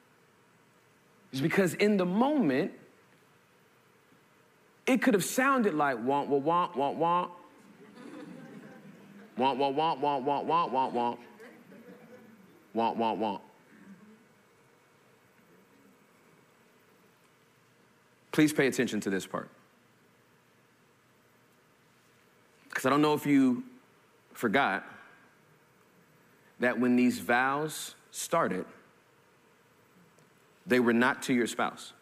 is 1.35 1.41
because 1.41 1.73
in 1.75 1.97
the 1.97 2.05
moment, 2.05 2.71
it 4.87 5.01
could 5.01 5.13
have 5.13 5.23
sounded 5.23 5.73
like 5.73 6.01
want, 6.01 6.29
want, 6.29 6.75
want, 6.77 6.97
want. 6.97 7.31
Want, 9.37 9.59
want, 9.59 9.75
want, 9.75 9.99
want, 9.99 10.23
want, 10.23 10.45
want, 10.45 10.71
want, 10.71 10.93
want. 10.93 11.19
Want, 12.73 12.97
want, 12.97 13.19
want. 13.19 13.41
Please 18.31 18.53
pay 18.53 18.67
attention 18.67 19.01
to 19.01 19.09
this 19.09 19.27
part. 19.27 19.49
Because 22.69 22.85
I 22.85 22.89
don't 22.89 23.01
know 23.01 23.13
if 23.13 23.25
you 23.25 23.63
forgot 24.33 24.85
that 26.61 26.79
when 26.79 26.95
these 26.95 27.19
vows 27.19 27.95
started, 28.11 28.65
they 30.65 30.79
were 30.79 30.93
not 30.93 31.21
to 31.23 31.33
your 31.33 31.47
spouse. 31.47 31.93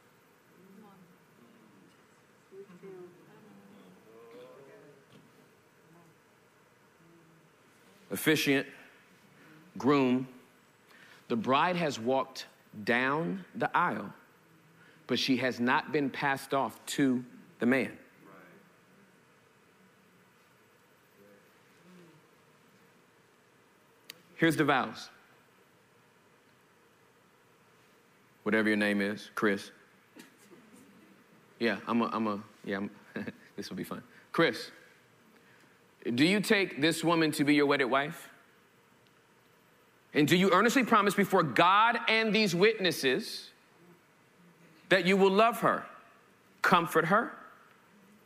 Officiant, 8.12 8.68
groom, 9.78 10.28
the 11.30 11.36
bride 11.36 11.76
has 11.76 12.00
walked 12.00 12.46
down 12.84 13.44
the 13.56 13.76
aisle, 13.76 14.14
but 15.08 15.18
she 15.18 15.38
has 15.38 15.60
not 15.60 15.92
been 15.92 16.10
passed 16.10 16.54
off 16.54 16.80
to 16.86 17.24
the 17.60 17.66
man. 17.66 17.92
Here's 24.36 24.56
the 24.58 24.66
vows. 24.66 25.10
Whatever 28.44 28.68
your 28.68 28.78
name 28.78 29.02
is, 29.02 29.30
Chris. 29.36 29.72
Yeah, 31.60 31.78
I'm 31.88 32.02
a, 32.02 32.10
I'm 32.12 32.28
a, 32.28 32.40
yeah, 32.66 32.78
I'm, 32.78 32.90
this 33.56 33.70
will 33.70 33.78
be 33.78 33.84
fun. 33.84 34.04
Chris, 34.32 34.70
do 36.14 36.26
you 36.26 36.42
take 36.42 36.82
this 36.82 37.04
woman 37.04 37.32
to 37.32 37.46
be 37.46 37.56
your 37.56 37.66
wedded 37.66 37.86
wife? 37.86 38.30
And 40.14 40.28
do 40.28 40.36
you 40.36 40.52
earnestly 40.52 40.84
promise 40.84 41.16
before 41.16 41.44
God 41.44 41.98
and 42.08 42.34
these 42.34 42.54
witnesses 42.54 43.50
that 44.90 45.06
you 45.06 45.18
will 45.18 45.32
love 45.32 45.62
her, 45.62 45.86
comfort 46.62 47.06
her, 47.06 47.32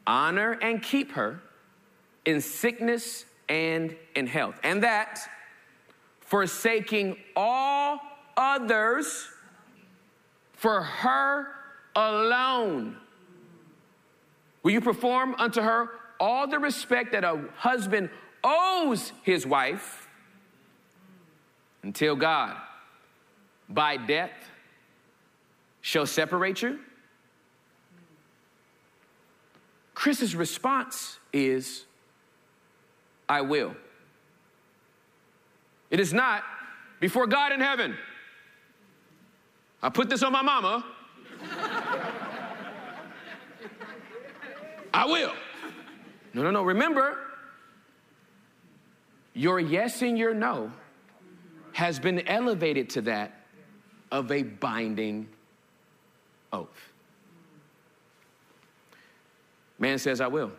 honor 0.05 0.57
and 0.61 0.82
keep 0.82 1.11
her 1.13 1.41
in 2.26 2.41
sickness 2.41 3.26
and 3.47 3.95
in 4.15 4.28
health? 4.28 4.59
And 4.63 4.84
that 4.84 5.20
forsaking 6.22 7.18
all 7.36 8.01
others 8.36 9.30
for 10.57 10.81
her 10.81 11.47
alone. 11.95 12.97
Will 14.63 14.71
you 14.71 14.81
perform 14.81 15.35
unto 15.37 15.61
her 15.61 15.89
all 16.19 16.47
the 16.47 16.59
respect 16.59 17.13
that 17.13 17.23
a 17.23 17.45
husband 17.55 18.09
owes 18.43 19.13
his 19.23 19.45
wife 19.45 20.07
until 21.83 22.15
God, 22.15 22.57
by 23.69 23.97
death, 23.97 24.31
shall 25.81 26.05
separate 26.05 26.61
you? 26.61 26.79
Chris's 29.93 30.35
response 30.35 31.17
is, 31.31 31.85
I 33.29 33.41
will. 33.41 33.75
It 35.89 35.99
is 35.99 36.13
not 36.13 36.43
before 36.99 37.27
God 37.27 37.51
in 37.51 37.61
heaven. 37.61 37.95
I 39.82 39.89
put 39.89 40.09
this 40.09 40.23
on 40.23 40.32
my 40.32 40.41
mama. 40.41 40.84
I 44.93 45.05
will. 45.05 45.34
No, 46.34 46.43
no, 46.43 46.51
no. 46.51 46.63
Remember, 46.63 47.17
your 49.34 49.59
yes 49.59 50.01
and 50.01 50.17
your 50.17 50.34
no 50.34 50.71
has 51.73 51.99
been 51.99 52.28
elevated 52.28 52.89
to 52.89 53.01
that 53.01 53.45
of 54.11 54.32
a 54.32 54.41
binding 54.41 55.28
oath. 56.51 56.89
Man 59.78 59.99
says, 59.99 60.21
I 60.21 60.28
will. 60.28 60.51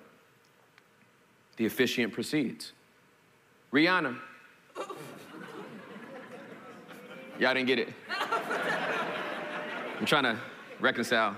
The 1.57 1.67
officiant 1.67 2.13
proceeds. 2.13 2.73
Rihanna. 3.73 4.17
Y'all 7.41 7.55
didn't 7.55 7.67
get 7.67 7.81
it. 7.81 7.89
I'm 9.99 10.07
trying 10.07 10.23
to 10.23 10.39
reconcile. 10.79 11.35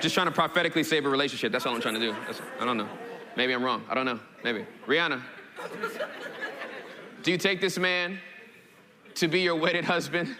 Just 0.00 0.14
trying 0.14 0.26
to 0.26 0.32
prophetically 0.32 0.82
save 0.82 1.06
a 1.06 1.08
relationship. 1.08 1.52
That's 1.52 1.66
all 1.66 1.74
I'm 1.74 1.80
trying 1.80 1.94
to 1.94 2.00
do. 2.00 2.16
That's, 2.26 2.40
I 2.58 2.64
don't 2.64 2.76
know. 2.76 2.88
Maybe 3.36 3.52
I'm 3.52 3.62
wrong. 3.62 3.84
I 3.88 3.94
don't 3.94 4.06
know. 4.06 4.18
Maybe. 4.42 4.66
Rihanna, 4.88 5.22
do 7.22 7.30
you 7.30 7.38
take 7.38 7.60
this 7.60 7.78
man 7.78 8.18
to 9.14 9.28
be 9.28 9.40
your 9.40 9.54
wedded 9.54 9.84
husband? 9.84 10.34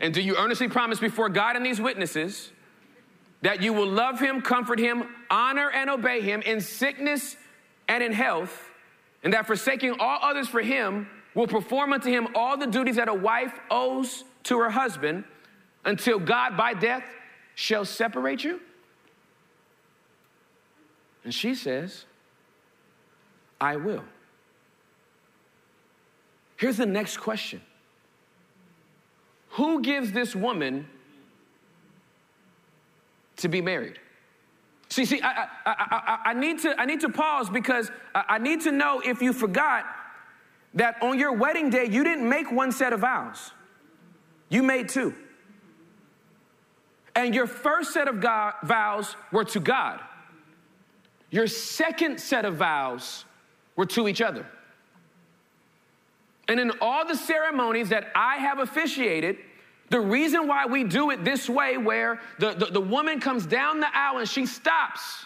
And 0.00 0.14
do 0.14 0.20
you 0.20 0.36
earnestly 0.36 0.68
promise 0.68 1.00
before 1.00 1.28
God 1.28 1.56
and 1.56 1.66
these 1.66 1.80
witnesses 1.80 2.52
that 3.40 3.62
you 3.62 3.72
will 3.72 3.88
love 3.88 4.20
him, 4.20 4.42
comfort 4.42 4.78
him, 4.78 5.08
honor 5.28 5.70
and 5.70 5.90
obey 5.90 6.20
him 6.20 6.40
in 6.42 6.60
sickness 6.60 7.36
and 7.88 8.02
in 8.02 8.12
health, 8.12 8.70
and 9.24 9.32
that 9.32 9.46
forsaking 9.46 9.96
all 9.98 10.18
others 10.22 10.46
for 10.46 10.60
him 10.60 11.08
will 11.34 11.48
perform 11.48 11.92
unto 11.92 12.10
him 12.10 12.28
all 12.36 12.56
the 12.56 12.66
duties 12.66 12.96
that 12.96 13.08
a 13.08 13.14
wife 13.14 13.58
owes 13.70 14.24
to 14.44 14.58
her 14.58 14.70
husband 14.70 15.24
until 15.84 16.18
God 16.18 16.56
by 16.56 16.74
death 16.74 17.04
shall 17.54 17.84
separate 17.84 18.44
you? 18.44 18.60
And 21.24 21.32
she 21.32 21.54
says, 21.54 22.04
I 23.60 23.76
will. 23.76 24.04
Here's 26.56 26.76
the 26.76 26.86
next 26.86 27.16
question 27.16 27.60
Who 29.50 29.82
gives 29.82 30.12
this 30.12 30.34
woman 30.34 30.88
to 33.36 33.48
be 33.48 33.60
married? 33.60 33.98
See, 34.88 35.06
see, 35.06 35.22
I, 35.22 35.44
I, 35.44 35.46
I, 35.66 36.18
I, 36.26 36.34
need 36.34 36.58
to, 36.60 36.78
I 36.78 36.84
need 36.84 37.00
to 37.00 37.08
pause 37.08 37.48
because 37.48 37.90
I 38.14 38.36
need 38.36 38.60
to 38.62 38.72
know 38.72 39.00
if 39.02 39.22
you 39.22 39.32
forgot 39.32 39.86
that 40.74 41.02
on 41.02 41.18
your 41.18 41.32
wedding 41.32 41.70
day, 41.70 41.86
you 41.86 42.04
didn't 42.04 42.28
make 42.28 42.52
one 42.52 42.72
set 42.72 42.92
of 42.92 43.00
vows, 43.00 43.52
you 44.52 44.62
made 44.62 44.90
two. 44.90 45.14
And 47.16 47.34
your 47.34 47.46
first 47.46 47.94
set 47.94 48.06
of 48.06 48.20
God, 48.20 48.54
vows 48.62 49.16
were 49.32 49.44
to 49.44 49.60
God. 49.60 50.00
Your 51.30 51.46
second 51.46 52.20
set 52.20 52.44
of 52.44 52.56
vows 52.56 53.24
were 53.76 53.86
to 53.86 54.08
each 54.08 54.20
other. 54.20 54.46
And 56.48 56.60
in 56.60 56.70
all 56.82 57.06
the 57.06 57.16
ceremonies 57.16 57.88
that 57.88 58.08
I 58.14 58.36
have 58.36 58.58
officiated, 58.58 59.38
the 59.88 60.00
reason 60.00 60.46
why 60.46 60.66
we 60.66 60.84
do 60.84 61.10
it 61.10 61.24
this 61.24 61.48
way, 61.48 61.78
where 61.78 62.20
the, 62.38 62.52
the, 62.52 62.66
the, 62.66 62.80
woman 62.80 63.20
comes 63.20 63.46
down 63.46 63.80
the 63.80 63.96
aisle 63.96 64.18
and 64.18 64.28
she 64.28 64.44
stops 64.44 65.24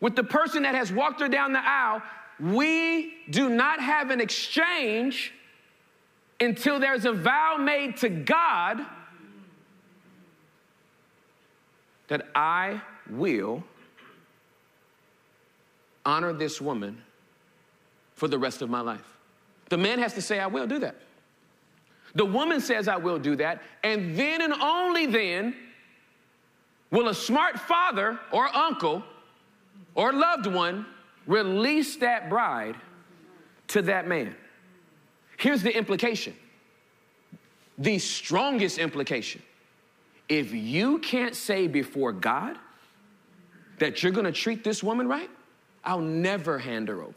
with 0.00 0.14
the 0.14 0.24
person 0.24 0.64
that 0.64 0.74
has 0.74 0.92
walked 0.92 1.20
her 1.20 1.28
down 1.28 1.54
the 1.54 1.66
aisle, 1.66 2.02
we 2.38 3.14
do 3.30 3.48
not 3.48 3.80
have 3.80 4.10
an 4.10 4.20
exchange 4.20 5.32
until 6.40 6.80
there's 6.80 7.04
a 7.04 7.12
vow 7.12 7.56
made 7.58 7.96
to 7.98 8.08
God 8.08 8.84
that 12.08 12.28
I 12.34 12.80
will 13.08 13.62
honor 16.04 16.32
this 16.32 16.60
woman 16.60 17.02
for 18.14 18.26
the 18.26 18.38
rest 18.38 18.62
of 18.62 18.70
my 18.70 18.80
life. 18.80 19.04
The 19.68 19.78
man 19.78 19.98
has 20.00 20.14
to 20.14 20.22
say, 20.22 20.40
I 20.40 20.46
will 20.46 20.66
do 20.66 20.78
that. 20.80 20.96
The 22.14 22.24
woman 22.24 22.60
says, 22.60 22.88
I 22.88 22.96
will 22.96 23.18
do 23.18 23.36
that. 23.36 23.62
And 23.84 24.16
then 24.16 24.42
and 24.42 24.52
only 24.54 25.06
then 25.06 25.54
will 26.90 27.08
a 27.08 27.14
smart 27.14 27.58
father 27.60 28.18
or 28.32 28.54
uncle 28.54 29.04
or 29.94 30.12
loved 30.12 30.46
one 30.46 30.86
release 31.26 31.96
that 31.96 32.28
bride 32.28 32.74
to 33.68 33.82
that 33.82 34.08
man. 34.08 34.34
Here's 35.40 35.62
the 35.62 35.74
implication 35.74 36.34
the 37.78 37.98
strongest 37.98 38.78
implication 38.78 39.42
if 40.28 40.52
you 40.52 40.98
can't 40.98 41.34
say 41.34 41.66
before 41.66 42.12
God 42.12 42.58
that 43.78 44.02
you're 44.02 44.12
gonna 44.12 44.30
treat 44.30 44.62
this 44.62 44.82
woman 44.82 45.08
right, 45.08 45.30
I'll 45.82 46.00
never 46.00 46.58
hand 46.58 46.88
her 46.88 47.00
over. 47.02 47.14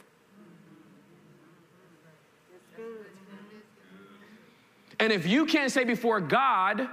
And 5.02 5.12
if 5.12 5.28
you 5.28 5.46
can't 5.46 5.70
say 5.70 5.84
before 5.84 6.22
God 6.22 6.88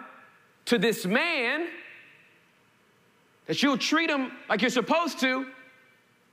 to 0.64 0.78
this 0.78 1.07
man 1.07 1.68
that 3.47 3.62
you'll 3.62 3.78
treat 3.78 4.11
him 4.11 4.33
like 4.49 4.62
you're 4.62 4.70
supposed 4.70 5.20
to, 5.20 5.47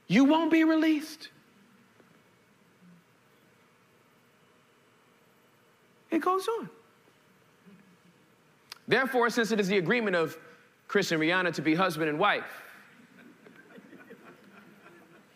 you 0.07 0.23
won't 0.23 0.51
be 0.51 0.63
released. 0.63 1.29
It 6.11 6.19
goes 6.19 6.47
on. 6.47 6.69
Therefore, 8.87 9.29
since 9.29 9.51
it 9.51 9.59
is 9.59 9.67
the 9.67 9.77
agreement 9.77 10.15
of 10.15 10.37
Chris 10.87 11.11
and 11.11 11.21
Rihanna 11.21 11.53
to 11.55 11.61
be 11.61 11.75
husband 11.75 12.09
and 12.09 12.17
wife, 12.17 12.63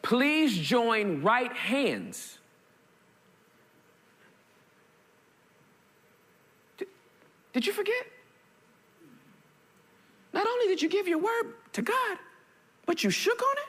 please 0.01 0.57
join 0.57 1.21
right 1.21 1.51
hands. 1.51 2.39
Did, 6.77 6.87
did 7.51 7.67
you 7.67 7.73
forget? 7.73 8.05
Not 10.33 10.47
only 10.47 10.67
did 10.67 10.81
you 10.81 10.87
give 10.87 11.07
your 11.07 11.17
word 11.19 11.53
to 11.73 11.81
God, 11.81 12.17
but 12.85 13.03
you 13.03 13.09
shook 13.09 13.41
on 13.41 13.57
it. 13.57 13.65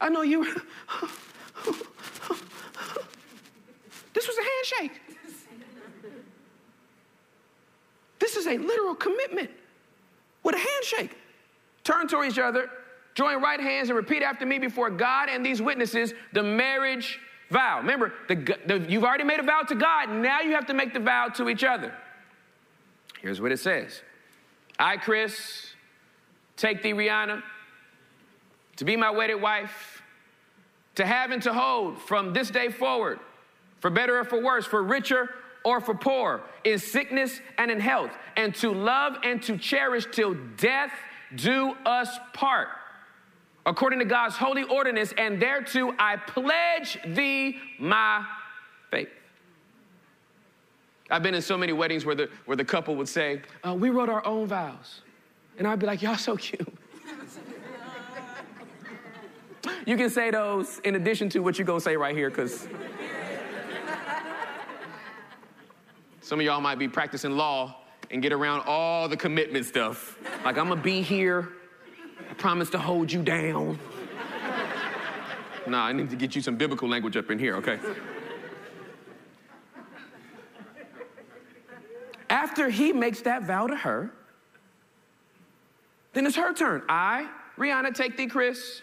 I 0.00 0.08
know 0.08 0.22
you. 0.22 0.44
this 4.12 4.26
was 4.26 4.36
a 4.36 4.42
handshake. 4.42 5.00
This 8.18 8.36
is 8.36 8.46
a 8.46 8.56
literal 8.56 8.94
commitment 8.94 9.50
with 10.42 10.54
a 10.54 10.58
handshake. 10.58 11.16
Turn 11.84 12.06
to 12.08 12.22
each 12.22 12.38
other, 12.38 12.70
join 13.14 13.42
right 13.42 13.58
hands, 13.58 13.88
and 13.88 13.96
repeat 13.96 14.22
after 14.22 14.46
me 14.46 14.58
before 14.58 14.90
God 14.90 15.28
and 15.28 15.44
these 15.44 15.60
witnesses 15.60 16.14
the 16.32 16.42
marriage 16.42 17.18
vow. 17.50 17.78
Remember, 17.78 18.12
the, 18.28 18.36
the, 18.66 18.86
you've 18.88 19.04
already 19.04 19.24
made 19.24 19.40
a 19.40 19.42
vow 19.42 19.62
to 19.62 19.74
God, 19.74 20.10
now 20.10 20.40
you 20.40 20.52
have 20.52 20.66
to 20.66 20.74
make 20.74 20.94
the 20.94 21.00
vow 21.00 21.28
to 21.28 21.48
each 21.48 21.64
other. 21.64 21.92
Here's 23.20 23.40
what 23.40 23.52
it 23.52 23.58
says 23.58 24.02
I, 24.78 24.96
Chris, 24.96 25.74
take 26.56 26.82
thee, 26.82 26.92
Rihanna, 26.92 27.42
to 28.76 28.84
be 28.84 28.96
my 28.96 29.10
wedded 29.10 29.40
wife, 29.40 30.02
to 30.96 31.06
have 31.06 31.30
and 31.30 31.42
to 31.42 31.52
hold 31.52 31.98
from 31.98 32.32
this 32.32 32.50
day 32.50 32.68
forward, 32.70 33.20
for 33.82 33.90
better 33.90 34.20
or 34.20 34.24
for 34.24 34.40
worse, 34.40 34.64
for 34.64 34.82
richer 34.82 35.28
or 35.64 35.80
for 35.80 35.94
poor, 35.94 36.40
in 36.64 36.78
sickness 36.78 37.40
and 37.58 37.70
in 37.70 37.80
health, 37.80 38.12
and 38.36 38.54
to 38.54 38.72
love 38.72 39.16
and 39.24 39.42
to 39.42 39.58
cherish 39.58 40.06
till 40.12 40.34
death 40.56 40.92
do 41.34 41.74
us 41.84 42.08
part. 42.32 42.68
According 43.66 43.98
to 43.98 44.04
God's 44.04 44.36
holy 44.36 44.62
ordinance, 44.62 45.12
and 45.18 45.40
thereto 45.40 45.94
I 45.98 46.16
pledge 46.16 46.98
thee 47.04 47.58
my 47.78 48.24
faith. 48.90 49.08
I've 51.10 51.22
been 51.22 51.34
in 51.34 51.42
so 51.42 51.58
many 51.58 51.72
weddings 51.72 52.04
where 52.04 52.14
the, 52.14 52.30
where 52.46 52.56
the 52.56 52.64
couple 52.64 52.94
would 52.96 53.08
say, 53.08 53.42
uh, 53.66 53.74
We 53.74 53.90
wrote 53.90 54.08
our 54.08 54.24
own 54.24 54.46
vows. 54.46 55.02
And 55.58 55.66
I'd 55.66 55.80
be 55.80 55.86
like, 55.86 56.02
Y'all 56.02 56.16
so 56.16 56.36
cute. 56.36 56.66
you 59.86 59.96
can 59.96 60.08
say 60.08 60.30
those 60.30 60.78
in 60.80 60.94
addition 60.94 61.28
to 61.30 61.40
what 61.40 61.58
you're 61.58 61.66
to 61.66 61.80
say 61.80 61.96
right 61.96 62.16
here, 62.16 62.30
because 62.30 62.66
some 66.32 66.40
of 66.40 66.46
y'all 66.46 66.62
might 66.62 66.78
be 66.78 66.88
practicing 66.88 67.32
law 67.32 67.76
and 68.10 68.22
get 68.22 68.32
around 68.32 68.62
all 68.66 69.06
the 69.06 69.18
commitment 69.18 69.66
stuff. 69.66 70.16
Like, 70.46 70.56
I'm 70.56 70.68
to 70.68 70.76
be 70.76 71.02
here. 71.02 71.50
I 72.30 72.32
promise 72.32 72.70
to 72.70 72.78
hold 72.78 73.12
you 73.12 73.22
down. 73.22 73.78
Nah, 75.66 75.84
I 75.84 75.92
need 75.92 76.08
to 76.08 76.16
get 76.16 76.34
you 76.34 76.40
some 76.40 76.56
biblical 76.56 76.88
language 76.88 77.18
up 77.18 77.30
in 77.30 77.38
here, 77.38 77.56
okay? 77.56 77.78
After 82.30 82.70
he 82.70 82.94
makes 82.94 83.20
that 83.20 83.42
vow 83.42 83.66
to 83.66 83.76
her, 83.76 84.10
then 86.14 86.24
it's 86.24 86.36
her 86.36 86.54
turn. 86.54 86.82
I, 86.88 87.28
Rihanna, 87.58 87.94
take 87.94 88.16
thee, 88.16 88.26
Chris, 88.26 88.80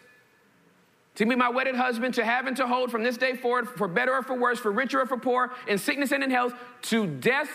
to 1.20 1.26
be 1.26 1.36
my 1.36 1.50
wedded 1.50 1.76
husband, 1.76 2.14
to 2.14 2.24
have 2.24 2.48
and 2.48 2.56
to 2.56 2.66
hold 2.66 2.90
from 2.90 3.04
this 3.04 3.18
day 3.18 3.36
forward, 3.36 3.68
for 3.68 3.90
better 3.90 4.14
or 4.14 4.24
for 4.24 4.36
worse, 4.36 4.58
for 4.58 4.72
richer 4.72 5.02
or 5.02 5.06
for 5.06 5.18
poor, 5.18 5.52
in 5.68 5.78
sickness 5.78 6.14
and 6.14 6.24
in 6.24 6.32
health, 6.32 6.54
to 6.82 7.08
death, 7.08 7.50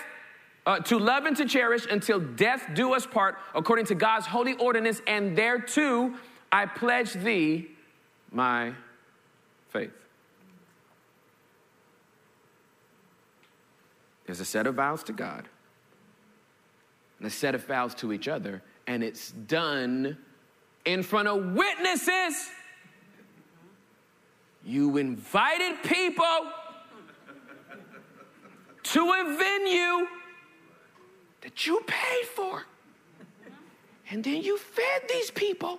uh, 0.67 0.81
to 0.81 0.99
love 0.99 1.25
and 1.25 1.35
to 1.35 1.47
cherish 1.47 1.87
until 1.91 2.21
death 2.21 2.69
do 2.75 2.93
us 2.93 3.07
part, 3.07 3.39
according 3.55 3.87
to 3.87 3.95
God's 3.95 4.27
holy 4.27 4.53
ordinance, 4.57 5.01
and 5.07 5.35
thereto 5.35 6.13
I 6.53 6.67
pledge 6.67 7.15
thee 7.15 7.69
my 8.31 8.75
faith. 9.71 9.93
There's 14.27 14.41
a 14.41 14.45
set 14.45 14.67
of 14.67 14.75
vows 14.75 15.03
to 15.05 15.15
God 15.15 15.49
and 17.19 17.27
a 17.27 17.31
set 17.31 17.55
of 17.55 17.65
vows 17.65 17.95
to 17.95 18.13
each 18.13 18.29
other, 18.29 18.63
and 18.87 19.03
it's 19.03 19.31
done 19.31 20.19
in 20.85 21.03
front 21.03 21.29
of 21.29 21.55
witnesses. 21.55 22.51
You 24.65 24.97
invited 24.97 25.83
people 25.83 26.51
to 28.83 29.01
a 29.01 29.37
venue 29.37 30.07
that 31.43 31.67
you 31.67 31.83
paid 31.87 32.25
for. 32.35 32.65
And 34.11 34.25
then 34.25 34.43
you 34.43 34.57
fed 34.57 35.03
these 35.09 35.31
people 35.31 35.79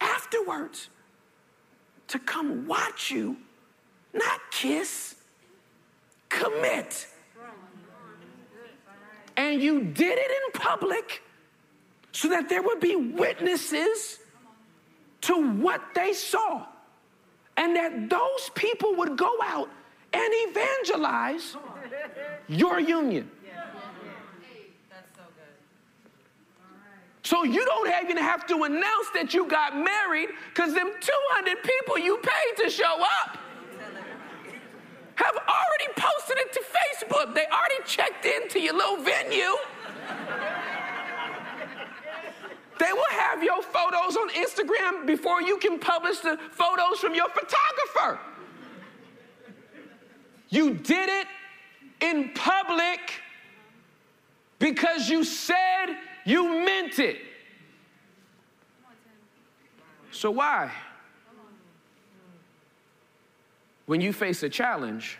afterwards 0.00 0.88
to 2.08 2.18
come 2.18 2.66
watch 2.66 3.10
you, 3.10 3.36
not 4.14 4.40
kiss, 4.50 5.16
commit. 6.28 7.06
And 9.36 9.62
you 9.62 9.82
did 9.82 10.18
it 10.18 10.30
in 10.30 10.60
public 10.60 11.22
so 12.12 12.28
that 12.28 12.48
there 12.48 12.62
would 12.62 12.80
be 12.80 12.96
witnesses 12.96 14.18
to 15.22 15.52
what 15.58 15.80
they 15.94 16.12
saw. 16.12 16.66
And 17.58 17.74
that 17.74 18.08
those 18.08 18.50
people 18.54 18.94
would 18.94 19.18
go 19.18 19.32
out 19.42 19.68
and 20.12 20.32
evangelize 20.48 21.56
your 22.46 22.78
union. 22.78 23.28
So 27.24 27.42
you 27.42 27.62
don't 27.64 27.90
even 28.04 28.16
have 28.16 28.46
to 28.46 28.62
announce 28.62 29.10
that 29.12 29.34
you 29.34 29.46
got 29.46 29.76
married 29.76 30.30
because 30.54 30.72
them 30.72 30.90
200 30.98 31.62
people 31.62 31.98
you 31.98 32.16
paid 32.22 32.62
to 32.62 32.70
show 32.70 33.02
up 33.20 33.36
have 35.16 35.36
already 35.36 35.92
posted 35.96 36.38
it 36.38 36.52
to 36.52 36.60
Facebook. 36.60 37.34
They 37.34 37.44
already 37.46 37.82
checked 37.84 38.24
into 38.24 38.60
your 38.60 38.74
little 38.74 39.02
venue. 39.02 39.56
They 42.78 42.92
will 42.92 43.10
have 43.10 43.42
your 43.42 43.62
photos 43.62 44.16
on 44.16 44.30
Instagram 44.30 45.06
before 45.06 45.42
you 45.42 45.58
can 45.58 45.78
publish 45.78 46.18
the 46.18 46.38
photos 46.52 46.98
from 47.00 47.14
your 47.14 47.28
photographer. 47.28 48.20
You 50.50 50.74
did 50.74 51.08
it 51.08 51.26
in 52.00 52.30
public 52.34 53.00
because 54.58 55.08
you 55.08 55.24
said 55.24 55.96
you 56.24 56.64
meant 56.64 56.98
it. 56.98 57.18
So, 60.10 60.30
why? 60.30 60.72
When 63.86 64.00
you 64.00 64.12
face 64.12 64.42
a 64.42 64.48
challenge, 64.48 65.18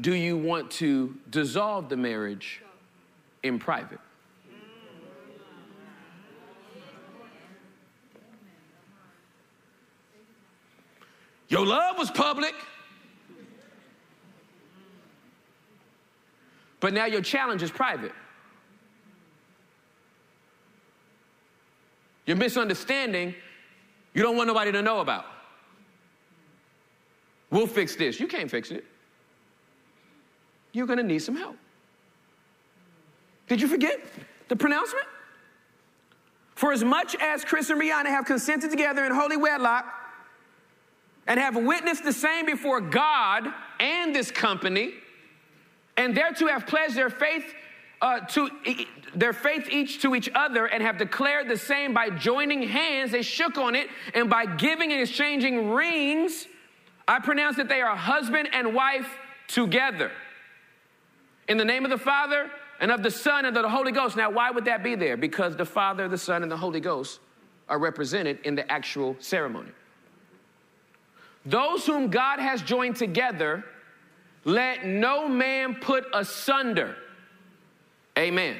do 0.00 0.14
you 0.14 0.36
want 0.36 0.70
to 0.72 1.16
dissolve 1.30 1.88
the 1.88 1.96
marriage 1.96 2.62
in 3.42 3.58
private? 3.58 4.00
Your 11.48 11.66
love 11.66 11.98
was 11.98 12.10
public. 12.10 12.54
But 16.80 16.92
now 16.92 17.06
your 17.06 17.22
challenge 17.22 17.62
is 17.62 17.70
private. 17.70 18.12
Your 22.26 22.36
misunderstanding, 22.36 23.34
you 24.14 24.22
don't 24.22 24.36
want 24.36 24.48
nobody 24.48 24.72
to 24.72 24.82
know 24.82 25.00
about. 25.00 25.26
We'll 27.50 27.66
fix 27.66 27.96
this. 27.96 28.18
You 28.18 28.26
can't 28.26 28.50
fix 28.50 28.70
it. 28.70 28.84
You're 30.72 30.86
going 30.86 30.98
to 30.98 31.04
need 31.04 31.20
some 31.20 31.36
help. 31.36 31.56
Did 33.46 33.60
you 33.60 33.68
forget 33.68 34.00
the 34.48 34.56
pronouncement? 34.56 35.06
For 36.54 36.72
as 36.72 36.82
much 36.82 37.14
as 37.20 37.44
Chris 37.44 37.70
and 37.70 37.80
Rihanna 37.80 38.06
have 38.06 38.24
consented 38.24 38.70
together 38.70 39.04
in 39.04 39.12
holy 39.14 39.36
wedlock 39.36 40.03
and 41.26 41.40
have 41.40 41.56
witnessed 41.56 42.04
the 42.04 42.12
same 42.12 42.46
before 42.46 42.80
God 42.80 43.46
and 43.80 44.14
this 44.14 44.30
company, 44.30 44.94
and 45.96 46.14
thereto 46.16 46.46
have 46.48 46.66
pledged 46.66 46.94
their 46.94 47.10
faith 47.10 47.44
uh, 48.02 48.20
to 48.20 48.50
their 49.14 49.32
faith 49.32 49.68
each 49.70 50.02
to 50.02 50.14
each 50.14 50.28
other 50.34 50.66
and 50.66 50.82
have 50.82 50.98
declared 50.98 51.48
the 51.48 51.56
same 51.56 51.94
by 51.94 52.10
joining 52.10 52.62
hands. 52.62 53.12
They 53.12 53.22
shook 53.22 53.56
on 53.56 53.74
it, 53.74 53.88
and 54.12 54.28
by 54.28 54.44
giving 54.46 54.92
and 54.92 55.00
exchanging 55.00 55.70
rings, 55.70 56.46
I 57.06 57.20
pronounce 57.20 57.56
that 57.56 57.68
they 57.68 57.80
are 57.80 57.96
husband 57.96 58.48
and 58.52 58.74
wife 58.74 59.08
together. 59.46 60.10
In 61.48 61.56
the 61.56 61.64
name 61.64 61.84
of 61.84 61.90
the 61.90 61.98
Father 61.98 62.50
and 62.80 62.90
of 62.90 63.02
the 63.02 63.10
Son 63.10 63.44
and 63.44 63.56
of 63.56 63.62
the 63.62 63.68
Holy 63.68 63.92
Ghost. 63.92 64.16
Now, 64.16 64.30
why 64.30 64.50
would 64.50 64.64
that 64.64 64.82
be 64.82 64.94
there? 64.94 65.16
Because 65.16 65.56
the 65.56 65.64
Father, 65.64 66.08
the 66.08 66.18
Son, 66.18 66.42
and 66.42 66.50
the 66.50 66.56
Holy 66.56 66.80
Ghost 66.80 67.20
are 67.68 67.78
represented 67.78 68.40
in 68.44 68.54
the 68.54 68.70
actual 68.70 69.16
ceremony. 69.20 69.70
Those 71.46 71.86
whom 71.86 72.08
God 72.08 72.40
has 72.40 72.62
joined 72.62 72.96
together, 72.96 73.64
let 74.44 74.86
no 74.86 75.28
man 75.28 75.76
put 75.76 76.06
asunder. 76.12 76.96
Amen. 78.18 78.56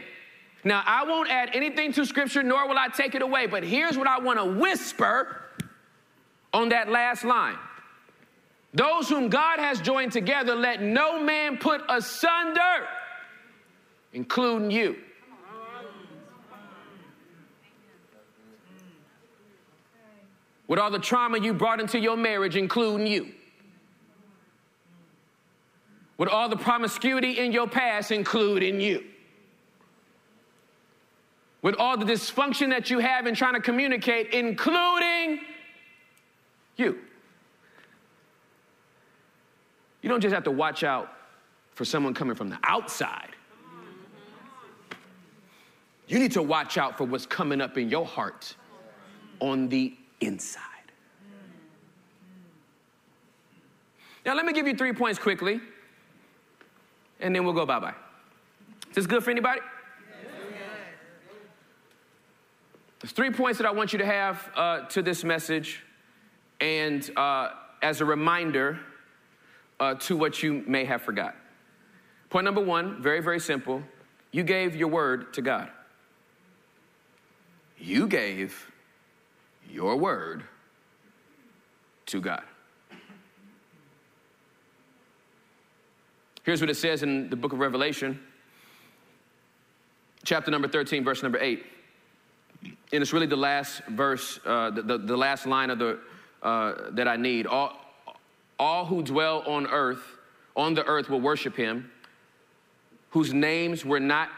Now, 0.65 0.83
I 0.85 1.05
won't 1.05 1.31
add 1.31 1.51
anything 1.53 1.93
to 1.93 2.07
scripture, 2.07 2.43
nor 2.43 2.67
will 2.67 2.79
I 2.79 2.89
take 2.89 3.15
it 3.15 3.23
away, 3.23 3.47
but 3.47 3.63
here's 3.63 3.99
what 3.99 4.07
I 4.07 4.19
want 4.19 4.39
to 4.39 4.45
whisper 4.45 5.43
on 6.53 6.71
that 6.71 6.89
last 6.89 7.25
line. 7.25 7.57
Those 8.73 9.09
whom 9.09 9.29
God 9.29 9.61
has 9.61 9.81
joined 9.81 10.13
together, 10.13 10.55
let 10.55 10.83
no 10.83 11.23
man 11.23 11.59
put 11.59 11.83
asunder, 11.89 12.89
including 14.13 14.71
you. 14.71 14.97
With 20.75 20.81
all 20.81 20.91
the 20.91 20.99
trauma 20.99 21.39
you 21.39 21.55
brought 21.55 21.79
into 21.79 22.01
your 22.01 22.17
marriage, 22.17 22.57
including 22.57 23.07
you. 23.07 23.31
With 26.19 26.29
all 26.29 26.49
the 26.49 26.57
promiscuity 26.57 27.39
in 27.39 27.53
your 27.53 27.69
past, 27.69 28.11
including 28.11 28.81
you 28.81 29.05
with 31.63 31.77
all 31.77 31.97
the 31.97 32.05
dysfunction 32.05 32.71
that 32.71 32.91
you 32.91 32.99
have 32.99 33.29
in 33.29 33.37
trying 33.37 33.55
to 33.55 33.61
communicate, 33.61 34.35
including 34.35 35.39
you. 36.77 36.99
You 40.03 40.09
don't 40.09 40.21
just 40.21 40.35
have 40.35 40.43
to 40.43 40.51
watch 40.51 40.83
out 40.83 41.09
for 41.71 41.85
someone 41.85 42.15
coming 42.15 42.35
from 42.35 42.51
the 42.51 42.59
outside. 42.65 43.31
You 46.09 46.19
need 46.19 46.33
to 46.33 46.43
watch 46.43 46.79
out 46.79 46.99
for 46.99 47.05
what's 47.05 47.27
coming 47.27 47.61
up 47.61 47.79
in 47.79 47.89
your 47.89 48.05
heart 48.05 48.57
on 49.39 49.69
the 49.69 49.95
inside. 50.27 50.61
Now, 54.25 54.35
let 54.35 54.47
me 54.47 54.53
give 54.53 54.67
you 54.67 54.75
three 54.75 54.93
points 54.93 55.19
quickly, 55.19 55.61
and 57.21 57.35
then 57.35 57.45
we'll 57.45 57.53
go 57.53 57.67
bye 57.67 57.81
bye. 57.81 57.95
Is 58.89 58.97
this 58.97 59.07
good 59.07 59.23
for 59.23 59.31
anybody? 59.31 59.61
There's 63.01 63.13
three 63.13 63.31
points 63.31 63.59
that 63.59 63.67
I 63.67 63.71
want 63.71 63.93
you 63.93 63.99
to 63.99 64.07
have 64.07 64.51
uh, 64.57 64.81
to 64.87 65.03
this 65.03 65.25
message, 65.25 65.83
and 66.59 67.11
uh, 67.19 67.51
as 67.83 68.01
a 68.01 68.05
reminder 68.07 68.79
uh, 69.79 69.95
to 69.95 70.17
what 70.17 70.43
you 70.43 70.65
may 70.67 70.87
have 70.87 71.03
forgot. 71.03 71.37
Point 72.31 72.47
number 72.47 72.63
one, 72.63 73.03
very, 73.03 73.21
very 73.21 73.41
simple. 73.41 73.83
You 74.33 74.43
gave 74.43 74.75
your 74.75 74.89
word 74.89 75.35
to 75.35 75.43
God. 75.43 75.69
You 77.79 78.07
gave 78.07 78.73
your 79.71 79.97
word 79.97 80.45
to 82.07 82.21
God. 82.21 82.43
Here's 86.45 86.61
what 86.61 86.69
it 86.69 86.77
says 86.77 87.03
in 87.03 87.31
the 87.31 87.37
book 87.37 87.55
of 87.55 87.59
Revelation, 87.59 88.21
chapter 90.25 90.51
number 90.51 90.69
13, 90.69 91.03
verse 91.03 91.23
number 91.23 91.39
8. 91.41 91.65
And 92.93 93.03
it's 93.03 93.13
really 93.13 93.27
the 93.27 93.37
last 93.37 93.83
verse, 93.89 94.39
uh, 94.45 94.71
the, 94.71 94.83
the, 94.83 94.99
the, 94.99 95.17
last 95.17 95.47
line 95.47 95.71
of 95.71 95.79
the, 95.79 95.99
uh, 96.43 96.91
that 96.91 97.09
I 97.09 97.17
need. 97.17 97.47
All, 97.47 97.77
all 98.59 98.85
who 98.85 99.03
dwell 99.03 99.43
on 99.47 99.67
earth, 99.67 100.03
on 100.55 100.75
the 100.75 100.85
earth, 100.85 101.09
will 101.09 101.21
worship 101.21 101.57
him, 101.57 101.91
whose 103.11 103.33
names 103.33 103.85
were 103.85 104.01
not, 104.01 104.29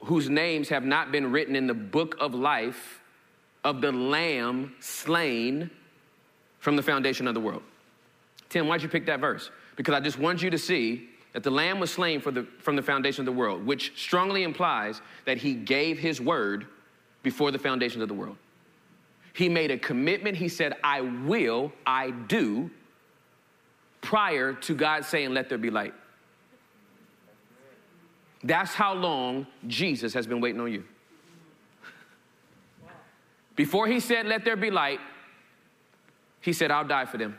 whose 0.00 0.28
names 0.28 0.68
have 0.68 0.84
not 0.84 1.10
been 1.10 1.32
written 1.32 1.56
in 1.56 1.66
the 1.66 1.74
book 1.74 2.16
of 2.20 2.34
life 2.34 3.01
of 3.64 3.80
the 3.80 3.92
Lamb 3.92 4.74
slain 4.80 5.70
from 6.58 6.76
the 6.76 6.82
foundation 6.82 7.26
of 7.26 7.34
the 7.34 7.40
world. 7.40 7.62
Tim, 8.48 8.66
why'd 8.66 8.82
you 8.82 8.88
pick 8.88 9.06
that 9.06 9.20
verse? 9.20 9.50
Because 9.76 9.94
I 9.94 10.00
just 10.00 10.18
want 10.18 10.42
you 10.42 10.50
to 10.50 10.58
see 10.58 11.08
that 11.32 11.42
the 11.42 11.50
Lamb 11.50 11.80
was 11.80 11.90
slain 11.90 12.20
the, 12.20 12.46
from 12.58 12.76
the 12.76 12.82
foundation 12.82 13.22
of 13.22 13.26
the 13.26 13.38
world, 13.38 13.64
which 13.64 13.92
strongly 13.96 14.42
implies 14.42 15.00
that 15.24 15.38
he 15.38 15.54
gave 15.54 15.98
his 15.98 16.20
word 16.20 16.66
before 17.22 17.50
the 17.50 17.58
foundation 17.58 18.02
of 18.02 18.08
the 18.08 18.14
world. 18.14 18.36
He 19.32 19.48
made 19.48 19.70
a 19.70 19.78
commitment. 19.78 20.36
He 20.36 20.48
said, 20.48 20.74
I 20.84 21.00
will, 21.00 21.72
I 21.86 22.10
do, 22.10 22.70
prior 24.02 24.52
to 24.52 24.74
God 24.74 25.04
saying, 25.04 25.32
Let 25.32 25.48
there 25.48 25.58
be 25.58 25.70
light. 25.70 25.94
That's 28.44 28.74
how 28.74 28.92
long 28.92 29.46
Jesus 29.66 30.12
has 30.14 30.26
been 30.26 30.40
waiting 30.40 30.60
on 30.60 30.70
you. 30.70 30.84
Before 33.62 33.86
he 33.86 34.00
said, 34.00 34.26
Let 34.26 34.44
there 34.44 34.56
be 34.56 34.72
light, 34.72 34.98
he 36.40 36.52
said, 36.52 36.72
I'll 36.72 36.82
die 36.84 37.04
for 37.04 37.16
them. 37.16 37.38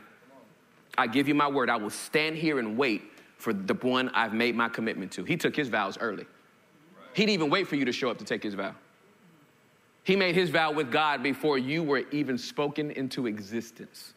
I 0.96 1.06
give 1.06 1.28
you 1.28 1.34
my 1.34 1.48
word. 1.48 1.68
I 1.68 1.76
will 1.76 1.90
stand 1.90 2.36
here 2.36 2.58
and 2.58 2.78
wait 2.78 3.02
for 3.36 3.52
the 3.52 3.74
one 3.74 4.08
I've 4.14 4.32
made 4.32 4.56
my 4.56 4.70
commitment 4.70 5.12
to. 5.12 5.24
He 5.24 5.36
took 5.36 5.54
his 5.54 5.68
vows 5.68 5.98
early. 5.98 6.24
He 7.12 7.26
didn't 7.26 7.34
even 7.34 7.50
wait 7.50 7.68
for 7.68 7.76
you 7.76 7.84
to 7.84 7.92
show 7.92 8.08
up 8.08 8.16
to 8.20 8.24
take 8.24 8.42
his 8.42 8.54
vow. 8.54 8.74
He 10.02 10.16
made 10.16 10.34
his 10.34 10.48
vow 10.48 10.72
with 10.72 10.90
God 10.90 11.22
before 11.22 11.58
you 11.58 11.82
were 11.82 12.04
even 12.10 12.38
spoken 12.38 12.90
into 12.92 13.26
existence. 13.26 14.14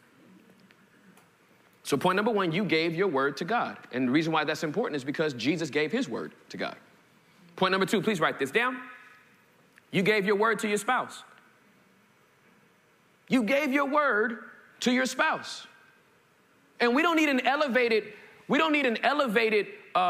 So, 1.82 1.98
point 1.98 2.16
number 2.16 2.30
one, 2.30 2.52
you 2.52 2.64
gave 2.64 2.94
your 2.94 3.08
word 3.08 3.36
to 3.36 3.44
God. 3.44 3.76
And 3.92 4.08
the 4.08 4.12
reason 4.12 4.32
why 4.32 4.44
that's 4.44 4.64
important 4.64 4.96
is 4.96 5.04
because 5.04 5.34
Jesus 5.34 5.68
gave 5.68 5.92
his 5.92 6.08
word 6.08 6.32
to 6.48 6.56
God. 6.56 6.76
Point 7.56 7.72
number 7.72 7.84
two, 7.84 8.00
please 8.00 8.18
write 8.18 8.38
this 8.38 8.50
down. 8.50 8.78
You 9.90 10.02
gave 10.02 10.24
your 10.24 10.36
word 10.36 10.58
to 10.60 10.68
your 10.68 10.78
spouse. 10.78 11.22
You 13.28 13.42
gave 13.42 13.72
your 13.72 13.86
word 13.86 14.38
to 14.80 14.92
your 14.92 15.06
spouse. 15.06 15.66
And 16.80 16.94
we 16.94 17.02
don't 17.02 17.16
need 17.16 17.28
an 17.28 17.46
elevated, 17.46 18.04
we 18.46 18.58
don't 18.58 18.72
need 18.72 18.86
an 18.86 18.98
elevated 19.04 19.66
uh, 19.94 19.98
uh, 19.98 20.02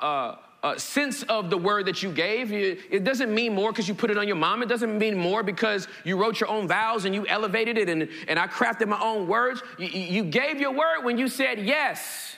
uh, 0.00 0.36
uh, 0.62 0.78
sense 0.78 1.24
of 1.24 1.50
the 1.50 1.58
word 1.58 1.86
that 1.86 2.02
you 2.02 2.12
gave. 2.12 2.52
It 2.52 3.02
doesn't 3.02 3.34
mean 3.34 3.52
more 3.54 3.72
because 3.72 3.88
you 3.88 3.94
put 3.94 4.10
it 4.10 4.16
on 4.16 4.28
your 4.28 4.36
mom. 4.36 4.62
It 4.62 4.68
doesn't 4.68 4.96
mean 4.96 5.18
more 5.18 5.42
because 5.42 5.88
you 6.04 6.16
wrote 6.16 6.38
your 6.38 6.48
own 6.48 6.68
vows 6.68 7.04
and 7.04 7.14
you 7.14 7.26
elevated 7.26 7.76
it 7.76 7.88
and, 7.88 8.08
and 8.28 8.38
I 8.38 8.46
crafted 8.46 8.86
my 8.86 9.00
own 9.00 9.26
words. 9.26 9.62
You, 9.78 9.88
you 9.88 10.24
gave 10.24 10.60
your 10.60 10.70
word 10.70 11.02
when 11.02 11.18
you 11.18 11.26
said, 11.26 11.58
Yes, 11.58 12.36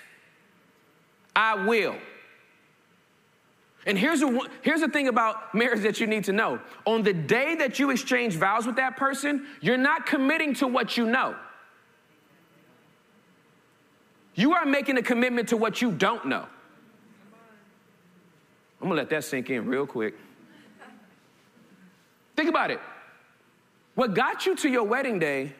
I 1.36 1.66
will. 1.66 1.96
And 3.86 3.98
here's 3.98 4.22
a, 4.22 4.40
here's 4.62 4.80
the 4.80 4.88
thing 4.88 5.08
about 5.08 5.54
marriage 5.54 5.82
that 5.82 6.00
you 6.00 6.06
need 6.06 6.24
to 6.24 6.32
know. 6.32 6.58
On 6.86 7.02
the 7.02 7.12
day 7.12 7.54
that 7.56 7.78
you 7.78 7.90
exchange 7.90 8.34
vows 8.36 8.66
with 8.66 8.76
that 8.76 8.96
person, 8.96 9.46
you're 9.60 9.76
not 9.76 10.06
committing 10.06 10.54
to 10.54 10.66
what 10.66 10.96
you 10.96 11.06
know. 11.06 11.36
You 14.34 14.54
are 14.54 14.64
making 14.64 14.96
a 14.96 15.02
commitment 15.02 15.50
to 15.50 15.56
what 15.56 15.82
you 15.82 15.92
don't 15.92 16.26
know. 16.26 16.46
I'm 18.80 18.88
gonna 18.88 19.00
let 19.00 19.10
that 19.10 19.24
sink 19.24 19.50
in 19.50 19.66
real 19.66 19.86
quick. 19.86 20.14
Think 22.36 22.48
about 22.48 22.70
it. 22.70 22.80
What 23.94 24.14
got 24.14 24.44
you 24.44 24.56
to 24.56 24.68
your 24.68 24.82
wedding 24.82 25.18
day 25.18 25.52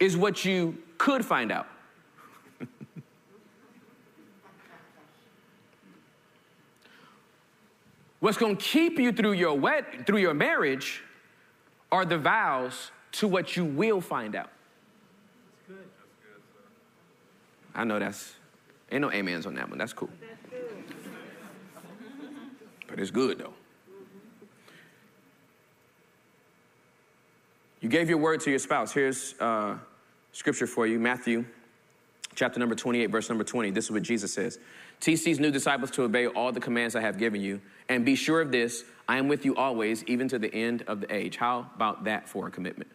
is 0.00 0.16
what 0.16 0.44
you 0.44 0.78
could 0.96 1.24
find 1.24 1.52
out. 1.52 1.66
What's 8.20 8.38
going 8.38 8.56
to 8.56 8.62
keep 8.62 8.98
you 8.98 9.12
through 9.12 9.32
your 9.32 9.58
wed- 9.58 10.06
through 10.06 10.18
your 10.18 10.34
marriage 10.34 11.02
are 11.92 12.04
the 12.04 12.18
vows 12.18 12.90
to 13.12 13.28
what 13.28 13.56
you 13.56 13.64
will 13.64 14.00
find 14.00 14.34
out. 14.34 14.50
I 17.74 17.84
know 17.84 17.98
that's, 17.98 18.34
ain't 18.90 19.02
no 19.02 19.10
amens 19.10 19.46
on 19.46 19.54
that 19.54 19.68
one. 19.68 19.78
That's 19.78 19.92
cool. 19.92 20.10
But 22.88 22.98
it's 22.98 23.10
good 23.10 23.38
though. 23.38 23.52
You 27.80 27.88
gave 27.88 28.08
your 28.08 28.18
word 28.18 28.40
to 28.40 28.50
your 28.50 28.58
spouse. 28.58 28.92
Here's 28.92 29.34
uh, 29.38 29.76
scripture 30.32 30.66
for 30.66 30.86
you 30.86 30.98
Matthew 30.98 31.44
chapter 32.34 32.58
number 32.58 32.74
28, 32.74 33.06
verse 33.06 33.28
number 33.28 33.44
20. 33.44 33.70
This 33.70 33.84
is 33.84 33.90
what 33.90 34.02
Jesus 34.02 34.32
says 34.32 34.58
Teach 35.00 35.24
these 35.24 35.38
new 35.38 35.50
disciples 35.50 35.90
to 35.92 36.02
obey 36.02 36.26
all 36.26 36.52
the 36.52 36.60
commands 36.60 36.96
I 36.96 37.00
have 37.00 37.18
given 37.18 37.40
you, 37.40 37.60
and 37.88 38.04
be 38.04 38.14
sure 38.14 38.40
of 38.40 38.50
this 38.50 38.84
I 39.08 39.18
am 39.18 39.28
with 39.28 39.44
you 39.44 39.56
always, 39.56 40.04
even 40.04 40.28
to 40.28 40.38
the 40.38 40.52
end 40.52 40.84
of 40.86 41.00
the 41.00 41.14
age. 41.14 41.36
How 41.36 41.70
about 41.74 42.04
that 42.04 42.28
for 42.28 42.46
a 42.46 42.50
commitment? 42.50 42.90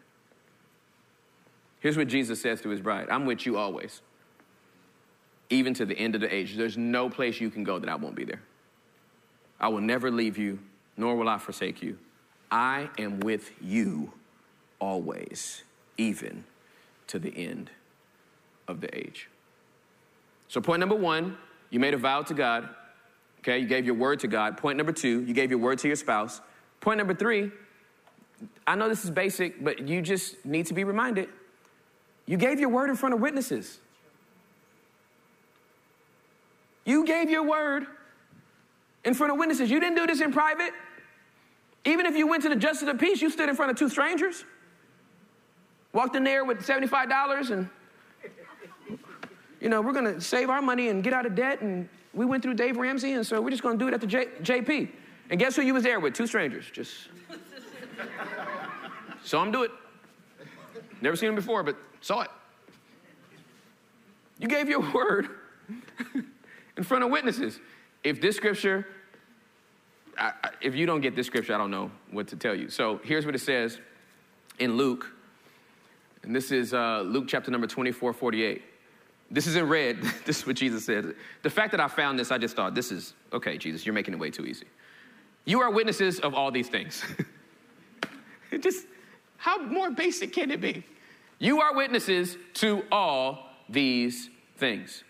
Here's 1.80 1.97
what 1.97 2.08
Jesus 2.08 2.41
says 2.41 2.62
to 2.62 2.70
his 2.70 2.82
bride 2.82 3.10
I'm 3.10 3.26
with 3.26 3.45
you 3.45 3.58
always 3.58 4.01
even 5.54 5.74
to 5.76 5.86
the 5.86 5.97
end 5.97 6.16
of 6.16 6.22
the 6.22 6.34
age. 6.34 6.56
There's 6.56 6.78
no 6.78 7.10
place 7.10 7.39
you 7.39 7.49
can 7.49 7.64
go 7.64 7.80
that 7.80 7.89
I 7.89 7.95
won't 7.95 8.16
be 8.16 8.26
there. 8.26 8.41
I 9.60 9.68
will 9.70 9.82
never 9.82 10.12
leave 10.12 10.38
you, 10.38 10.60
nor 10.97 11.16
will 11.16 11.30
I 11.30 11.38
forsake 11.38 11.82
you. 11.82 11.97
I 12.51 12.89
am 12.97 13.20
with 13.20 13.51
you 13.62 14.14
always, 14.80 15.64
even 15.97 16.43
to 17.08 17.20
the 17.20 17.36
end 17.36 17.70
of 18.68 18.82
the 18.82 18.95
age. 18.97 19.30
So, 20.47 20.60
point 20.62 20.80
number 20.80 20.95
one, 20.95 21.38
you 21.74 21.80
made 21.80 21.95
a 21.95 21.97
vow 21.97 22.21
to 22.21 22.36
God. 22.36 22.69
Okay, 23.39 23.57
you 23.57 23.67
gave 23.67 23.84
your 23.84 23.95
word 23.95 24.19
to 24.19 24.28
God. 24.28 24.57
Point 24.57 24.78
number 24.78 24.93
two, 24.93 25.24
you 25.24 25.34
gave 25.34 25.49
your 25.49 25.59
word 25.59 25.80
to 25.80 25.88
your 25.88 25.95
spouse. 25.95 26.39
Point 26.80 26.99
number 26.99 27.15
three, 27.15 27.51
I 28.67 28.76
know 28.76 28.88
this 28.88 29.03
is 29.03 29.09
basic, 29.09 29.61
but 29.61 29.88
you 29.88 30.01
just 30.01 30.45
need 30.45 30.67
to 30.67 30.76
be 30.76 30.84
reminded. 30.84 31.30
You 32.28 32.38
gave 32.38 32.59
your 32.59 32.69
word 32.69 32.91
in 32.91 32.95
front 32.95 33.15
of 33.15 33.21
witnesses. 33.21 33.80
You 36.86 37.05
gave 37.05 37.30
your 37.30 37.43
word 37.43 37.88
in 39.03 39.15
front 39.15 39.34
of 39.34 39.39
witnesses. 39.39 39.71
You 39.71 39.80
didn't 39.80 39.97
do 39.97 40.05
this 40.05 40.21
in 40.21 40.32
private. 40.32 40.74
Even 41.86 42.05
if 42.05 42.15
you 42.15 42.28
went 42.28 42.43
to 42.43 42.49
the 42.49 42.55
justice 42.55 42.88
of 42.88 42.99
peace, 42.99 43.19
you 43.19 43.32
stood 43.32 43.49
in 43.49 43.55
front 43.55 43.71
of 43.71 43.78
two 43.78 43.89
strangers, 43.89 44.45
walked 45.91 46.15
in 46.15 46.24
there 46.24 46.45
with 46.45 46.65
$75 46.65 47.49
and, 47.49 47.69
you 49.64 49.70
know, 49.70 49.82
we're 49.82 49.93
going 49.93 50.14
to 50.14 50.20
save 50.20 50.49
our 50.49 50.61
money 50.61 50.89
and 50.89 51.01
get 51.01 51.14
out 51.14 51.26
of 51.26 51.36
debt. 51.36 51.61
And 51.61 51.88
we 52.14 52.26
went 52.26 52.43
through 52.43 52.55
Dave 52.55 52.76
Ramsey, 52.76 53.14
and 53.14 53.26
so 53.26 53.41
we're 53.41 53.49
just 53.49 53.64
going 53.64 53.80
to 53.80 53.84
do 53.84 53.88
it 53.88 53.93
at 53.93 54.01
the 54.01 54.07
J- 54.07 54.28
JP. 54.41 54.89
And 55.30 55.39
guess 55.39 55.55
who 55.55 55.61
you 55.61 55.74
was 55.74 55.84
there 55.84 56.01
with? 56.01 56.14
Two 56.14 56.28
strangers. 56.28 56.70
Just 56.70 57.07
saw 59.24 59.41
him 59.41 59.51
do 59.51 59.64
it. 59.64 59.72
Never 61.01 61.16
seen 61.16 61.30
him 61.30 61.36
before, 61.36 61.64
but 61.64 61.78
saw 62.01 62.22
it. 62.22 62.30
You 64.38 64.49
gave 64.49 64.68
your 64.68 64.82
word 64.93 65.30
in 66.78 66.84
front 66.84 67.05
of 67.05 67.09
witnesses. 67.09 67.57
If 68.03 68.20
this 68.20 68.36
scripture, 68.36 68.86
I, 70.18 70.34
if 70.59 70.76
you 70.76 70.86
don't 70.86 70.99
get 70.99 71.16
this 71.16 71.28
scripture, 71.28 71.55
I 71.55 71.57
don't 71.57 71.72
know 71.72 71.89
what 72.11 72.28
to 72.28 72.36
tell 72.36 72.53
you. 72.53 72.70
So 72.70 72.99
here's 73.01 73.26
what 73.26 73.34
it 73.34 73.39
says 73.39 73.80
in 74.59 74.76
Luke, 74.76 75.09
and 76.22 76.36
this 76.36 76.51
is 76.51 76.74
uh, 76.74 77.01
Luke 77.05 77.26
chapter 77.30 77.49
number 77.49 77.66
24, 77.66 78.11
48. 78.11 78.61
This 79.34 79.47
is 79.47 79.55
in 79.55 79.67
red. 79.67 79.97
this 80.25 80.39
is 80.39 80.47
what 80.47 80.55
Jesus 80.55 80.86
said. 80.86 81.15
The 81.41 81.49
fact 81.49 81.71
that 81.71 81.81
I 81.81 81.88
found 81.88 82.17
this, 82.17 82.31
I 82.31 82.38
just 82.38 82.55
thought, 82.55 82.75
this 82.75 82.91
is, 82.91 83.15
okay, 83.34 83.57
Jesus, 83.57 83.86
you're 83.86 83.93
making 83.93 84.13
it 84.13 84.19
way 84.19 84.29
too 84.29 84.45
easy. 84.45 84.67
You 85.43 85.59
are 85.59 85.71
witnesses 85.71 86.19
of 86.19 86.36
all 86.36 86.51
these 86.51 86.69
things. 86.69 87.03
just, 88.59 88.86
how 89.38 89.57
more 89.57 89.89
basic 89.89 90.31
can 90.31 90.51
it 90.51 90.61
be? 90.61 90.86
You 91.39 91.59
are 91.59 91.75
witnesses 91.75 92.38
to 92.55 92.84
all 92.91 93.49
these 93.67 94.29
things. 94.57 95.03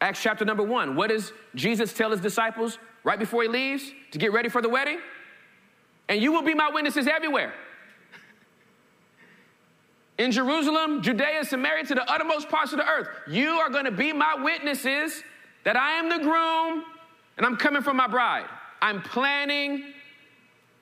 Acts 0.00 0.20
chapter 0.20 0.44
number 0.44 0.64
one. 0.64 0.96
What 0.96 1.10
does 1.10 1.32
Jesus 1.54 1.92
tell 1.92 2.10
his 2.10 2.20
disciples 2.20 2.78
right 3.04 3.18
before 3.18 3.42
he 3.42 3.48
leaves 3.48 3.92
to 4.10 4.18
get 4.18 4.32
ready 4.32 4.48
for 4.48 4.60
the 4.60 4.68
wedding? 4.68 4.98
And 6.08 6.20
you 6.20 6.32
will 6.32 6.42
be 6.42 6.54
my 6.54 6.70
witnesses 6.70 7.06
everywhere. 7.06 7.54
In 10.16 10.30
Jerusalem, 10.30 11.02
Judea, 11.02 11.44
Samaria, 11.44 11.84
to 11.86 11.94
the 11.94 12.10
uttermost 12.10 12.48
parts 12.48 12.72
of 12.72 12.78
the 12.78 12.88
earth. 12.88 13.08
You 13.26 13.50
are 13.50 13.68
going 13.68 13.84
to 13.84 13.90
be 13.90 14.12
my 14.12 14.36
witnesses 14.36 15.22
that 15.64 15.76
I 15.76 15.92
am 15.92 16.08
the 16.08 16.18
groom 16.18 16.84
and 17.36 17.44
I'm 17.44 17.56
coming 17.56 17.82
for 17.82 17.92
my 17.92 18.06
bride. 18.06 18.46
I'm 18.80 19.02
planning 19.02 19.92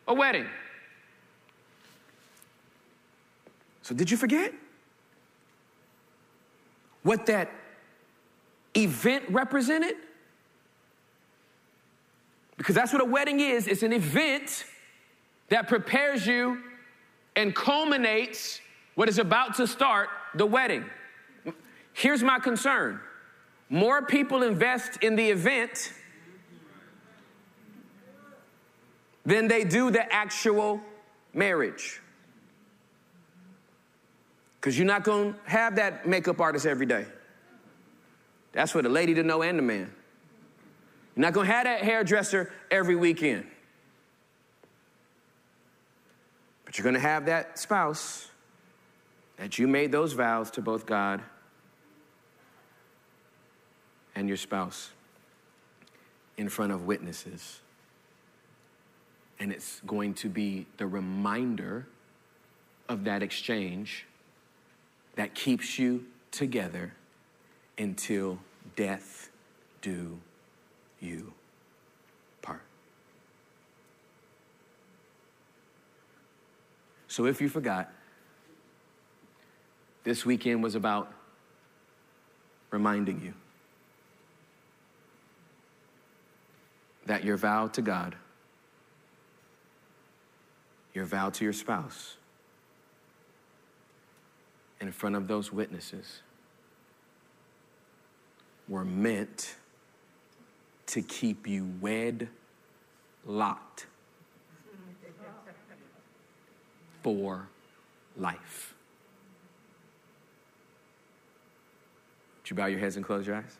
a 0.06 0.14
wedding. 0.14 0.46
So, 3.82 3.94
did 3.94 4.10
you 4.10 4.16
forget? 4.16 4.52
What 7.02 7.26
that 7.26 7.50
event 8.76 9.24
represented? 9.28 9.96
Because 12.56 12.74
that's 12.74 12.92
what 12.92 13.02
a 13.02 13.06
wedding 13.06 13.40
is 13.40 13.66
it's 13.66 13.82
an 13.82 13.92
event 13.92 14.64
that 15.48 15.68
prepares 15.68 16.26
you 16.26 16.62
and 17.34 17.54
culminates 17.54 18.60
what 18.94 19.08
is 19.08 19.18
about 19.18 19.56
to 19.56 19.66
start 19.66 20.08
the 20.34 20.46
wedding. 20.46 20.84
Here's 21.92 22.22
my 22.22 22.38
concern 22.38 23.00
more 23.68 24.02
people 24.02 24.42
invest 24.42 25.02
in 25.02 25.16
the 25.16 25.30
event 25.30 25.92
than 29.24 29.48
they 29.48 29.64
do 29.64 29.90
the 29.90 30.12
actual 30.12 30.80
marriage. 31.32 32.02
Because 34.60 34.76
you're 34.76 34.86
not 34.86 35.04
going 35.04 35.32
to 35.32 35.50
have 35.50 35.76
that 35.76 36.06
makeup 36.06 36.40
artist 36.40 36.66
every 36.66 36.86
day. 36.86 37.06
That's 38.52 38.72
for 38.72 38.82
the 38.82 38.88
lady 38.88 39.14
to 39.14 39.22
know 39.22 39.42
and 39.42 39.58
the 39.58 39.62
man. 39.62 39.90
You're 41.16 41.22
not 41.22 41.32
going 41.32 41.46
to 41.46 41.52
have 41.52 41.64
that 41.64 41.82
hairdresser 41.82 42.52
every 42.70 42.94
weekend. 42.94 43.46
But 46.64 46.76
you're 46.76 46.84
going 46.84 46.94
to 46.94 47.00
have 47.00 47.26
that 47.26 47.58
spouse 47.58 48.28
that 49.42 49.58
you 49.58 49.66
made 49.66 49.90
those 49.90 50.12
vows 50.12 50.52
to 50.52 50.62
both 50.62 50.86
God 50.86 51.20
and 54.14 54.28
your 54.28 54.36
spouse 54.36 54.90
in 56.36 56.48
front 56.48 56.70
of 56.70 56.86
witnesses. 56.86 57.58
And 59.40 59.50
it's 59.50 59.80
going 59.84 60.14
to 60.14 60.28
be 60.28 60.66
the 60.76 60.86
reminder 60.86 61.88
of 62.88 63.02
that 63.02 63.20
exchange 63.20 64.06
that 65.16 65.34
keeps 65.34 65.76
you 65.76 66.04
together 66.30 66.94
until 67.76 68.38
death 68.76 69.28
do 69.80 70.20
you 71.00 71.32
part. 72.42 72.62
So 77.08 77.26
if 77.26 77.40
you 77.40 77.48
forgot, 77.48 77.92
this 80.04 80.26
weekend 80.26 80.62
was 80.62 80.74
about 80.74 81.12
reminding 82.70 83.22
you 83.22 83.34
that 87.06 87.24
your 87.24 87.36
vow 87.36 87.68
to 87.68 87.82
God, 87.82 88.16
your 90.94 91.04
vow 91.04 91.30
to 91.30 91.44
your 91.44 91.52
spouse, 91.52 92.16
in 94.80 94.90
front 94.90 95.14
of 95.14 95.28
those 95.28 95.52
witnesses 95.52 96.22
were 98.68 98.84
meant 98.84 99.54
to 100.86 101.02
keep 101.02 101.46
you 101.46 101.72
wed 101.80 102.28
locked 103.24 103.86
for 107.02 107.48
life. 108.16 108.74
Would 112.41 112.41
you 112.52 112.56
bow 112.56 112.66
your 112.66 112.78
heads 112.78 112.96
and 112.96 113.04
close 113.04 113.26
your 113.26 113.36
eyes? 113.36 113.58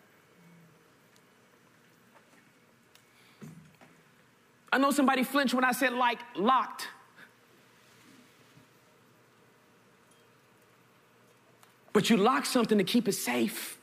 I 4.70 4.78
know 4.78 4.90
somebody 4.90 5.22
flinched 5.22 5.54
when 5.54 5.64
I 5.64 5.72
said 5.72 5.94
like 5.94 6.18
locked. 6.36 6.88
But 11.92 12.10
you 12.10 12.16
lock 12.16 12.46
something 12.46 12.78
to 12.78 12.84
keep 12.84 13.08
it 13.08 13.12
safe. 13.12 13.78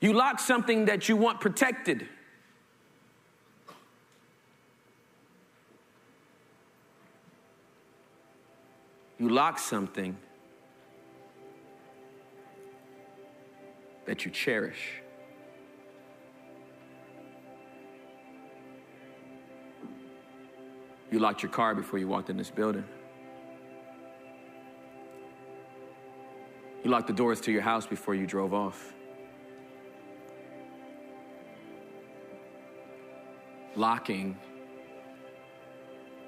You 0.00 0.12
lock 0.12 0.40
something 0.40 0.86
that 0.86 1.08
you 1.08 1.16
want 1.16 1.40
protected. 1.40 2.08
You 9.22 9.28
lock 9.28 9.60
something 9.60 10.16
that 14.04 14.24
you 14.24 14.32
cherish. 14.32 15.00
You 21.12 21.20
locked 21.20 21.44
your 21.44 21.52
car 21.52 21.76
before 21.76 22.00
you 22.00 22.08
walked 22.08 22.30
in 22.30 22.36
this 22.36 22.50
building. 22.50 22.84
You 26.82 26.90
locked 26.90 27.06
the 27.06 27.12
doors 27.12 27.40
to 27.42 27.52
your 27.52 27.62
house 27.62 27.86
before 27.86 28.16
you 28.16 28.26
drove 28.26 28.52
off. 28.52 28.92
Locking 33.76 34.36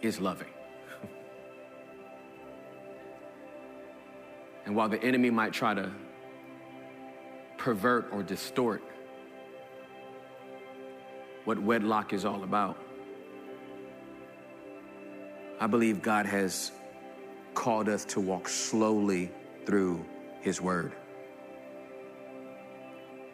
is 0.01 0.21
loving. 0.21 0.47
And 4.75 4.79
while 4.81 4.89
the 4.89 5.01
enemy 5.05 5.31
might 5.31 5.53
try 5.53 5.73
to 5.73 5.89
pervert 7.59 8.09
or 8.11 8.25
distort 8.25 8.83
what 11.45 11.63
wedlock 11.63 12.13
is 12.13 12.25
all 12.25 12.43
about, 12.43 12.77
I 15.61 15.69
believe 15.69 16.03
God 16.03 16.27
has 16.27 16.73
called 17.55 17.89
us 17.89 18.05
to 18.07 18.21
walk 18.21 18.49
slowly 18.49 19.31
through 19.65 20.05
His 20.41 20.61
Word 20.61 20.93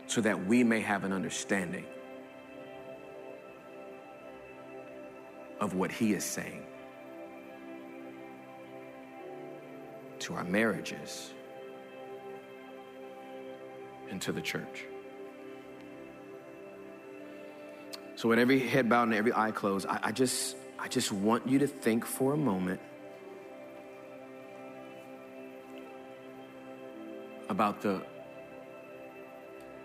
so 0.09 0.21
that 0.21 0.45
we 0.47 0.63
may 0.63 0.83
have 0.83 1.05
an 1.05 1.13
understanding 1.15 1.87
of 5.59 5.73
what 5.73 5.91
He 5.91 6.13
is 6.13 6.23
saying 6.23 6.67
to 10.21 10.35
our 10.35 10.45
marriages 10.45 11.33
and 14.11 14.21
to 14.23 14.33
the 14.33 14.41
church. 14.41 14.85
So, 18.17 18.29
with 18.29 18.39
every 18.39 18.59
head 18.59 18.89
bowed 18.89 19.05
and 19.05 19.15
every 19.15 19.33
eye 19.33 19.51
closed, 19.51 19.87
I, 19.87 19.99
I 20.05 20.13
just 20.13 20.57
I 20.79 20.89
just 20.89 21.11
want 21.11 21.49
you 21.49 21.61
to 21.61 21.67
think 21.67 22.05
for 22.05 22.35
a 22.35 22.37
moment 22.37 22.81
about 27.49 27.81
the 27.81 28.03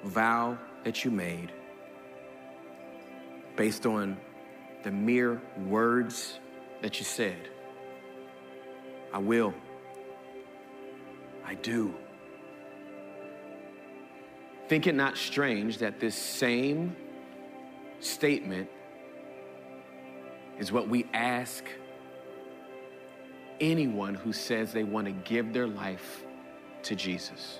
vow 0.03 0.57
that 0.83 1.03
you 1.03 1.11
made 1.11 1.51
based 3.55 3.85
on 3.85 4.17
the 4.83 4.91
mere 4.91 5.41
words 5.65 6.39
that 6.81 6.99
you 6.99 7.05
said. 7.05 7.49
I 9.11 9.17
will. 9.17 9.53
I 11.45 11.53
do. 11.55 11.93
Think 14.67 14.87
it 14.87 14.95
not 14.95 15.17
strange 15.17 15.77
that 15.77 15.99
this 15.99 16.15
same 16.15 16.95
statement 17.99 18.69
is 20.57 20.71
what 20.71 20.87
we 20.87 21.05
ask 21.13 21.63
anyone 23.59 24.15
who 24.15 24.33
says 24.33 24.73
they 24.73 24.83
want 24.83 25.05
to 25.05 25.11
give 25.11 25.53
their 25.53 25.67
life 25.67 26.23
to 26.83 26.95
Jesus. 26.95 27.59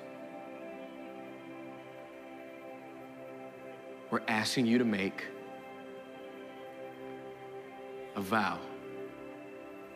We're 4.10 4.22
asking 4.28 4.66
you 4.66 4.78
to 4.78 4.86
make 4.86 5.26
a 8.16 8.22
vow, 8.22 8.60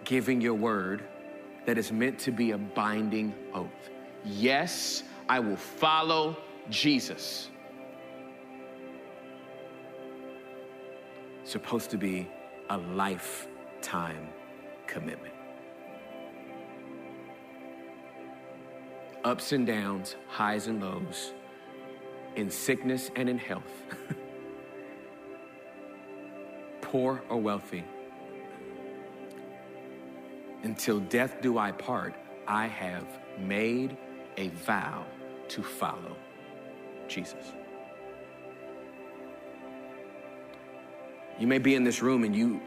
giving 0.03 0.41
your 0.41 0.55
word 0.55 1.03
that 1.69 1.77
is 1.77 1.91
meant 1.91 2.17
to 2.17 2.31
be 2.31 2.49
a 2.49 2.57
binding 2.57 3.31
oath. 3.53 3.91
Yes, 4.25 5.03
I 5.29 5.39
will 5.39 5.55
follow 5.55 6.35
Jesus. 6.71 7.51
supposed 11.43 11.91
to 11.91 11.97
be 11.97 12.27
a 12.71 12.77
lifetime 12.77 14.29
commitment. 14.87 15.33
Ups 19.23 19.51
and 19.51 19.67
downs, 19.67 20.15
highs 20.27 20.65
and 20.65 20.81
lows, 20.81 21.33
in 22.35 22.49
sickness 22.49 23.11
and 23.15 23.29
in 23.29 23.37
health, 23.37 23.83
poor 26.81 27.21
or 27.29 27.37
wealthy. 27.37 27.83
Until 30.63 30.99
death 30.99 31.41
do 31.41 31.57
I 31.57 31.71
part, 31.71 32.15
I 32.47 32.67
have 32.67 33.05
made 33.37 33.97
a 34.37 34.49
vow 34.49 35.05
to 35.49 35.63
follow 35.63 36.15
Jesus. 37.07 37.53
You 41.39 41.47
may 41.47 41.59
be 41.59 41.75
in 41.75 41.83
this 41.83 42.01
room 42.01 42.23
and 42.23 42.35
you 42.35 42.61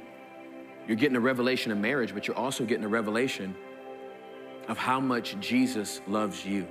You're 0.86 0.96
getting 0.96 1.16
a 1.16 1.20
revelation 1.20 1.70
of 1.70 1.78
marriage, 1.78 2.12
but 2.12 2.26
you're 2.26 2.36
also 2.36 2.64
getting 2.64 2.84
a 2.84 2.88
revelation 2.88 3.54
of 4.68 4.78
how 4.78 5.00
much 5.00 5.38
Jesus 5.40 6.00
loves 6.08 6.44
you. 6.44 6.66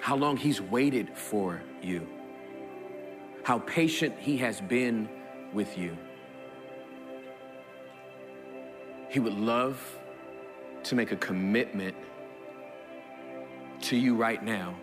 How 0.00 0.16
long 0.16 0.36
he's 0.36 0.60
waited 0.60 1.16
for 1.16 1.62
you. 1.80 2.06
How 3.44 3.60
patient 3.60 4.14
he 4.18 4.36
has 4.38 4.60
been 4.60 5.08
with 5.52 5.78
you. 5.78 5.96
He 9.12 9.20
would 9.20 9.34
love 9.34 9.78
to 10.84 10.94
make 10.94 11.12
a 11.12 11.16
commitment 11.16 11.94
to 13.82 13.94
you 13.94 14.16
right 14.16 14.42
now 14.42 14.74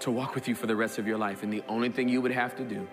to 0.00 0.10
walk 0.10 0.34
with 0.34 0.48
you 0.48 0.54
for 0.54 0.66
the 0.66 0.74
rest 0.74 0.98
of 0.98 1.06
your 1.06 1.18
life. 1.18 1.42
And 1.42 1.52
the 1.52 1.62
only 1.68 1.90
thing 1.90 2.08
you 2.08 2.22
would 2.22 2.32
have 2.32 2.56
to 2.56 2.64
do 2.64 2.88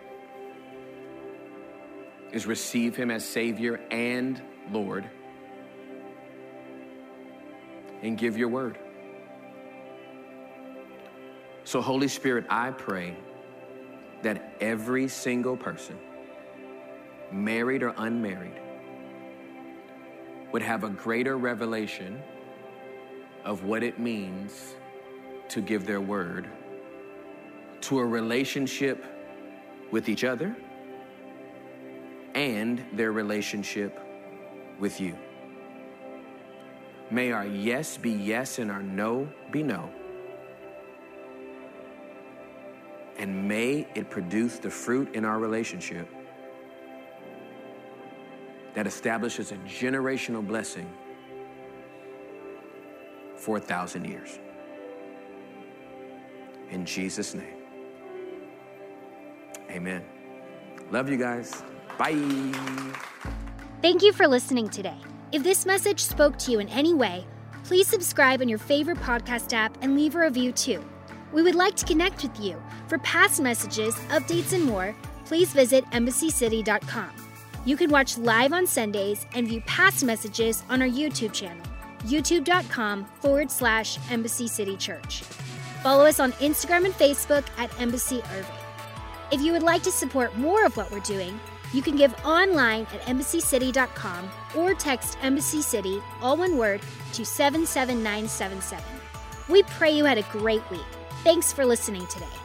is 2.33 2.45
receive 2.45 2.97
him 2.97 3.09
as 3.09 3.23
Savior 3.23 3.79
and 3.89 4.41
Lord 4.69 5.09
and 8.01 8.17
give 8.17 8.37
your 8.37 8.49
word. 8.49 8.77
So, 11.63 11.79
Holy 11.79 12.09
Spirit, 12.09 12.47
I 12.49 12.71
pray 12.71 13.15
that 14.23 14.55
every 14.59 15.07
single 15.07 15.55
person, 15.55 15.97
married 17.31 17.81
or 17.81 17.93
unmarried, 17.97 18.59
would 20.51 20.61
have 20.61 20.83
a 20.83 20.89
greater 20.89 21.37
revelation 21.37 22.21
of 23.45 23.63
what 23.63 23.83
it 23.83 23.99
means 23.99 24.75
to 25.49 25.61
give 25.61 25.85
their 25.85 26.01
word 26.01 26.47
to 27.81 27.99
a 27.99 28.05
relationship 28.05 29.03
with 29.91 30.09
each 30.09 30.23
other 30.23 30.55
and 32.35 32.83
their 32.93 33.11
relationship 33.11 33.99
with 34.79 34.99
you. 35.01 35.17
May 37.11 37.31
our 37.31 37.45
yes 37.45 37.97
be 37.97 38.11
yes 38.11 38.59
and 38.59 38.69
our 38.69 38.83
no 38.83 39.27
be 39.51 39.63
no. 39.63 39.89
And 43.17 43.47
may 43.47 43.87
it 43.95 44.09
produce 44.09 44.59
the 44.59 44.69
fruit 44.69 45.15
in 45.15 45.25
our 45.25 45.39
relationship 45.39 46.07
that 48.79 48.87
establishes 48.87 49.51
a 49.51 49.55
generational 49.67 50.41
blessing 50.47 50.89
for 53.35 53.57
a 53.57 53.59
thousand 53.59 54.05
years. 54.05 54.39
In 56.69 56.85
Jesus' 56.85 57.33
name. 57.33 57.57
Amen. 59.69 60.01
Love 60.91 61.09
you 61.09 61.17
guys. 61.17 61.61
Bye. 61.97 62.13
Thank 63.81 64.01
you 64.01 64.13
for 64.13 64.29
listening 64.29 64.69
today. 64.69 64.97
If 65.33 65.43
this 65.43 65.65
message 65.65 65.99
spoke 65.99 66.39
to 66.39 66.51
you 66.53 66.59
in 66.59 66.69
any 66.69 66.93
way, 66.93 67.27
please 67.65 67.85
subscribe 67.85 68.39
on 68.39 68.47
your 68.47 68.59
favorite 68.59 68.99
podcast 68.99 69.51
app 69.51 69.77
and 69.81 69.93
leave 69.93 70.15
a 70.15 70.19
review 70.19 70.53
too. 70.53 70.81
We 71.33 71.43
would 71.43 71.55
like 71.55 71.75
to 71.75 71.85
connect 71.85 72.23
with 72.23 72.39
you. 72.39 72.63
For 72.87 72.97
past 72.99 73.41
messages, 73.41 73.95
updates, 74.07 74.53
and 74.53 74.63
more, 74.63 74.95
please 75.25 75.51
visit 75.51 75.83
embassycity.com. 75.87 77.28
You 77.69 77.77
can 77.77 77.91
watch 77.91 78.17
live 78.17 78.51
on 78.51 78.65
Sundays 78.65 79.27
and 79.35 79.47
view 79.47 79.61
past 79.67 80.03
messages 80.03 80.63
on 80.71 80.81
our 80.81 80.87
YouTube 80.87 81.33
channel, 81.33 81.63
youtube.com 81.99 83.05
forward 83.21 83.51
slash 83.51 83.99
Embassy 84.09 84.47
City 84.47 84.75
Church. 84.75 85.21
Follow 85.83 86.07
us 86.07 86.19
on 86.19 86.31
Instagram 86.41 86.85
and 86.85 86.95
Facebook 86.95 87.45
at 87.59 87.69
Embassy 87.79 88.23
Irving. 88.33 88.55
If 89.31 89.41
you 89.41 89.51
would 89.51 89.61
like 89.61 89.83
to 89.83 89.91
support 89.91 90.35
more 90.35 90.65
of 90.65 90.77
what 90.77 90.89
we're 90.89 90.99
doing, 91.01 91.39
you 91.71 91.83
can 91.83 91.95
give 91.95 92.11
online 92.25 92.87
at 92.91 93.01
embassycity.com 93.01 94.31
or 94.55 94.73
text 94.73 95.19
Embassy 95.21 95.61
City, 95.61 96.01
all 96.23 96.37
one 96.37 96.57
word, 96.57 96.81
to 97.13 97.23
77977. 97.23 98.83
We 99.47 99.61
pray 99.61 99.91
you 99.91 100.05
had 100.05 100.17
a 100.17 100.23
great 100.31 100.67
week. 100.71 100.81
Thanks 101.23 101.53
for 101.53 101.67
listening 101.67 102.07
today. 102.07 102.38